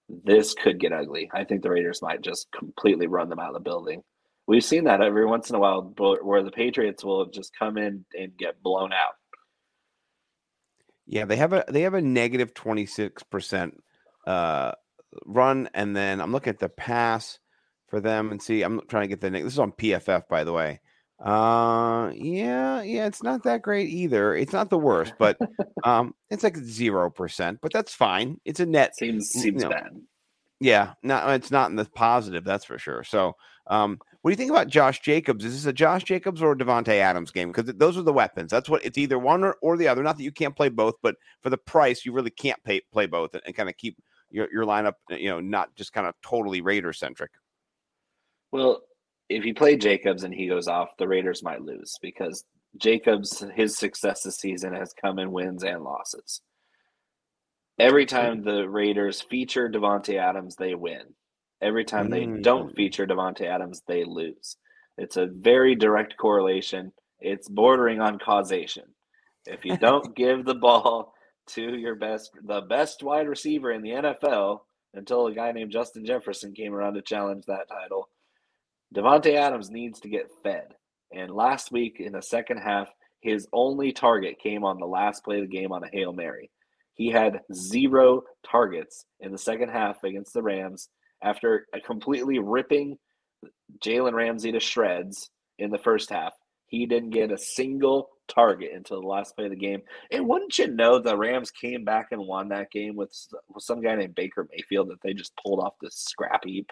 This 0.09 0.53
could 0.53 0.79
get 0.79 0.91
ugly. 0.93 1.29
I 1.33 1.43
think 1.43 1.63
the 1.63 1.69
Raiders 1.69 2.01
might 2.01 2.21
just 2.21 2.51
completely 2.51 3.07
run 3.07 3.29
them 3.29 3.39
out 3.39 3.49
of 3.49 3.53
the 3.53 3.59
building. 3.61 4.03
We've 4.47 4.63
seen 4.63 4.83
that 4.85 5.01
every 5.01 5.25
once 5.25 5.49
in 5.49 5.55
a 5.55 5.59
while 5.59 5.93
where 5.97 6.43
the 6.43 6.51
Patriots 6.51 7.03
will 7.03 7.25
just 7.27 7.57
come 7.57 7.77
in 7.77 8.05
and 8.17 8.35
get 8.37 8.61
blown 8.61 8.91
out. 8.91 9.13
yeah. 11.05 11.25
They 11.25 11.37
have 11.37 11.53
a 11.53 11.63
they 11.69 11.81
have 11.81 11.93
a 11.93 12.01
negative 12.01 12.53
twenty 12.53 12.85
six 12.85 13.23
percent 13.23 13.81
uh 14.27 14.73
run, 15.25 15.69
and 15.73 15.95
then 15.95 16.19
I'm 16.21 16.31
looking 16.31 16.51
at 16.51 16.59
the 16.59 16.69
pass 16.69 17.39
for 17.87 18.01
them 18.01 18.31
and 18.31 18.41
see. 18.41 18.63
I'm 18.63 18.81
trying 18.89 19.03
to 19.03 19.07
get 19.07 19.21
the 19.21 19.29
this 19.29 19.53
is 19.53 19.59
on 19.59 19.71
PFF 19.71 20.27
by 20.27 20.43
the 20.43 20.53
way. 20.53 20.81
Uh, 21.19 22.11
yeah, 22.15 22.81
yeah. 22.81 23.05
It's 23.05 23.23
not 23.23 23.43
that 23.43 23.61
great 23.61 23.89
either. 23.89 24.35
It's 24.35 24.53
not 24.53 24.69
the 24.69 24.77
worst, 24.77 25.13
but 25.17 25.37
um, 25.83 26.13
it's 26.29 26.43
like 26.43 26.57
zero 26.57 27.09
percent. 27.09 27.59
But 27.61 27.71
that's 27.71 27.93
fine. 27.93 28.39
It's 28.45 28.59
a 28.59 28.65
net 28.65 28.95
Seems 28.95 29.29
seems 29.29 29.63
no. 29.63 29.69
bad. 29.69 29.91
Yeah, 30.63 30.93
no, 31.03 31.27
it's 31.29 31.51
not 31.51 31.71
in 31.71 31.75
the 31.75 31.83
positive, 31.83 32.45
that's 32.45 32.63
for 32.63 32.77
sure. 32.77 33.03
So, 33.03 33.35
um, 33.67 33.99
what 34.21 34.29
do 34.29 34.31
you 34.31 34.37
think 34.37 34.49
about 34.49 34.69
Josh 34.69 35.01
Jacobs? 35.01 35.43
Is 35.43 35.53
this 35.53 35.65
a 35.65 35.73
Josh 35.73 36.05
Jacobs 36.05 36.41
or 36.41 36.55
Davante 36.55 36.99
Adams 36.99 37.31
game? 37.31 37.51
Because 37.51 37.73
those 37.75 37.97
are 37.97 38.01
the 38.01 38.13
weapons. 38.13 38.49
That's 38.49 38.69
what 38.69 38.85
it's 38.85 38.97
either 38.97 39.19
one 39.19 39.43
or, 39.43 39.57
or 39.61 39.75
the 39.75 39.89
other. 39.89 40.01
Not 40.01 40.15
that 40.15 40.23
you 40.23 40.31
can't 40.31 40.55
play 40.55 40.69
both, 40.69 40.95
but 41.01 41.17
for 41.41 41.49
the 41.49 41.57
price, 41.57 42.05
you 42.05 42.13
really 42.13 42.29
can't 42.29 42.63
pay, 42.63 42.79
play 42.93 43.07
both 43.07 43.33
and, 43.33 43.43
and 43.45 43.53
kind 43.53 43.67
of 43.67 43.75
keep 43.75 43.97
your, 44.29 44.47
your 44.53 44.63
lineup, 44.63 44.93
you 45.09 45.27
know, 45.27 45.41
not 45.41 45.75
just 45.75 45.91
kind 45.91 46.07
of 46.07 46.15
totally 46.21 46.61
Raider 46.61 46.93
centric. 46.93 47.31
Well, 48.53 48.83
if 49.29 49.45
you 49.45 49.53
play 49.53 49.75
Jacobs 49.77 50.23
and 50.23 50.33
he 50.33 50.47
goes 50.47 50.67
off, 50.67 50.89
the 50.97 51.07
Raiders 51.07 51.43
might 51.43 51.61
lose 51.61 51.93
because 52.01 52.43
Jacobs, 52.77 53.43
his 53.55 53.77
success 53.77 54.23
this 54.23 54.37
season 54.37 54.73
has 54.73 54.93
come 54.93 55.19
in 55.19 55.31
wins 55.31 55.63
and 55.63 55.83
losses. 55.83 56.41
Every 57.79 58.05
time 58.05 58.43
the 58.43 58.69
Raiders 58.69 59.21
feature 59.21 59.69
Davante 59.69 60.15
Adams, 60.19 60.55
they 60.55 60.75
win. 60.75 61.15
Every 61.61 61.85
time 61.85 62.09
they 62.09 62.25
don't 62.41 62.71
Mm. 62.71 62.75
feature 62.75 63.07
Davante 63.07 63.41
Adams, 63.45 63.81
they 63.87 64.03
lose. 64.03 64.57
It's 64.97 65.17
a 65.17 65.25
very 65.27 65.75
direct 65.75 66.17
correlation. 66.17 66.91
It's 67.19 67.47
bordering 67.49 67.99
on 68.01 68.19
causation. 68.19 68.93
If 69.45 69.65
you 69.65 69.77
don't 69.77 70.15
give 70.15 70.45
the 70.45 70.55
ball 70.55 71.13
to 71.47 71.75
your 71.75 71.95
best, 71.95 72.31
the 72.43 72.61
best 72.61 73.01
wide 73.01 73.27
receiver 73.27 73.71
in 73.71 73.81
the 73.81 73.91
NFL, 73.91 74.61
until 74.93 75.25
a 75.27 75.33
guy 75.33 75.51
named 75.51 75.71
Justin 75.71 76.05
Jefferson 76.05 76.53
came 76.53 76.73
around 76.73 76.93
to 76.93 77.01
challenge 77.01 77.45
that 77.47 77.67
title, 77.67 78.09
Davante 78.93 79.35
Adams 79.35 79.69
needs 79.69 79.99
to 80.01 80.09
get 80.09 80.29
fed. 80.43 80.75
And 81.11 81.31
last 81.31 81.71
week 81.71 81.97
in 81.99 82.13
the 82.13 82.21
second 82.21 82.57
half, 82.57 82.89
his 83.21 83.47
only 83.53 83.91
target 83.91 84.39
came 84.41 84.63
on 84.63 84.79
the 84.79 84.85
last 84.85 85.23
play 85.23 85.39
of 85.39 85.49
the 85.49 85.55
game 85.55 85.71
on 85.71 85.83
a 85.83 85.89
Hail 85.91 86.13
Mary. 86.13 86.51
He 86.95 87.09
had 87.09 87.41
zero 87.53 88.23
targets 88.45 89.05
in 89.19 89.31
the 89.31 89.37
second 89.37 89.69
half 89.69 90.03
against 90.03 90.33
the 90.33 90.43
Rams 90.43 90.89
after 91.23 91.65
completely 91.85 92.39
ripping 92.39 92.97
Jalen 93.83 94.13
Ramsey 94.13 94.51
to 94.51 94.59
shreds 94.59 95.29
in 95.57 95.71
the 95.71 95.77
first 95.77 96.09
half. 96.09 96.33
He 96.67 96.85
didn't 96.85 97.11
get 97.11 97.31
a 97.31 97.37
single 97.37 98.09
target 98.27 98.71
until 98.73 99.01
the 99.01 99.07
last 99.07 99.35
play 99.35 99.45
of 99.45 99.51
the 99.51 99.57
game. 99.57 99.81
And 100.11 100.27
wouldn't 100.27 100.57
you 100.57 100.67
know 100.67 100.99
the 100.99 101.17
Rams 101.17 101.51
came 101.51 101.83
back 101.83 102.07
and 102.11 102.27
won 102.27 102.49
that 102.49 102.71
game 102.71 102.95
with, 102.95 103.11
with 103.53 103.63
some 103.63 103.81
guy 103.81 103.95
named 103.95 104.15
Baker 104.15 104.47
Mayfield 104.51 104.89
that 104.89 105.01
they 105.03 105.13
just 105.13 105.33
pulled 105.43 105.59
off 105.59 105.73
this 105.81 105.95
scrap 105.95 106.43
heap? 106.43 106.71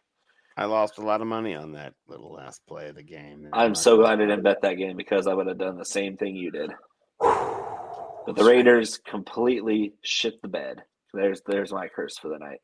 I 0.62 0.66
lost 0.66 1.00
a 1.00 1.02
lot 1.02 1.22
of 1.22 1.28
money 1.28 1.56
on 1.56 1.72
that 1.72 1.96
little 2.08 2.34
last 2.34 2.62
play 2.68 2.90
of 2.90 2.96
the 2.96 3.02
game. 3.02 3.50
I'm 3.52 3.74
so 3.74 3.98
glad 3.98 4.22
I 4.22 4.26
didn't 4.28 4.44
bet 4.44 4.62
that 4.62 4.76
game 4.76 4.96
because 4.96 5.26
I 5.26 5.34
would 5.34 5.48
have 5.48 5.58
done 5.58 5.76
the 5.76 5.86
same 5.86 6.18
thing 6.18 6.36
you 6.36 6.52
did. 6.52 6.72
But 8.24 8.36
the 8.36 8.44
Raiders 8.44 9.00
completely 9.00 9.96
shit 10.04 10.40
the 10.44 10.48
bed. 10.48 10.84
There's 11.12 11.42
there's 11.48 11.74
my 11.74 11.88
curse 11.88 12.20
for 12.20 12.28
the 12.28 12.38
night. 12.38 12.60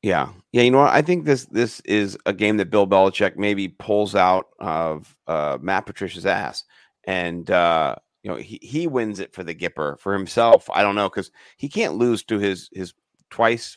Yeah, 0.00 0.30
yeah. 0.52 0.62
You 0.62 0.70
know 0.70 0.78
what? 0.78 0.94
I 0.94 1.02
think 1.02 1.26
this 1.26 1.44
this 1.44 1.80
is 1.80 2.16
a 2.24 2.32
game 2.32 2.56
that 2.56 2.70
Bill 2.70 2.86
Belichick 2.86 3.36
maybe 3.36 3.68
pulls 3.68 4.14
out 4.14 4.46
of 4.58 5.14
uh, 5.26 5.58
Matt 5.60 5.84
Patricia's 5.84 6.24
ass, 6.24 6.64
and 7.04 7.50
uh, 7.50 7.96
you 8.22 8.30
know, 8.30 8.36
he, 8.38 8.58
he 8.62 8.86
wins 8.86 9.20
it 9.20 9.34
for 9.34 9.44
the 9.44 9.54
Gipper. 9.54 10.00
For 10.00 10.14
himself, 10.14 10.66
I 10.72 10.80
don't 10.80 10.94
know 10.94 11.10
because 11.10 11.30
he 11.58 11.68
can't 11.68 11.96
lose 11.96 12.24
to 12.24 12.38
his 12.38 12.70
his 12.72 12.94
twice 13.28 13.76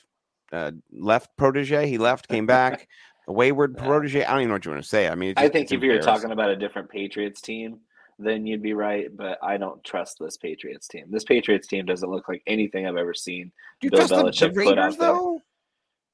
uh, 0.52 0.72
left 0.92 1.36
protege. 1.38 1.88
He 1.88 1.98
left, 1.98 2.28
came 2.28 2.46
back, 2.46 2.88
a 3.30 3.34
wayward 3.34 3.78
protege. 3.78 4.26
I 4.26 4.32
don't 4.32 4.40
even 4.42 4.50
know 4.50 4.56
what 4.56 4.66
you 4.66 4.72
want 4.72 4.84
to 4.84 4.90
say. 4.90 5.08
I 5.08 5.16
mean, 5.16 5.36
I 5.38 5.48
think 5.48 5.72
if 5.72 5.82
you're 5.82 6.02
talking 6.02 6.32
about 6.32 6.50
a 6.50 6.56
different 6.56 6.90
Patriots 6.90 7.40
team, 7.40 7.80
then 8.18 8.46
you'd 8.46 8.64
be 8.64 8.74
right. 8.74 9.16
But 9.16 9.38
I 9.42 9.58
don't 9.58 9.82
trust 9.84 10.18
this 10.20 10.36
Patriots 10.36 10.88
team. 10.88 11.06
This 11.10 11.24
Patriots 11.24 11.68
team 11.68 11.86
doesn't 11.86 12.10
look 12.10 12.28
like 12.28 12.42
anything 12.48 12.88
I've 12.88 12.98
ever 12.98 13.14
seen. 13.14 13.52
Do 13.80 13.86
you 13.86 13.92
Bill 13.92 14.00
trust 14.08 14.10
the, 14.10 14.24
the 14.24 14.32
Belichick 14.32 14.54
put 14.56 14.58
Raiders 14.58 14.78
out 14.96 15.00
there. 15.00 15.14
though? 15.14 15.42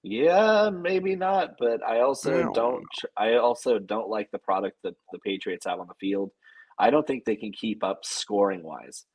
Yeah, 0.04 0.70
maybe 0.70 1.16
not, 1.16 1.56
but 1.58 1.82
I 1.84 2.02
also 2.02 2.44
No. 2.44 2.54
don't. 2.54 2.86
I 3.18 3.36
also 3.36 3.80
don't 3.80 4.10
like 4.10 4.30
the 4.32 4.38
product 4.38 4.78
that 4.84 4.94
the 5.12 5.20
Patriots 5.20 5.66
have 5.66 5.80
on 5.80 5.88
the 5.88 5.96
field. 6.00 6.32
I 6.78 6.90
don't 6.92 7.08
think 7.08 7.24
they 7.24 7.38
can 7.38 7.52
keep 7.54 7.84
up 7.84 8.04
scoring 8.04 8.62
wise 8.62 9.06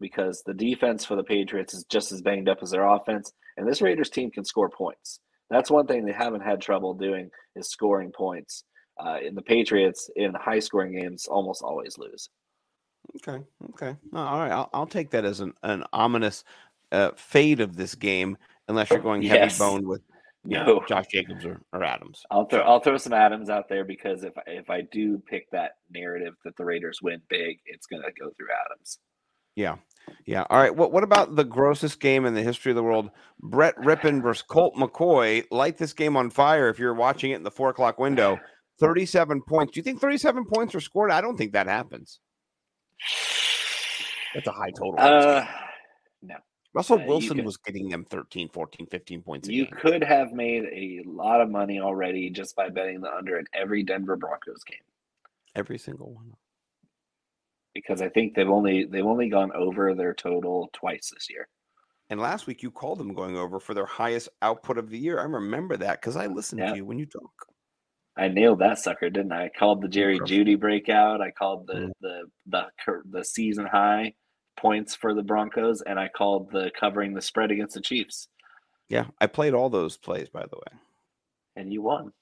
because 0.00 0.42
the 0.46 0.54
defense 0.54 1.04
for 1.04 1.14
the 1.14 1.22
Patriots 1.22 1.74
is 1.74 1.84
just 1.84 2.10
as 2.10 2.22
banged 2.22 2.48
up 2.48 2.58
as 2.62 2.70
their 2.70 2.84
offense, 2.88 3.32
and 3.58 3.68
this 3.68 3.82
Raiders 3.82 4.08
team 4.10 4.30
can 4.30 4.44
score 4.44 4.70
points. 4.70 5.20
That's 5.50 5.70
one 5.70 5.86
thing 5.86 6.04
they 6.04 6.12
haven't 6.12 6.42
had 6.42 6.60
trouble 6.60 6.94
doing 6.94 7.30
is 7.56 7.68
scoring 7.68 8.12
points. 8.12 8.64
Uh, 8.98 9.16
in 9.24 9.34
the 9.34 9.42
Patriots 9.42 10.10
in 10.16 10.34
high 10.34 10.58
scoring 10.58 10.92
games 10.92 11.26
almost 11.26 11.62
always 11.62 11.96
lose. 11.96 12.28
Okay. 13.16 13.42
Okay. 13.70 13.96
All 14.14 14.38
right. 14.38 14.52
I'll, 14.52 14.68
I'll 14.74 14.86
take 14.86 15.10
that 15.10 15.24
as 15.24 15.40
an, 15.40 15.54
an 15.62 15.84
ominous 15.92 16.44
uh, 16.92 17.12
fade 17.16 17.60
of 17.60 17.76
this 17.76 17.94
game, 17.94 18.36
unless 18.68 18.90
you're 18.90 19.00
going 19.00 19.22
heavy 19.22 19.44
Yes. 19.44 19.58
boned 19.58 19.86
with 19.86 20.02
you 20.44 20.56
know, 20.56 20.82
Josh 20.88 21.06
Jacobs 21.08 21.44
or, 21.44 21.60
or 21.72 21.84
Adams. 21.84 22.22
I'll 22.30 22.46
throw 22.46 22.60
I'll 22.60 22.80
throw 22.80 22.96
some 22.96 23.12
Adams 23.12 23.50
out 23.50 23.68
there 23.68 23.84
because 23.84 24.22
if 24.22 24.32
if 24.46 24.70
I 24.70 24.82
do 24.82 25.18
pick 25.28 25.50
that 25.50 25.72
narrative 25.90 26.34
that 26.44 26.56
the 26.56 26.64
Raiders 26.64 27.00
win 27.02 27.20
big, 27.28 27.58
it's 27.66 27.86
gonna 27.86 28.08
go 28.18 28.30
through 28.36 28.48
Adams. 28.66 28.98
Yeah. 29.60 29.76
Yeah. 30.24 30.44
All 30.48 30.58
right. 30.58 30.74
What 30.74 30.90
what 30.92 31.04
about 31.04 31.36
the 31.36 31.44
grossest 31.44 32.00
game 32.00 32.24
in 32.24 32.34
the 32.34 32.42
history 32.42 32.72
of 32.72 32.76
the 32.76 32.82
world? 32.82 33.10
Brett 33.40 33.76
Rypien 33.76 34.22
versus 34.22 34.42
Colt 34.42 34.74
McCoy. 34.74 35.44
Light 35.50 35.76
this 35.76 35.92
game 35.92 36.16
on 36.16 36.30
fire 36.30 36.68
if 36.68 36.78
you're 36.78 36.94
watching 36.94 37.30
it 37.32 37.36
in 37.36 37.42
the 37.42 37.50
four 37.50 37.68
o'clock 37.70 37.98
window. 37.98 38.38
37 38.80 39.42
points. 39.46 39.72
Do 39.74 39.78
you 39.80 39.84
think 39.84 40.00
37 40.00 40.46
points 40.46 40.74
are 40.74 40.80
scored? 40.80 41.10
I 41.10 41.20
don't 41.20 41.36
think 41.36 41.52
that 41.52 41.66
happens. 41.66 42.18
That's 44.34 44.46
a 44.46 44.52
high 44.52 44.70
total. 44.70 44.94
Uh, 44.98 45.44
Russell 46.72 47.00
uh, 47.00 47.04
Wilson 47.06 47.36
could- 47.36 47.44
was 47.46 47.56
getting 47.56 47.88
them 47.88 48.04
13, 48.04 48.48
14, 48.48 48.86
15 48.86 49.22
points 49.22 49.48
a 49.48 49.52
you 49.52 49.64
game. 49.64 49.74
could 49.80 50.04
have 50.04 50.32
made 50.32 50.64
a 50.72 51.02
lot 51.04 51.40
of 51.40 51.50
money 51.50 51.80
already 51.80 52.30
just 52.30 52.54
by 52.56 52.68
betting 52.68 53.00
the 53.00 53.12
under 53.12 53.38
in 53.38 53.44
every 53.52 53.82
Denver 53.82 54.16
Broncos 54.16 54.62
game 54.64 54.78
Every 55.56 55.78
single 55.78 56.12
one. 56.14 56.34
Because 57.74 58.02
I 58.02 58.08
think 58.08 58.34
they've 58.34 58.48
only 58.48 58.84
they've 58.84 59.04
only 59.06 59.28
gone 59.28 59.52
over 59.52 59.94
their 59.94 60.14
total 60.14 60.68
twice 60.72 61.10
this 61.14 61.28
year. 61.30 61.48
And 62.08 62.18
last 62.20 62.46
week 62.48 62.62
you 62.62 62.70
called 62.72 62.98
them 62.98 63.14
going 63.14 63.36
over 63.36 63.60
for 63.60 63.72
their 63.74 63.86
highest 63.86 64.28
output 64.42 64.78
of 64.78 64.90
the 64.90 64.98
year. 64.98 65.20
I 65.20 65.24
remember 65.24 65.76
that 65.76 66.00
because 66.00 66.16
I 66.16 66.26
listened 66.26 66.60
Yeah. 66.60 66.70
to 66.70 66.76
you 66.76 66.84
when 66.84 66.98
you 66.98 67.06
talk. 67.06 67.30
I 68.16 68.26
nailed 68.28 68.58
that 68.58 68.78
sucker, 68.80 69.08
didn't 69.08 69.30
I? 69.32 69.44
I 69.44 69.48
called 69.56 69.80
the 69.82 69.88
Jerry 69.88 70.18
Perfect. 70.18 70.30
Jeudy 70.32 70.56
breakout. 70.58 71.20
I 71.20 71.30
called 71.30 71.68
the 71.68 71.74
Mm. 71.74 71.90
the 72.00 72.22
the 72.46 73.02
the 73.08 73.24
season 73.24 73.66
high 73.66 74.14
points 74.56 74.94
for 74.96 75.14
the 75.14 75.22
Broncos, 75.22 75.80
and 75.82 75.98
I 75.98 76.08
called 76.08 76.50
the 76.50 76.70
covering 76.78 77.14
the 77.14 77.22
spread 77.22 77.50
against 77.52 77.74
the 77.74 77.80
Chiefs, 77.80 78.28
Yeah, 78.88 79.06
I 79.20 79.26
played 79.28 79.54
all 79.54 79.70
those 79.70 79.96
plays, 79.96 80.28
by 80.28 80.42
the 80.42 80.56
way. 80.56 80.78
and 81.56 81.72
you 81.72 81.80
won. 81.82 82.12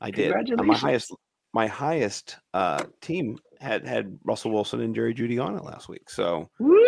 I 0.00 0.10
did. 0.10 0.34
My 0.58 0.76
highest, 0.76 1.14
my 1.54 1.66
highest 1.68 2.36
uh, 2.52 2.84
team 3.00 3.38
had 3.60 3.86
had 3.86 4.18
Russell 4.24 4.50
Wilson 4.50 4.80
and 4.80 4.94
Jerry 4.94 5.14
Jeudy 5.14 5.42
on 5.42 5.56
it 5.56 5.64
last 5.64 5.88
week. 5.88 6.10
So 6.10 6.48
Woo! 6.58 6.78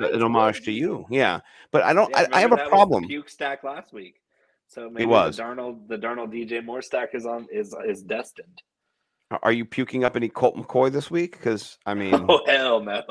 an 0.00 0.22
homage 0.22 0.62
to 0.62 0.72
you. 0.72 1.06
Yeah, 1.10 1.40
but 1.70 1.82
I 1.82 1.92
don't. 1.92 2.10
Yeah, 2.10 2.26
I, 2.32 2.38
I 2.38 2.40
have 2.40 2.52
a 2.52 2.68
problem. 2.68 3.06
puke 3.06 3.28
stack 3.28 3.64
last 3.64 3.92
week. 3.92 4.20
So 4.66 4.88
maybe 4.88 5.06
was. 5.06 5.36
the 5.36 5.42
Darnold 5.42 5.88
the 5.88 5.98
Darnold 5.98 6.32
DJ 6.32 6.64
Moore 6.64 6.82
stack 6.82 7.10
is 7.14 7.26
on 7.26 7.46
is 7.52 7.74
is 7.86 8.02
destined. 8.02 8.62
Are 9.42 9.52
you 9.52 9.64
puking 9.64 10.04
up 10.04 10.16
any 10.16 10.28
Colt 10.28 10.56
McCoy 10.56 10.90
this 10.90 11.10
week? 11.10 11.32
Because 11.32 11.78
I 11.86 11.94
mean, 11.94 12.14
Oh 12.28 12.42
hell 12.46 12.80
no! 12.80 13.02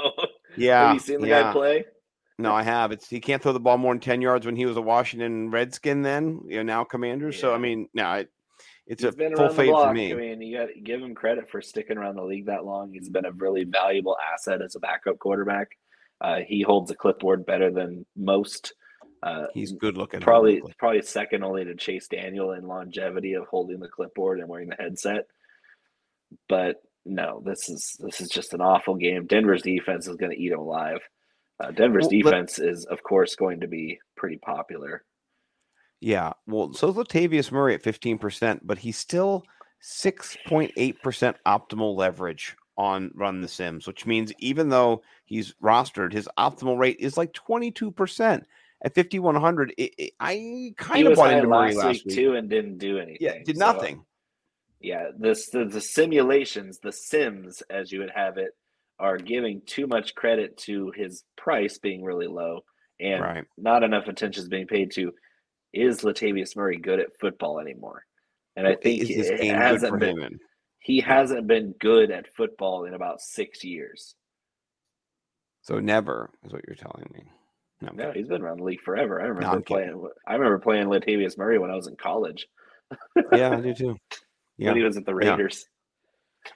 yeah, 0.57 0.87
Have 0.87 0.93
you 0.95 0.99
seen 0.99 1.21
the 1.21 1.27
yeah. 1.27 1.43
guy 1.43 1.53
play? 1.53 1.85
No, 2.37 2.53
I 2.53 2.63
have. 2.63 2.93
It's 2.93 3.09
he 3.09 3.19
can't 3.19 3.41
throw 3.41 3.51
the 3.51 3.59
ball 3.59 3.77
more 3.77 3.93
than 3.93 3.99
ten 3.99 4.21
yards 4.21 4.45
when 4.45 4.55
he 4.55 4.65
was 4.65 4.77
a 4.77 4.81
Washington 4.81 5.51
Redskin. 5.51 6.01
Then 6.01 6.41
you 6.45 6.57
know 6.57 6.63
now 6.63 6.83
Commanders. 6.85 7.39
So 7.39 7.53
I 7.53 7.57
mean, 7.57 7.89
no, 7.93 8.13
it, 8.13 8.29
it's 8.89 9.03
He's 9.03 9.13
a 9.13 9.15
been 9.17 9.35
full 9.35 9.45
around 9.45 9.55
the 9.55 9.65
block. 9.67 9.87
for 9.89 9.93
me. 9.93 10.11
I 10.11 10.15
mean, 10.15 10.41
you 10.41 10.57
got 10.57 10.65
to 10.73 10.79
give 10.81 11.01
him 11.01 11.15
credit 11.15 11.49
for 11.49 11.61
sticking 11.61 11.97
around 11.97 12.15
the 12.17 12.23
league 12.23 12.47
that 12.47 12.65
long. 12.65 12.91
He's 12.91 13.07
been 13.09 13.25
a 13.25 13.31
really 13.31 13.63
valuable 13.63 14.17
asset 14.33 14.61
as 14.61 14.75
a 14.75 14.79
backup 14.79 15.19
quarterback. 15.19 15.69
Uh, 16.19 16.39
he 16.45 16.61
holds 16.61 16.91
a 16.91 16.95
clipboard 16.95 17.45
better 17.45 17.71
than 17.71 18.05
most. 18.17 18.73
Uh, 19.23 19.45
He's 19.53 19.71
good 19.73 19.97
looking. 19.97 20.19
probably 20.21 20.61
probably 20.77 21.01
second 21.01 21.43
only 21.43 21.63
to 21.65 21.75
Chase 21.75 22.07
Daniel 22.07 22.51
in 22.53 22.65
longevity 22.67 23.33
of 23.33 23.45
holding 23.47 23.79
the 23.79 23.87
clipboard 23.87 24.39
and 24.39 24.49
wearing 24.49 24.69
the 24.69 24.75
headset. 24.77 25.25
But 26.47 26.77
no, 27.05 27.41
this 27.45 27.69
is 27.69 27.95
this 27.99 28.21
is 28.21 28.29
just 28.29 28.53
an 28.53 28.61
awful 28.61 28.95
game. 28.95 29.25
Denver's 29.25 29.61
defense 29.61 30.07
is 30.07 30.15
going 30.17 30.31
to 30.31 30.37
eat 30.41 30.51
him 30.51 30.59
alive. 30.59 30.99
Uh, 31.59 31.71
Denver's 31.71 32.07
Well, 32.09 32.21
but- 32.23 32.31
defense 32.31 32.59
is, 32.59 32.85
of 32.85 33.03
course, 33.03 33.35
going 33.35 33.61
to 33.61 33.67
be 33.67 33.99
pretty 34.15 34.37
popular. 34.37 35.03
Yeah. 36.01 36.33
Well, 36.47 36.73
so 36.73 36.93
Latavius 36.93 37.51
Murray 37.51 37.73
at 37.75 37.83
15%, 37.83 38.61
but 38.63 38.77
he's 38.79 38.97
still 38.97 39.43
6.8% 39.83 41.35
optimal 41.45 41.95
leverage 41.95 42.55
on 42.77 43.11
run 43.13 43.41
the 43.41 43.47
Sims, 43.47 43.85
which 43.87 44.05
means 44.05 44.31
even 44.39 44.69
though 44.69 45.01
he's 45.25 45.53
rostered, 45.61 46.13
his 46.13 46.29
optimal 46.37 46.77
rate 46.77 46.97
is 46.99 47.17
like 47.17 47.33
22% 47.33 48.43
at 48.85 48.95
5,100. 48.95 49.73
It, 49.77 49.93
it- 49.97 50.13
I 50.19 50.33
He 50.35 50.73
kind 50.77 51.05
of 51.05 51.11
was 51.11 51.17
bought 51.19 51.33
into 51.33 51.47
Murray 51.47 51.73
last 51.75 51.85
last 51.85 51.93
week 51.93 52.05
week. 52.05 52.15
too 52.15 52.35
and 52.35 52.49
didn't 52.49 52.77
do 52.77 52.97
anything. 52.97 53.17
Yeah, 53.19 53.43
did 53.43 53.57
So, 53.57 53.65
nothing. 53.65 54.05
yeah, 54.79 55.09
this 55.17 55.49
the, 55.49 55.65
the 55.65 55.81
simulations, 55.81 56.79
the 56.79 56.93
Sims, 56.93 57.61
as 57.69 57.91
you 57.91 57.99
would 57.99 58.11
have 58.15 58.37
it, 58.37 58.51
are 58.99 59.17
giving 59.17 59.61
too 59.65 59.87
much 59.87 60.15
credit 60.15 60.57
to 60.59 60.91
his 60.95 61.23
price 61.37 61.77
being 61.77 62.03
really 62.03 62.27
low 62.27 62.61
and 62.99 63.21
Right. 63.21 63.45
not 63.57 63.83
enough 63.83 64.07
attention 64.07 64.43
is 64.43 64.49
being 64.49 64.67
paid 64.67 64.91
to 64.91 65.13
is 65.73 66.01
Latavius 66.01 66.55
Murray 66.55 66.77
good 66.77 66.99
at 66.99 67.17
football 67.19 67.59
anymore? 67.59 68.03
And 68.55 68.67
I 68.67 68.75
think 68.75 69.03
it 69.09 69.39
game 69.39 69.55
hasn't 69.55 69.99
been, 69.99 70.19
him? 70.19 70.39
He 70.79 70.99
hasn't 70.99 71.47
been 71.47 71.73
good 71.79 72.11
at 72.11 72.33
football 72.35 72.85
in 72.85 72.93
about 72.93 73.21
six 73.21 73.63
years. 73.63 74.15
so 75.61 75.79
never 75.79 76.29
is 76.45 76.51
what 76.51 76.63
you're 76.67 76.75
telling 76.75 77.09
me. 77.13 77.23
No, 77.81 77.91
No, 77.93 78.11
he's 78.11 78.27
been 78.27 78.41
around 78.41 78.57
the 78.57 78.65
league 78.65 78.81
forever. 78.81 79.21
I 79.21 79.25
remember 79.25 79.55
I'm 79.55 79.63
playing. 79.63 80.07
I 80.27 80.33
remember 80.33 80.59
playing 80.59 80.87
Latavius 80.87 81.37
Murray 81.37 81.59
when 81.59 81.71
I 81.71 81.75
was 81.75 81.87
in 81.87 81.95
college 81.95 82.47
yeah, 83.33 83.51
I 83.51 83.61
do 83.61 83.73
too. 83.77 83.97
Yeah. 84.57 84.69
when 84.69 84.77
he 84.77 84.83
was 84.83 84.97
at 84.97 85.05
the 85.05 85.15
Yeah. 85.15 85.31
Raiders. 85.31 85.65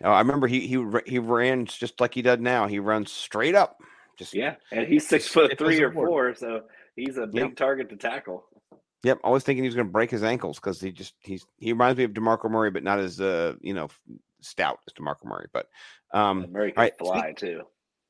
Oh, 0.03 0.11
I 0.11 0.19
remember 0.19 0.47
he 0.47 0.61
he 0.61 0.83
he 1.05 1.19
ran 1.19 1.65
just 1.65 1.99
like 1.99 2.13
he 2.13 2.21
does 2.21 2.39
now. 2.39 2.67
He 2.67 2.79
runs 2.79 3.11
straight 3.11 3.55
up. 3.55 3.77
Just 4.17 4.33
Yeah, 4.33 4.55
and 4.71 4.87
he's 4.87 5.07
six 5.07 5.27
foot 5.27 5.57
three 5.57 5.81
or 5.81 5.91
four, 5.91 6.33
so 6.35 6.61
he's 6.95 7.17
a 7.17 7.27
big 7.27 7.55
target 7.55 7.89
to 7.89 7.97
tackle. 7.97 8.45
Yep, 9.03 9.19
I 9.23 9.29
was 9.29 9.43
thinking 9.43 9.63
he 9.63 9.67
was 9.67 9.75
going 9.75 9.87
to 9.87 9.91
break 9.91 10.09
his 10.09 10.23
ankles 10.23 10.57
because 10.59 10.79
he 10.79 10.91
just 10.91 11.13
he's 11.19 11.45
he 11.57 11.73
reminds 11.73 11.97
me 11.97 12.05
of 12.05 12.11
Demarco 12.11 12.49
Murray, 12.49 12.71
but 12.71 12.83
not 12.83 12.99
as 12.99 13.19
uh 13.19 13.53
you 13.61 13.73
know 13.73 13.89
stout 14.41 14.79
as 14.87 14.93
Demarco 14.93 15.25
Murray. 15.25 15.47
But 15.51 15.67
um, 16.13 16.43
And 16.43 16.53
Murray 16.53 16.71
can 16.71 16.81
right, 16.81 16.97
fly 16.97 17.33
too. 17.35 17.63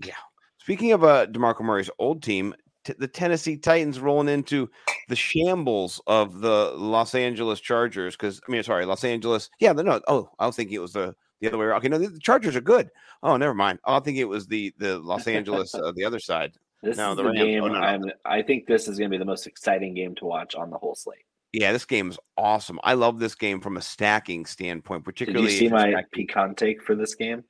Yeah. 0.05 0.13
Speaking 0.59 0.91
of 0.91 1.03
uh 1.03 1.25
Demarco 1.27 1.61
Murray's 1.61 1.89
old 1.97 2.21
team, 2.21 2.53
t- 2.83 2.93
the 2.97 3.07
Tennessee 3.07 3.57
Titans 3.57 3.99
rolling 3.99 4.29
into 4.29 4.69
the 5.09 5.15
shambles 5.15 5.99
of 6.05 6.41
the 6.41 6.73
Los 6.75 7.15
Angeles 7.15 7.59
Chargers. 7.59 8.15
Because 8.15 8.39
I 8.47 8.51
mean, 8.51 8.63
sorry, 8.63 8.85
Los 8.85 9.03
Angeles. 9.03 9.49
Yeah, 9.59 9.71
no, 9.73 9.99
oh, 10.07 10.29
I 10.37 10.45
was 10.45 10.55
thinking 10.55 10.75
it 10.75 10.81
was 10.81 10.93
the 10.93 11.15
the 11.41 11.47
other 11.47 11.57
way 11.57 11.65
around. 11.65 11.79
Okay, 11.79 11.89
no, 11.89 11.97
the, 11.97 12.19
Chargers 12.19 12.55
are 12.55 12.61
good. 12.61 12.89
Oh, 13.23 13.35
never 13.35 13.53
mind. 13.53 13.79
I 13.85 13.99
think 13.99 14.17
it 14.17 14.25
was 14.25 14.47
the 14.47 14.73
the 14.77 14.99
Los 14.99 15.27
Angeles 15.27 15.73
uh, 15.73 15.91
the 15.95 16.05
other 16.05 16.19
side. 16.19 16.53
This 16.83 16.97
No, 16.97 17.11
is 17.11 17.17
the 17.17 17.23
the 17.23 17.29
Rams- 17.29 17.39
oh, 17.41 17.45
game. 17.45 17.63
oh, 17.63 17.67
no, 17.67 17.97
no. 17.97 18.11
I'm. 18.25 18.43
Think 18.45 18.67
this 18.67 18.87
is 18.87 18.99
going 18.99 19.09
to 19.09 19.15
be 19.15 19.17
the 19.19 19.25
most 19.25 19.47
exciting 19.47 19.93
game 19.93 20.13
to 20.15 20.25
watch 20.25 20.53
on 20.53 20.69
the 20.69 20.77
whole 20.77 20.95
slate. 20.95 21.23
Yeah, 21.53 21.71
this 21.71 21.85
game 21.85 22.09
is 22.09 22.17
awesome. 22.37 22.79
I 22.83 22.93
love 22.93 23.19
this 23.19 23.35
game 23.35 23.61
from 23.61 23.77
a 23.77 23.81
stacking 23.81 24.45
standpoint, 24.45 25.05
particularly. 25.05 25.47
Did 25.47 25.53
you 25.53 25.59
see 25.59 25.69
my 25.69 25.91
stacking- 25.91 26.07
pecan 26.27 26.55
take 26.55 26.83
for 26.83 26.95
this 26.95 27.15
game? 27.15 27.43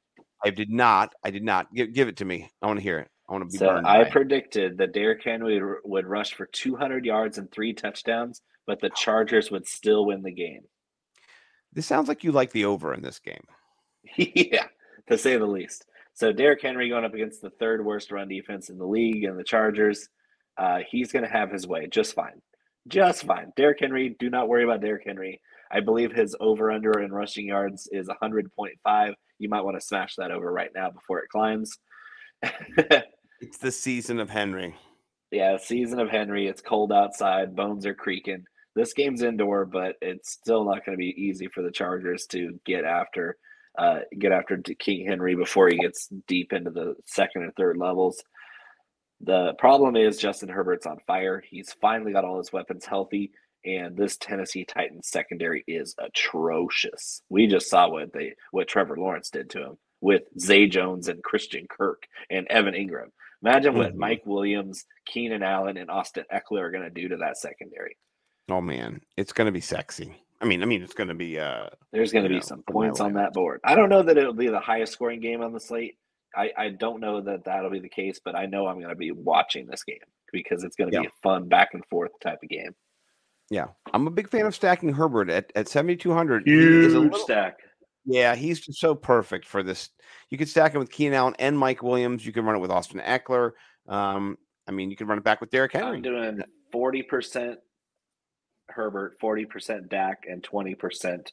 I 0.46 0.50
did 0.50 0.70
not. 0.70 1.14
I 1.24 1.32
did 1.32 1.44
not. 1.44 1.74
Give, 1.74 1.92
give 1.94 2.08
it 2.10 2.18
to 2.18 2.26
me. 2.26 2.50
I 2.62 2.68
want 2.68 2.78
to 2.80 2.84
hear 2.84 3.00
it. 3.00 3.10
I 3.30 3.32
want 3.32 3.46
to 3.50 3.52
be 3.52 3.58
So. 3.58 3.70
I 3.70 3.82
by 3.82 4.02
it. 4.02 4.12
predicted 4.12 4.78
that 4.78 4.92
Derrick 4.94 5.24
Henry 5.24 5.62
would- 5.64 5.78
would 5.86 6.06
rush 6.06 6.34
for 6.34 6.46
200 6.48 7.06
yards 7.06 7.38
and 7.38 7.50
three 7.52 7.74
touchdowns, 7.74 8.42
but 8.68 8.82
the 8.82 8.90
Chargers 8.90 9.50
would 9.52 9.66
still 9.68 10.06
win 10.06 10.22
the 10.22 10.32
game. 10.34 10.62
this 11.72 11.86
sounds 11.88 12.08
like 12.10 12.24
you 12.26 12.32
like 12.34 12.52
the 12.52 12.66
over 12.66 12.94
in 12.94 13.02
this 13.02 13.20
game. 13.20 13.44
yeah, 14.18 14.68
to 15.08 15.18
say 15.18 15.38
the 15.38 15.46
least. 15.46 15.86
So 16.14 16.32
Derrick 16.32 16.62
Henry 16.62 16.90
going 16.90 17.06
up 17.06 17.14
against 17.14 17.42
the 17.42 17.50
third 17.50 17.84
worst 17.84 18.12
run 18.12 18.28
defense 18.28 18.70
in 18.70 18.78
the 18.78 18.86
league 18.86 19.24
and 19.24 19.38
the 19.38 19.44
Chargers, 19.44 20.08
uh, 20.58 20.80
he's 20.90 21.12
going 21.12 21.26
to 21.26 21.32
have 21.32 21.52
his 21.52 21.68
way 21.68 21.88
just 21.88 22.14
fine, 22.14 22.42
just 22.88 23.24
fine. 23.24 23.52
Derrick 23.58 23.80
Henry, 23.80 24.16
do 24.20 24.30
not 24.30 24.48
worry 24.48 24.64
about 24.64 24.82
Derrick 24.82 25.04
Henry. 25.06 25.42
I 25.72 25.80
believe 25.80 26.12
his 26.12 26.36
over 26.40 26.72
under 26.72 27.00
in 27.00 27.12
rushing 27.12 27.48
yards 27.48 27.90
is 27.92 28.08
100.5. 28.08 29.14
You 29.40 29.50
might 29.50 29.62
want 29.64 29.80
to 29.80 29.86
smash 29.86 30.16
that 30.18 30.30
over 30.30 30.52
right 30.52 30.70
now 30.76 30.92
before 30.92 31.20
it 31.20 31.30
climbs. 31.30 31.78
It's 33.44 33.58
the 33.58 33.74
season 33.74 34.22
of 34.22 34.30
Henry. 34.30 34.74
Yeah, 35.30 35.58
season 35.58 36.00
of 36.00 36.10
Henry. 36.10 36.48
It's 36.48 36.62
cold 36.62 36.94
outside. 36.94 37.58
Bones 37.58 37.86
are 37.86 37.94
creaking. 37.94 38.46
This 38.74 38.94
game's 38.94 39.22
indoor, 39.22 39.66
but 39.66 39.98
it's 40.02 40.32
still 40.32 40.64
not 40.64 40.86
going 40.86 40.98
to 40.98 41.02
be 41.02 41.14
easy 41.22 41.48
for 41.48 41.62
the 41.62 41.70
Chargers 41.70 42.26
to 42.28 42.58
get 42.66 42.86
after 42.86 43.36
uh, 43.78 44.00
get 44.18 44.32
after 44.32 44.58
King 44.58 45.06
Henry 45.06 45.36
before 45.36 45.70
he 45.70 45.78
gets 45.78 46.08
deep 46.28 46.54
into 46.54 46.72
the 46.72 46.96
second 47.06 47.44
and 47.44 47.56
third 47.56 47.78
levels. 47.78 48.24
The 49.22 49.54
problem 49.58 49.96
is 49.96 50.18
Justin 50.18 50.50
Herbert's 50.50 50.86
on 50.86 51.00
fire. 51.08 51.44
He's 51.50 51.74
finally 51.82 52.12
got 52.12 52.26
all 52.26 52.38
his 52.38 52.52
weapons 52.52 52.86
healthy, 52.86 53.32
and 53.66 53.96
this 53.96 54.18
Tennessee 54.18 54.66
Titans 54.66 55.08
secondary 55.08 55.64
is 55.68 55.96
atrocious. 55.98 57.22
We 57.30 57.48
just 57.48 57.70
saw 57.70 57.90
what 57.90 58.12
they 58.14 58.34
what 58.52 58.68
Trevor 58.68 58.98
Lawrence 58.98 59.30
did 59.30 59.50
to 59.52 59.64
him 59.64 59.78
with 60.02 60.24
Zay 60.38 60.68
Jones 60.68 61.08
and 61.08 61.24
Christian 61.24 61.66
Kirk 61.70 62.04
and 62.30 62.46
Evan 62.50 62.74
Engram. 62.74 63.12
Imagine 63.42 63.76
what 63.76 63.90
mm-hmm. 63.90 64.00
Mike 64.00 64.22
Williams, 64.26 64.86
Keenan 65.06 65.44
Allen, 65.44 65.78
and 65.78 65.90
Austin 65.90 66.26
Ekeler 66.32 66.62
are 66.62 66.72
going 66.72 66.84
to 66.84 66.90
do 66.90 67.08
to 67.10 67.18
that 67.18 67.38
secondary. 67.38 67.98
Oh 68.50 68.62
man, 68.62 69.02
it's 69.16 69.34
going 69.34 69.46
to 69.46 69.52
be 69.52 69.62
sexy. 69.62 70.23
I 70.44 70.46
mean, 70.46 70.62
I 70.62 70.66
mean, 70.66 70.84
it's 70.84 70.94
going 70.94 71.08
to 71.08 71.14
be. 71.14 71.40
uh 71.40 71.68
There's 71.92 72.12
going 72.12 72.24
to 72.24 72.30
be 72.30 72.36
know, 72.36 72.42
some 72.42 72.64
points 72.64 73.00
on 73.00 73.14
that 73.14 73.34
board. 73.34 73.62
I 73.64 73.76
don't 73.76 73.90
know 73.90 74.04
that 74.04 74.18
it'll 74.18 74.34
be 74.34 74.50
the 74.50 74.60
highest 74.60 74.94
scoring 74.94 75.22
game 75.22 75.42
on 75.42 75.54
the 75.54 75.60
slate. 75.60 75.98
I, 76.36 76.52
I 76.58 76.70
don't 76.70 77.00
know 77.00 77.22
that 77.22 77.46
that'll 77.46 77.70
be 77.70 77.80
the 77.80 77.90
case, 77.90 78.20
but 78.24 78.36
I 78.36 78.46
know 78.46 78.68
I'm 78.68 78.78
going 78.78 78.90
to 78.90 78.96
be 78.96 79.12
watching 79.12 79.68
this 79.68 79.84
game 79.84 79.98
because 80.32 80.64
it's 80.64 80.76
going 80.76 80.92
to 80.92 80.96
yeah. 80.96 81.02
be 81.02 81.08
a 81.08 81.22
fun 81.22 81.48
back 81.48 81.70
and 81.74 81.86
forth 81.86 82.12
type 82.22 82.40
of 82.44 82.50
game. 82.50 82.76
Yeah, 83.50 83.68
I'm 83.94 84.08
a 84.08 84.12
big 84.12 84.30
fan 84.30 84.46
of 84.46 84.56
stacking 84.56 84.94
Herbert 84.94 85.30
at 85.30 85.52
at 85.56 85.70
7200. 85.70 86.48
Huge 86.48 86.94
little, 86.94 87.20
stack. 87.20 87.60
Yeah, 88.06 88.36
he's 88.36 88.60
just 88.60 88.80
so 88.80 88.96
perfect 88.96 89.46
for 89.46 89.64
this. 89.64 89.90
You 90.30 90.38
could 90.38 90.50
stack 90.50 90.74
him 90.74 90.80
with 90.80 90.92
Keenan 90.92 91.14
Allen 91.14 91.36
and 91.40 91.58
Mike 91.58 91.84
Williams. 91.84 92.26
You 92.26 92.34
can 92.34 92.46
run 92.46 92.56
it 92.56 92.60
with 92.60 92.72
Austin 92.72 93.00
Ekeler. 93.00 93.52
Um, 93.88 94.38
I 94.68 94.72
mean, 94.72 94.90
you 94.90 94.96
can 94.96 95.08
run 95.08 95.18
it 95.18 95.24
back 95.24 95.40
with 95.40 95.52
Derrick 95.52 95.74
Henry. 95.74 95.98
I'm 95.98 96.02
doing 96.02 96.42
forty 96.72 97.04
percent 97.04 97.60
Herbert, 98.76 99.18
forty 99.20 99.46
percent 99.46 99.90
Dak, 99.90 100.24
and 100.30 100.44
twenty 100.44 100.76
percent. 100.76 101.32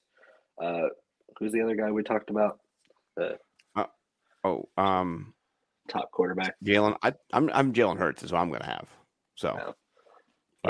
Uh, 0.62 0.88
who's 1.38 1.53
the 1.53 1.62
other 1.62 1.76
guy 1.76 1.91
we 1.91 2.03
talked 2.03 2.30
about? 2.30 2.59
Uh, 3.20 3.34
uh, 3.76 3.86
oh, 4.45 4.68
um, 4.76 5.34
top 5.88 6.11
quarterback. 6.11 6.55
Jalen. 6.64 6.97
I, 7.03 7.14
I'm 7.32 7.51
I'm 7.53 7.72
Jalen 7.72 7.99
Hurts 7.99 8.22
is 8.22 8.32
what 8.32 8.41
I'm 8.41 8.49
going 8.49 8.61
to 8.61 8.66
have. 8.66 8.88
So, 9.34 9.55
no. 9.55 9.74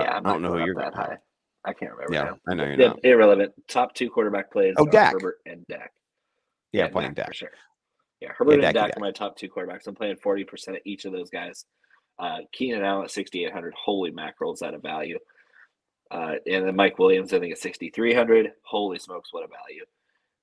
yeah, 0.00 0.12
I'm 0.12 0.26
I 0.26 0.32
don't 0.32 0.42
know 0.42 0.52
who 0.52 0.64
you're 0.64 0.74
that 0.76 0.94
high. 0.94 1.10
Have. 1.10 1.18
I 1.64 1.72
can't 1.72 1.92
remember. 1.92 2.14
Yeah, 2.14 2.22
now. 2.22 2.38
I 2.48 2.54
know 2.54 2.64
you're 2.64 2.76
not. 2.76 3.04
Irrelevant. 3.04 3.52
Top 3.68 3.94
two 3.94 4.08
quarterback 4.08 4.50
plays. 4.52 4.74
Oh, 4.78 4.86
Dak. 4.86 5.12
Herbert 5.12 5.38
and 5.46 5.66
Dak. 5.66 5.92
Yeah, 6.72 6.84
yeah 6.84 6.88
playing 6.88 7.10
Dak, 7.10 7.16
Dak, 7.16 7.26
for 7.28 7.34
sure. 7.34 7.50
Yeah, 8.20 8.30
Herbert 8.36 8.60
yeah, 8.60 8.68
and 8.68 8.74
Dak, 8.74 8.86
Dak 8.88 8.96
are 8.96 9.00
my 9.00 9.10
top 9.10 9.36
two 9.36 9.48
quarterbacks. 9.48 9.86
I'm 9.86 9.94
playing 9.94 10.16
forty 10.22 10.44
percent 10.44 10.76
of 10.76 10.82
each 10.86 11.04
of 11.04 11.12
those 11.12 11.30
guys. 11.30 11.66
Uh, 12.20 12.38
Keenan 12.52 12.84
Allen 12.84 13.04
at 13.04 13.10
6,800. 13.10 13.72
Holy 13.74 14.10
mackerel, 14.10 14.52
is 14.52 14.60
that 14.60 14.74
a 14.74 14.78
value? 14.78 15.18
Uh, 16.10 16.34
and 16.46 16.66
then 16.66 16.76
Mike 16.76 16.98
Williams, 16.98 17.32
I 17.32 17.38
think 17.38 17.52
at 17.52 17.58
6,300. 17.58 18.52
Holy 18.62 18.98
smokes, 18.98 19.32
what 19.32 19.44
a 19.44 19.48
value! 19.48 19.84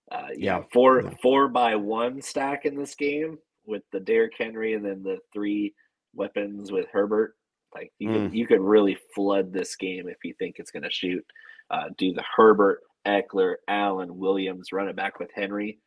Uh, 0.09 0.33
yeah, 0.37 0.61
four 0.71 1.01
yeah. 1.01 1.09
four 1.21 1.49
by 1.49 1.75
one 1.75 2.21
stack 2.21 2.65
in 2.65 2.77
this 2.77 2.95
game 2.95 3.37
with 3.65 3.83
the 3.91 3.99
Derrick 3.99 4.33
Henry 4.37 4.73
and 4.73 4.85
then 4.85 5.03
the 5.03 5.19
three 5.33 5.73
weapons 6.13 6.71
with 6.71 6.87
Herbert. 6.91 7.35
Like 7.75 7.91
you 7.99 8.09
mm. 8.09 8.13
could 8.13 8.33
you 8.33 8.47
could 8.47 8.61
really 8.61 8.97
flood 9.13 9.51
this 9.51 9.75
game 9.75 10.07
if 10.07 10.17
you 10.23 10.33
think 10.39 10.55
it's 10.57 10.71
going 10.71 10.83
to 10.83 10.89
shoot. 10.89 11.25
Uh, 11.69 11.89
do 11.97 12.13
the 12.13 12.23
Herbert, 12.35 12.79
Ekeler, 13.05 13.55
Allen, 13.67 14.17
Williams, 14.17 14.71
run 14.71 14.87
it 14.87 14.95
back 14.95 15.19
with 15.19 15.29
Henry. 15.35 15.79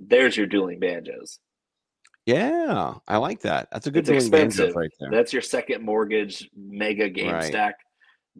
There's 0.00 0.36
your 0.36 0.46
dueling 0.48 0.80
banjos. 0.80 1.38
Yeah, 2.26 2.94
I 3.06 3.16
like 3.16 3.40
that. 3.42 3.68
That's 3.72 3.86
a 3.86 3.90
good 3.90 4.08
it's 4.08 4.24
expensive. 4.24 4.74
right 4.74 4.90
there. 5.00 5.10
That's 5.10 5.32
your 5.32 5.40
second 5.40 5.84
mortgage 5.84 6.50
mega 6.56 7.08
game 7.08 7.32
right. 7.32 7.44
stack, 7.44 7.76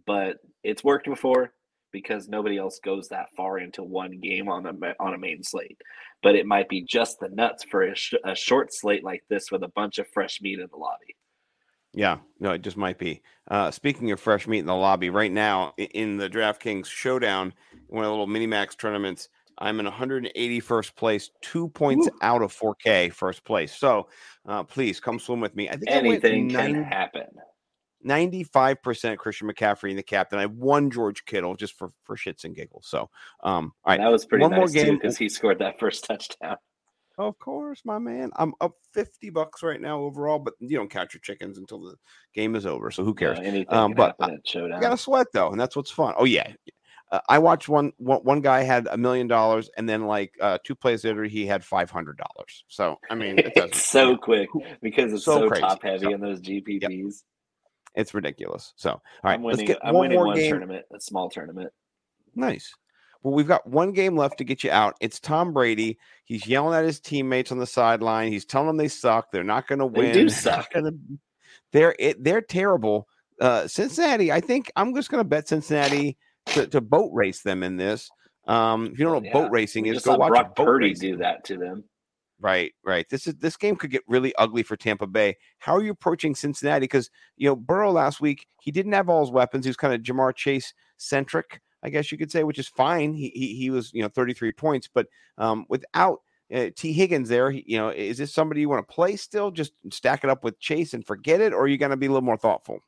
but 0.05 0.39
it's 0.63 0.85
worked 0.85 1.07
before 1.07 1.53
because 1.93 2.29
nobody 2.29 2.59
else 2.59 2.81
goes 2.85 3.09
that 3.09 3.29
far 3.37 3.59
into 3.59 3.83
one 3.83 4.21
game 4.21 4.49
on 4.49 4.67
a 4.67 4.73
on 5.01 5.15
a 5.15 5.19
main 5.19 5.43
slate. 5.43 5.81
But 6.23 6.35
it 6.35 6.47
might 6.47 6.69
be 6.69 6.83
just 6.83 7.21
the 7.21 7.29
nuts 7.29 7.65
for 7.65 7.83
a, 7.83 7.95
sh- 7.95 8.15
a 8.25 8.35
short 8.35 8.73
slate 8.73 9.05
like 9.05 9.23
this 9.29 9.51
with 9.51 9.63
a 9.63 9.69
bunch 9.69 9.99
of 9.99 10.09
fresh 10.09 10.41
meat 10.41 10.59
in 10.59 10.67
the 10.71 10.77
lobby. 10.77 11.17
Yeah, 11.95 12.19
no, 12.39 12.51
it 12.51 12.63
just 12.63 12.77
might 12.77 12.99
be. 12.99 13.23
Uh, 13.51 13.71
speaking 13.71 14.11
of 14.11 14.21
fresh 14.21 14.47
meat 14.47 14.59
in 14.59 14.67
the 14.67 14.75
lobby, 14.75 15.11
right 15.11 15.33
now 15.33 15.73
in 15.79 16.19
the 16.19 16.29
DraftKings 16.29 16.87
Showdown, 16.87 17.55
one 17.87 18.05
of 18.05 18.09
the 18.09 18.11
little 18.11 18.27
mini 18.27 18.47
max 18.47 18.75
tournaments, 18.75 19.29
I'm 19.59 19.81
in 19.81 19.87
181st 19.87 20.95
place, 20.95 21.31
two 21.41 21.69
points 21.69 22.09
out 22.23 22.43
of 22.43 22.57
4K 22.57 23.13
first 23.13 23.45
place. 23.45 23.75
So 23.75 24.09
uh, 24.47 24.63
please 24.63 25.01
come 25.01 25.19
swim 25.19 25.41
with 25.41 25.57
me. 25.57 25.69
I 25.69 25.73
think 25.73 25.91
anything 25.91 26.57
I 26.57 26.73
can 26.73 26.85
happen. 26.85 27.27
95% 28.07 29.19
Christian 29.19 29.51
McCaffrey 29.51 29.91
in 29.91 29.97
the 29.97 30.03
captain. 30.03 30.39
I 30.39 30.47
one 30.47 30.91
George 30.91 31.25
Kittle 31.25 31.57
just 31.57 31.77
for, 31.77 31.93
for 32.05 32.17
shits 32.17 32.45
and 32.45 32.55
giggles. 32.55 32.87
So, 32.89 33.11
um, 33.43 33.73
all 33.85 33.93
right. 33.93 34.01
That 34.01 34.11
was 34.11 34.27
pretty 34.27 34.43
one 34.43 34.53
nice 34.53 34.59
more 34.59 34.69
game 34.69 34.97
because 34.97 35.17
he 35.17 35.29
scored 35.29 35.59
that 35.59 35.79
first 35.79 36.05
touchdown. 36.05 36.57
Of 37.19 37.37
course, 37.41 37.83
my 37.85 37.99
man. 37.99 38.31
I'm 38.37 38.55
up 38.61 38.75
50 38.95 39.31
bucks 39.31 39.65
right 39.65 39.81
now 39.81 40.01
overall, 40.01 40.39
but 40.39 40.55
you 40.61 40.77
don't 40.77 40.91
count 40.91 41.15
your 41.15 41.21
chickens 41.21 41.59
until 41.59 41.81
the 41.81 41.97
game 42.33 42.55
is 42.55 42.65
over. 42.65 42.93
So 42.93 43.03
who 43.03 43.13
cares? 43.13 43.41
um, 43.71 43.93
but 43.93 44.15
I, 44.21 44.37
you 44.55 44.69
got 44.81 44.91
to 44.91 44.97
sweat 44.97 45.27
though, 45.33 45.51
and 45.51 45.61
that's 45.61 45.75
what's 45.75 45.91
fun. 45.91 46.15
Oh, 46.17 46.25
yeah. 46.25 46.53
Uh, 47.11 47.21
I 47.29 47.39
watched 47.39 47.69
one, 47.69 47.93
one, 47.97 48.21
one 48.21 48.41
guy 48.41 48.63
had 48.63 48.87
a 48.91 48.97
million 48.97 49.27
dollars, 49.27 49.69
and 49.77 49.89
then 49.89 50.07
like 50.07 50.35
uh, 50.41 50.59
two 50.63 50.75
plays 50.75 51.05
later, 51.05 51.25
he 51.25 51.47
had 51.47 51.65
five 51.65 51.91
hundred 51.91 52.19
dollars. 52.19 52.65
So 52.69 52.99
I 53.11 53.15
mean, 53.15 53.39
it 53.39 53.53
it's 53.57 53.85
so 53.85 54.17
quick 54.17 54.51
because 54.83 55.13
it's 55.13 55.25
so, 55.25 55.49
so 55.49 55.61
top 55.61 55.83
heavy 55.83 56.05
so, 56.05 56.13
in 56.13 56.21
those 56.21 56.41
GPPs. 56.41 56.83
Yep. 56.83 57.13
It's 57.95 58.15
ridiculous. 58.15 58.73
So 58.77 58.91
all 58.91 59.03
right, 59.25 59.35
I'm 59.35 59.43
winning, 59.43 59.67
let's 59.67 59.69
get 59.69 59.87
I'm 59.87 59.95
one 59.95 60.13
more 60.13 60.27
one 60.27 60.37
game. 60.37 60.51
tournament, 60.51 60.85
a 60.95 61.01
small 61.01 61.31
tournament. 61.31 61.73
Nice. 62.35 62.75
Well, 63.23 63.35
we've 63.35 63.49
got 63.49 63.67
one 63.67 63.93
game 63.93 64.17
left 64.17 64.39
to 64.39 64.45
get 64.45 64.63
you 64.63 64.71
out. 64.71 64.95
It's 65.01 65.19
Tom 65.19 65.53
Brady. 65.53 65.99
He's 66.25 66.47
yelling 66.47 66.79
at 66.79 66.85
his 66.85 67.01
teammates 67.01 67.51
on 67.51 67.59
the 67.59 67.67
sideline. 67.67 68.31
He's 68.31 68.45
telling 68.45 68.69
them 68.69 68.77
they 68.77 68.89
suck. 68.89 69.33
They're 69.33 69.43
not 69.43 69.67
going 69.67 69.81
to 69.81 69.87
win. 69.87 70.07
They 70.07 70.13
do 70.13 70.29
suck. 70.29 70.73
They're 71.73 71.97
it, 71.99 72.23
they're 72.23 72.41
terrible. 72.41 73.09
Uh, 73.41 73.67
Cincinnati. 73.67 74.33
I 74.33 74.41
think 74.41 74.71
I'm 74.77 74.95
just 74.95 75.11
going 75.11 75.21
to 75.21 75.29
bet 75.29 75.49
Cincinnati 75.49 76.17
to, 76.47 76.67
to, 76.69 76.81
boat 76.81 77.11
race 77.13 77.43
them 77.43 77.63
in 77.63 77.77
this. 77.77 78.11
Um, 78.47 78.87
if 78.87 78.99
you 78.99 79.05
don't 79.05 79.23
know 79.23 79.29
yeah. 79.29 79.35
what 79.35 79.45
boat 79.45 79.53
racing 79.53 79.85
we 79.85 79.91
is, 79.91 80.03
go 80.03 80.17
watch 80.17 80.31
Brock 80.31 80.57
Purdy 80.57 80.95
do 80.95 81.17
that 81.19 81.45
to 81.45 81.57
them. 81.57 81.85
Right, 82.41 82.73
right. 82.85 83.09
This 83.09 83.27
is 83.27 83.35
this 83.37 83.57
game 83.57 83.75
could 83.75 83.91
get 83.91 84.03
really 84.07 84.33
ugly 84.37 84.63
for 84.63 84.77
Tampa 84.77 85.09
Bay. 85.09 85.37
How 85.59 85.75
are 85.75 85.83
you 85.83 85.91
approaching 85.91 86.37
Cincinnati? 86.37 86.85
Because 86.85 87.11
you 87.37 87.49
know 87.49 87.57
Burrow 87.57 87.91
last 87.91 88.21
week 88.21 88.47
he 88.61 88.71
didn't 88.71 88.93
have 88.93 89.09
all 89.09 89.25
his 89.25 89.33
weapons. 89.33 89.65
He 89.65 89.71
was 89.71 89.77
kind 89.77 89.93
of 89.93 90.03
Ja'Marr 90.03 90.35
Chase 90.37 90.73
centric. 90.99 91.61
I 91.83 91.91
guess 91.91 92.13
you 92.13 92.19
could 92.19 92.31
say, 92.31 92.45
which 92.45 92.59
is 92.59 92.69
fine. 92.69 93.13
He 93.13 93.31
he, 93.35 93.57
he 93.57 93.71
was 93.71 93.93
you 93.93 94.03
know 94.03 94.09
33 94.09 94.53
points, 94.53 94.89
but 94.93 95.09
um, 95.37 95.67
without 95.69 96.21
uh, 96.55 96.67
Tee 96.77 96.93
Higgins 96.93 97.29
there, 97.29 97.51
he, 97.51 97.65
you 97.67 97.77
know, 97.77 97.89
is 97.89 98.19
this 98.19 98.33
somebody 98.33 98.61
you 98.61 98.69
want 98.69 98.87
to 98.87 98.95
play 98.95 99.17
still? 99.17 99.51
Just 99.51 99.73
stack 99.91 100.23
it 100.23 100.31
up 100.31 100.45
with 100.45 100.61
Chase 100.61 100.95
and 100.95 101.05
forget 101.05 101.41
it, 101.41 101.53
or 101.53 101.63
are 101.63 101.69
you 101.69 101.77
going 101.77 101.91
to 101.91 101.97
be 101.97 102.07
a 102.07 102.11
little 102.11 102.23
more 102.23 102.37
thoughtful? 102.37 102.79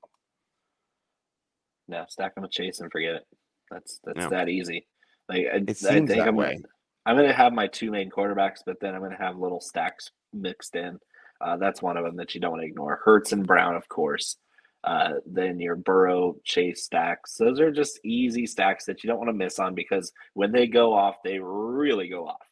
No, 1.89 2.05
stack 2.09 2.37
him 2.37 2.43
with 2.43 2.53
Chase 2.53 2.79
and 2.79 2.91
forget 2.91 3.17
it. 3.17 3.27
That's 3.71 4.01
that's 4.05 4.29
that 4.29 4.49
easy. 4.49 4.87
Like 5.29 5.47
I, 5.53 5.57
it 5.57 5.77
seems 5.77 5.87
I 5.87 5.95
think 5.95 6.09
that 6.09 6.29
I'm, 6.29 6.37
way. 6.37 6.63
I'm 7.07 7.17
going 7.17 7.29
to 7.29 7.35
have 7.35 7.53
my 7.53 7.67
two 7.67 7.91
main 7.91 8.11
quarterbacks, 8.11 8.59
but 8.65 8.79
then 8.81 8.95
I'm 8.95 9.01
going 9.01 9.17
to 9.17 9.23
have 9.23 9.39
little 9.39 9.61
stacks 9.61 10.11
mixed 10.33 10.77
in. 10.77 10.99
Uh, 11.41 11.57
that's 11.57 11.81
one 11.81 11.97
of 11.97 12.05
them 12.05 12.17
that 12.17 12.35
you 12.35 12.41
don't 12.41 12.53
want 12.53 12.63
to 12.63 12.69
ignore. 12.69 13.01
Hurts 13.03 13.33
and 13.33 13.47
Brown, 13.47 13.75
of 13.75 13.89
course. 13.89 14.37
Uh, 14.85 15.15
then 15.27 15.59
your 15.61 15.77
Burrow 15.77 16.37
Chase 16.45 16.85
stacks. 16.85 17.37
Those 17.37 17.61
are 17.61 17.71
just 17.71 18.01
easy 18.05 18.47
stacks 18.47 18.85
that 18.87 19.03
you 19.03 19.09
don't 19.09 19.19
want 19.19 19.29
to 19.29 19.35
miss 19.35 19.59
on 19.59 19.75
because 19.75 20.13
when 20.35 20.53
they 20.53 20.67
go 20.67 20.95
off, 20.95 21.17
they 21.25 21.39
really 21.39 22.09
go 22.09 22.27
off. 22.27 22.47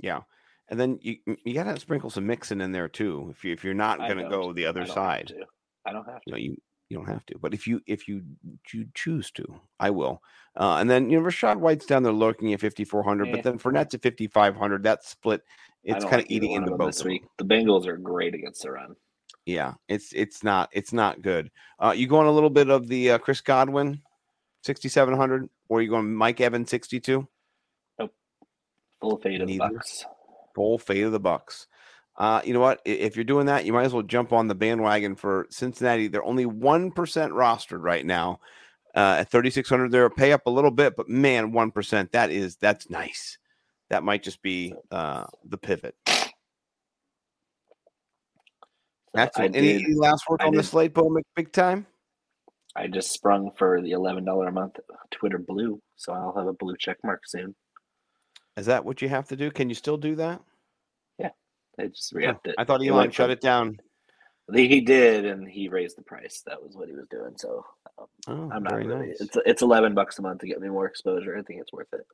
Yeah. 0.00 0.20
And 0.70 0.78
then 0.78 0.98
you 1.00 1.16
you 1.44 1.54
gotta 1.54 1.78
sprinkle 1.80 2.10
some 2.10 2.26
mixing 2.26 2.60
in 2.60 2.72
there 2.72 2.88
too. 2.88 3.28
If 3.30 3.44
you 3.44 3.52
if 3.52 3.64
you're 3.64 3.72
not 3.72 3.98
gonna 3.98 4.28
go 4.28 4.52
the 4.52 4.66
other 4.66 4.82
I 4.82 4.86
side, 4.86 5.32
I 5.86 5.92
don't 5.92 6.04
have 6.04 6.20
to. 6.20 6.22
You, 6.26 6.32
know, 6.32 6.38
you 6.38 6.56
you 6.88 6.96
don't 6.96 7.08
have 7.08 7.26
to. 7.26 7.38
But 7.38 7.54
if 7.54 7.66
you 7.66 7.80
if 7.86 8.08
you 8.08 8.22
you 8.72 8.86
choose 8.94 9.30
to, 9.32 9.60
I 9.78 9.90
will. 9.90 10.22
Uh, 10.56 10.76
and 10.80 10.88
then 10.88 11.10
you 11.10 11.20
know 11.20 11.26
Rachaad 11.26 11.58
White's 11.58 11.86
down 11.86 12.02
there 12.02 12.12
looking 12.12 12.52
at 12.52 12.60
5400, 12.60 13.30
but 13.30 13.42
then 13.42 13.58
Fournette's 13.58 13.94
at 13.94 14.02
5500. 14.02 14.82
That 14.82 15.04
split, 15.04 15.42
it's 15.84 16.04
kind 16.04 16.16
like 16.16 16.24
of 16.24 16.30
eating 16.30 16.52
into 16.52 16.76
both 16.76 16.94
this 16.94 17.04
week. 17.04 17.22
The 17.36 17.44
Bengals 17.44 17.86
are 17.86 17.96
great 17.96 18.34
against 18.34 18.62
the 18.62 18.72
run. 18.72 18.96
Yeah, 19.44 19.74
it's 19.88 20.12
it's 20.12 20.42
not 20.42 20.70
it's 20.72 20.92
not 20.92 21.22
good. 21.22 21.50
Uh, 21.78 21.94
you 21.96 22.06
going 22.06 22.26
a 22.26 22.32
little 22.32 22.50
bit 22.50 22.70
of 22.70 22.88
the 22.88 23.12
uh, 23.12 23.18
Chris 23.18 23.40
Godwin, 23.40 24.00
sixty 24.62 24.88
seven 24.88 25.14
hundred, 25.14 25.48
or 25.68 25.82
you 25.82 25.90
going 25.90 26.14
Mike 26.14 26.40
Evans 26.40 26.70
sixty 26.70 27.00
two? 27.00 27.26
Nope. 27.98 28.12
Full 29.00 29.18
fade 29.18 29.42
of 29.42 29.48
the 29.48 29.58
Bucks. 29.58 30.04
Full 30.54 30.78
fade 30.78 31.04
of 31.04 31.12
the 31.12 31.20
Bucks. 31.20 31.66
Uh, 32.18 32.42
you 32.44 32.52
know 32.52 32.60
what? 32.60 32.82
If 32.84 33.16
you're 33.16 33.24
doing 33.24 33.46
that, 33.46 33.64
you 33.64 33.72
might 33.72 33.84
as 33.84 33.94
well 33.94 34.02
jump 34.02 34.32
on 34.32 34.48
the 34.48 34.54
bandwagon 34.54 35.14
for 35.14 35.46
Cincinnati. 35.50 36.08
They're 36.08 36.24
only 36.24 36.46
one 36.46 36.90
percent 36.90 37.32
rostered 37.32 37.82
right 37.82 38.04
now. 38.04 38.40
Uh, 38.94 39.18
at 39.20 39.30
3600 39.30 39.92
they're 39.92 40.08
pay 40.10 40.32
up 40.32 40.46
a 40.46 40.50
little 40.50 40.70
bit 40.70 40.96
but 40.96 41.08
man 41.08 41.52
1% 41.52 42.10
that 42.10 42.30
is 42.30 42.56
that's 42.56 42.88
nice 42.88 43.38
that 43.90 44.02
might 44.02 44.22
just 44.22 44.40
be 44.40 44.74
uh, 44.90 45.24
the 45.44 45.58
pivot 45.58 45.94
That's 49.14 49.38
I 49.38 49.46
any, 49.46 49.84
any 49.84 49.94
last 49.94 50.28
word 50.28 50.40
on 50.42 50.52
the 50.52 50.62
did. 50.62 50.68
slate, 50.68 50.94
Bo 50.94 51.14
Big 51.34 51.52
time. 51.52 51.86
I 52.76 52.86
just 52.86 53.10
sprung 53.10 53.50
for 53.56 53.80
the 53.82 53.92
eleven 53.92 54.24
dollar 54.24 54.48
a 54.48 54.52
month 54.52 54.76
Twitter 55.10 55.38
Blue, 55.38 55.80
so 55.96 56.12
I'll 56.12 56.34
have 56.36 56.46
a 56.46 56.52
blue 56.52 56.76
check 56.78 56.98
mark 57.02 57.22
soon. 57.26 57.54
Is 58.56 58.66
that 58.66 58.84
what 58.84 59.02
you 59.02 59.08
have 59.08 59.26
to 59.28 59.36
do? 59.36 59.50
Can 59.50 59.68
you 59.68 59.74
still 59.74 59.96
do 59.96 60.14
that? 60.16 60.40
I 61.78 61.86
just 61.86 62.12
re-upped 62.12 62.46
it. 62.48 62.54
I 62.58 62.64
thought 62.64 62.84
Elon 62.86 63.10
shut 63.10 63.30
it 63.30 63.40
down. 63.40 63.78
He 64.52 64.80
did, 64.80 65.26
and 65.26 65.46
he 65.46 65.68
raised 65.68 65.98
the 65.98 66.02
price. 66.02 66.42
That 66.46 66.62
was 66.62 66.74
what 66.74 66.88
he 66.88 66.94
was 66.94 67.06
doing. 67.10 67.34
So 67.36 67.66
um, 67.98 68.06
Oh, 68.28 68.50
I'm 68.54 68.62
not 68.62 68.74
really. 68.76 69.08
nice. 69.08 69.20
It's 69.20 69.36
it's 69.44 69.62
eleven 69.62 69.94
bucks 69.94 70.18
a 70.18 70.22
month 70.22 70.40
to 70.40 70.46
get 70.46 70.60
me 70.60 70.68
more 70.68 70.86
exposure. 70.86 71.36
I 71.36 71.42
think 71.42 71.60
it's 71.60 71.72
worth 71.72 71.92
it. 71.92 72.06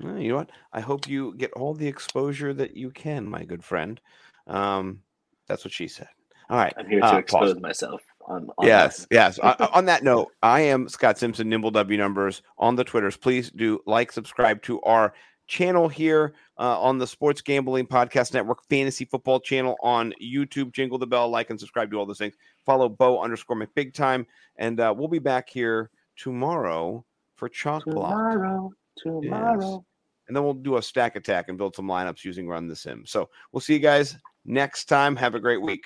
Well, 0.00 0.18
you 0.18 0.30
know 0.30 0.36
what? 0.36 0.50
I 0.72 0.80
hope 0.80 1.08
you 1.08 1.34
get 1.36 1.52
all 1.52 1.72
the 1.72 1.86
exposure 1.86 2.52
that 2.52 2.76
you 2.76 2.90
can, 2.90 3.26
my 3.28 3.44
good 3.44 3.64
friend. 3.64 3.98
Um, 4.46 5.00
that's 5.48 5.64
what 5.64 5.72
she 5.72 5.88
said. 5.88 6.08
All 6.50 6.58
right. 6.58 6.74
I'm 6.76 6.86
here 6.88 7.00
to 7.00 7.14
uh, 7.14 7.18
expose 7.18 7.54
pause. 7.54 7.62
myself. 7.62 8.02
On, 8.26 8.48
on 8.58 8.66
Yes, 8.66 9.06
yes. 9.10 9.38
O- 9.42 9.54
o- 9.60 9.68
on 9.72 9.84
that 9.86 10.02
note, 10.02 10.32
I 10.42 10.60
am 10.62 10.88
Scott 10.88 11.16
Simpson, 11.18 11.48
Nimble 11.48 11.70
W 11.70 11.96
Numbers 11.98 12.42
on 12.58 12.74
the 12.74 12.84
Twitters. 12.84 13.16
Please 13.16 13.50
do 13.50 13.80
like, 13.86 14.10
subscribe 14.12 14.62
to 14.62 14.80
our 14.82 15.14
channel 15.46 15.88
here 15.88 16.34
uh, 16.58 16.80
on 16.80 16.98
the 16.98 17.06
Sports 17.06 17.40
Gambling 17.40 17.86
Podcast 17.86 18.34
Network 18.34 18.64
Fantasy 18.68 19.04
Football 19.04 19.40
channel 19.40 19.76
on 19.82 20.12
YouTube. 20.22 20.72
Jingle 20.72 20.98
the 20.98 21.06
bell, 21.06 21.28
like 21.28 21.50
and 21.50 21.58
subscribe 21.58 21.90
to 21.90 21.98
all 21.98 22.06
those 22.06 22.18
things. 22.18 22.34
Follow 22.64 22.88
Bo 22.88 23.22
underscore 23.22 23.56
McBig 23.56 23.94
Time, 23.94 24.26
and 24.56 24.80
uh, 24.80 24.94
we'll 24.96 25.08
be 25.08 25.18
back 25.18 25.48
here 25.48 25.90
tomorrow 26.16 27.04
for 27.36 27.48
Chalk 27.48 27.84
Block. 27.84 28.10
tomorrow. 28.10 28.70
Tomorrow. 28.98 29.84
And 30.26 30.36
then 30.36 30.42
we'll 30.44 30.54
do 30.54 30.76
a 30.76 30.82
stack 30.82 31.16
attack 31.16 31.48
and 31.48 31.58
build 31.58 31.76
some 31.76 31.86
lineups 31.86 32.24
using 32.24 32.48
Run 32.48 32.66
the 32.66 32.76
Sim. 32.76 33.04
So 33.04 33.28
we'll 33.52 33.60
see 33.60 33.74
you 33.74 33.78
guys 33.78 34.16
next 34.44 34.86
time. 34.86 35.16
Have 35.16 35.34
a 35.34 35.40
great 35.40 35.60
week. 35.60 35.84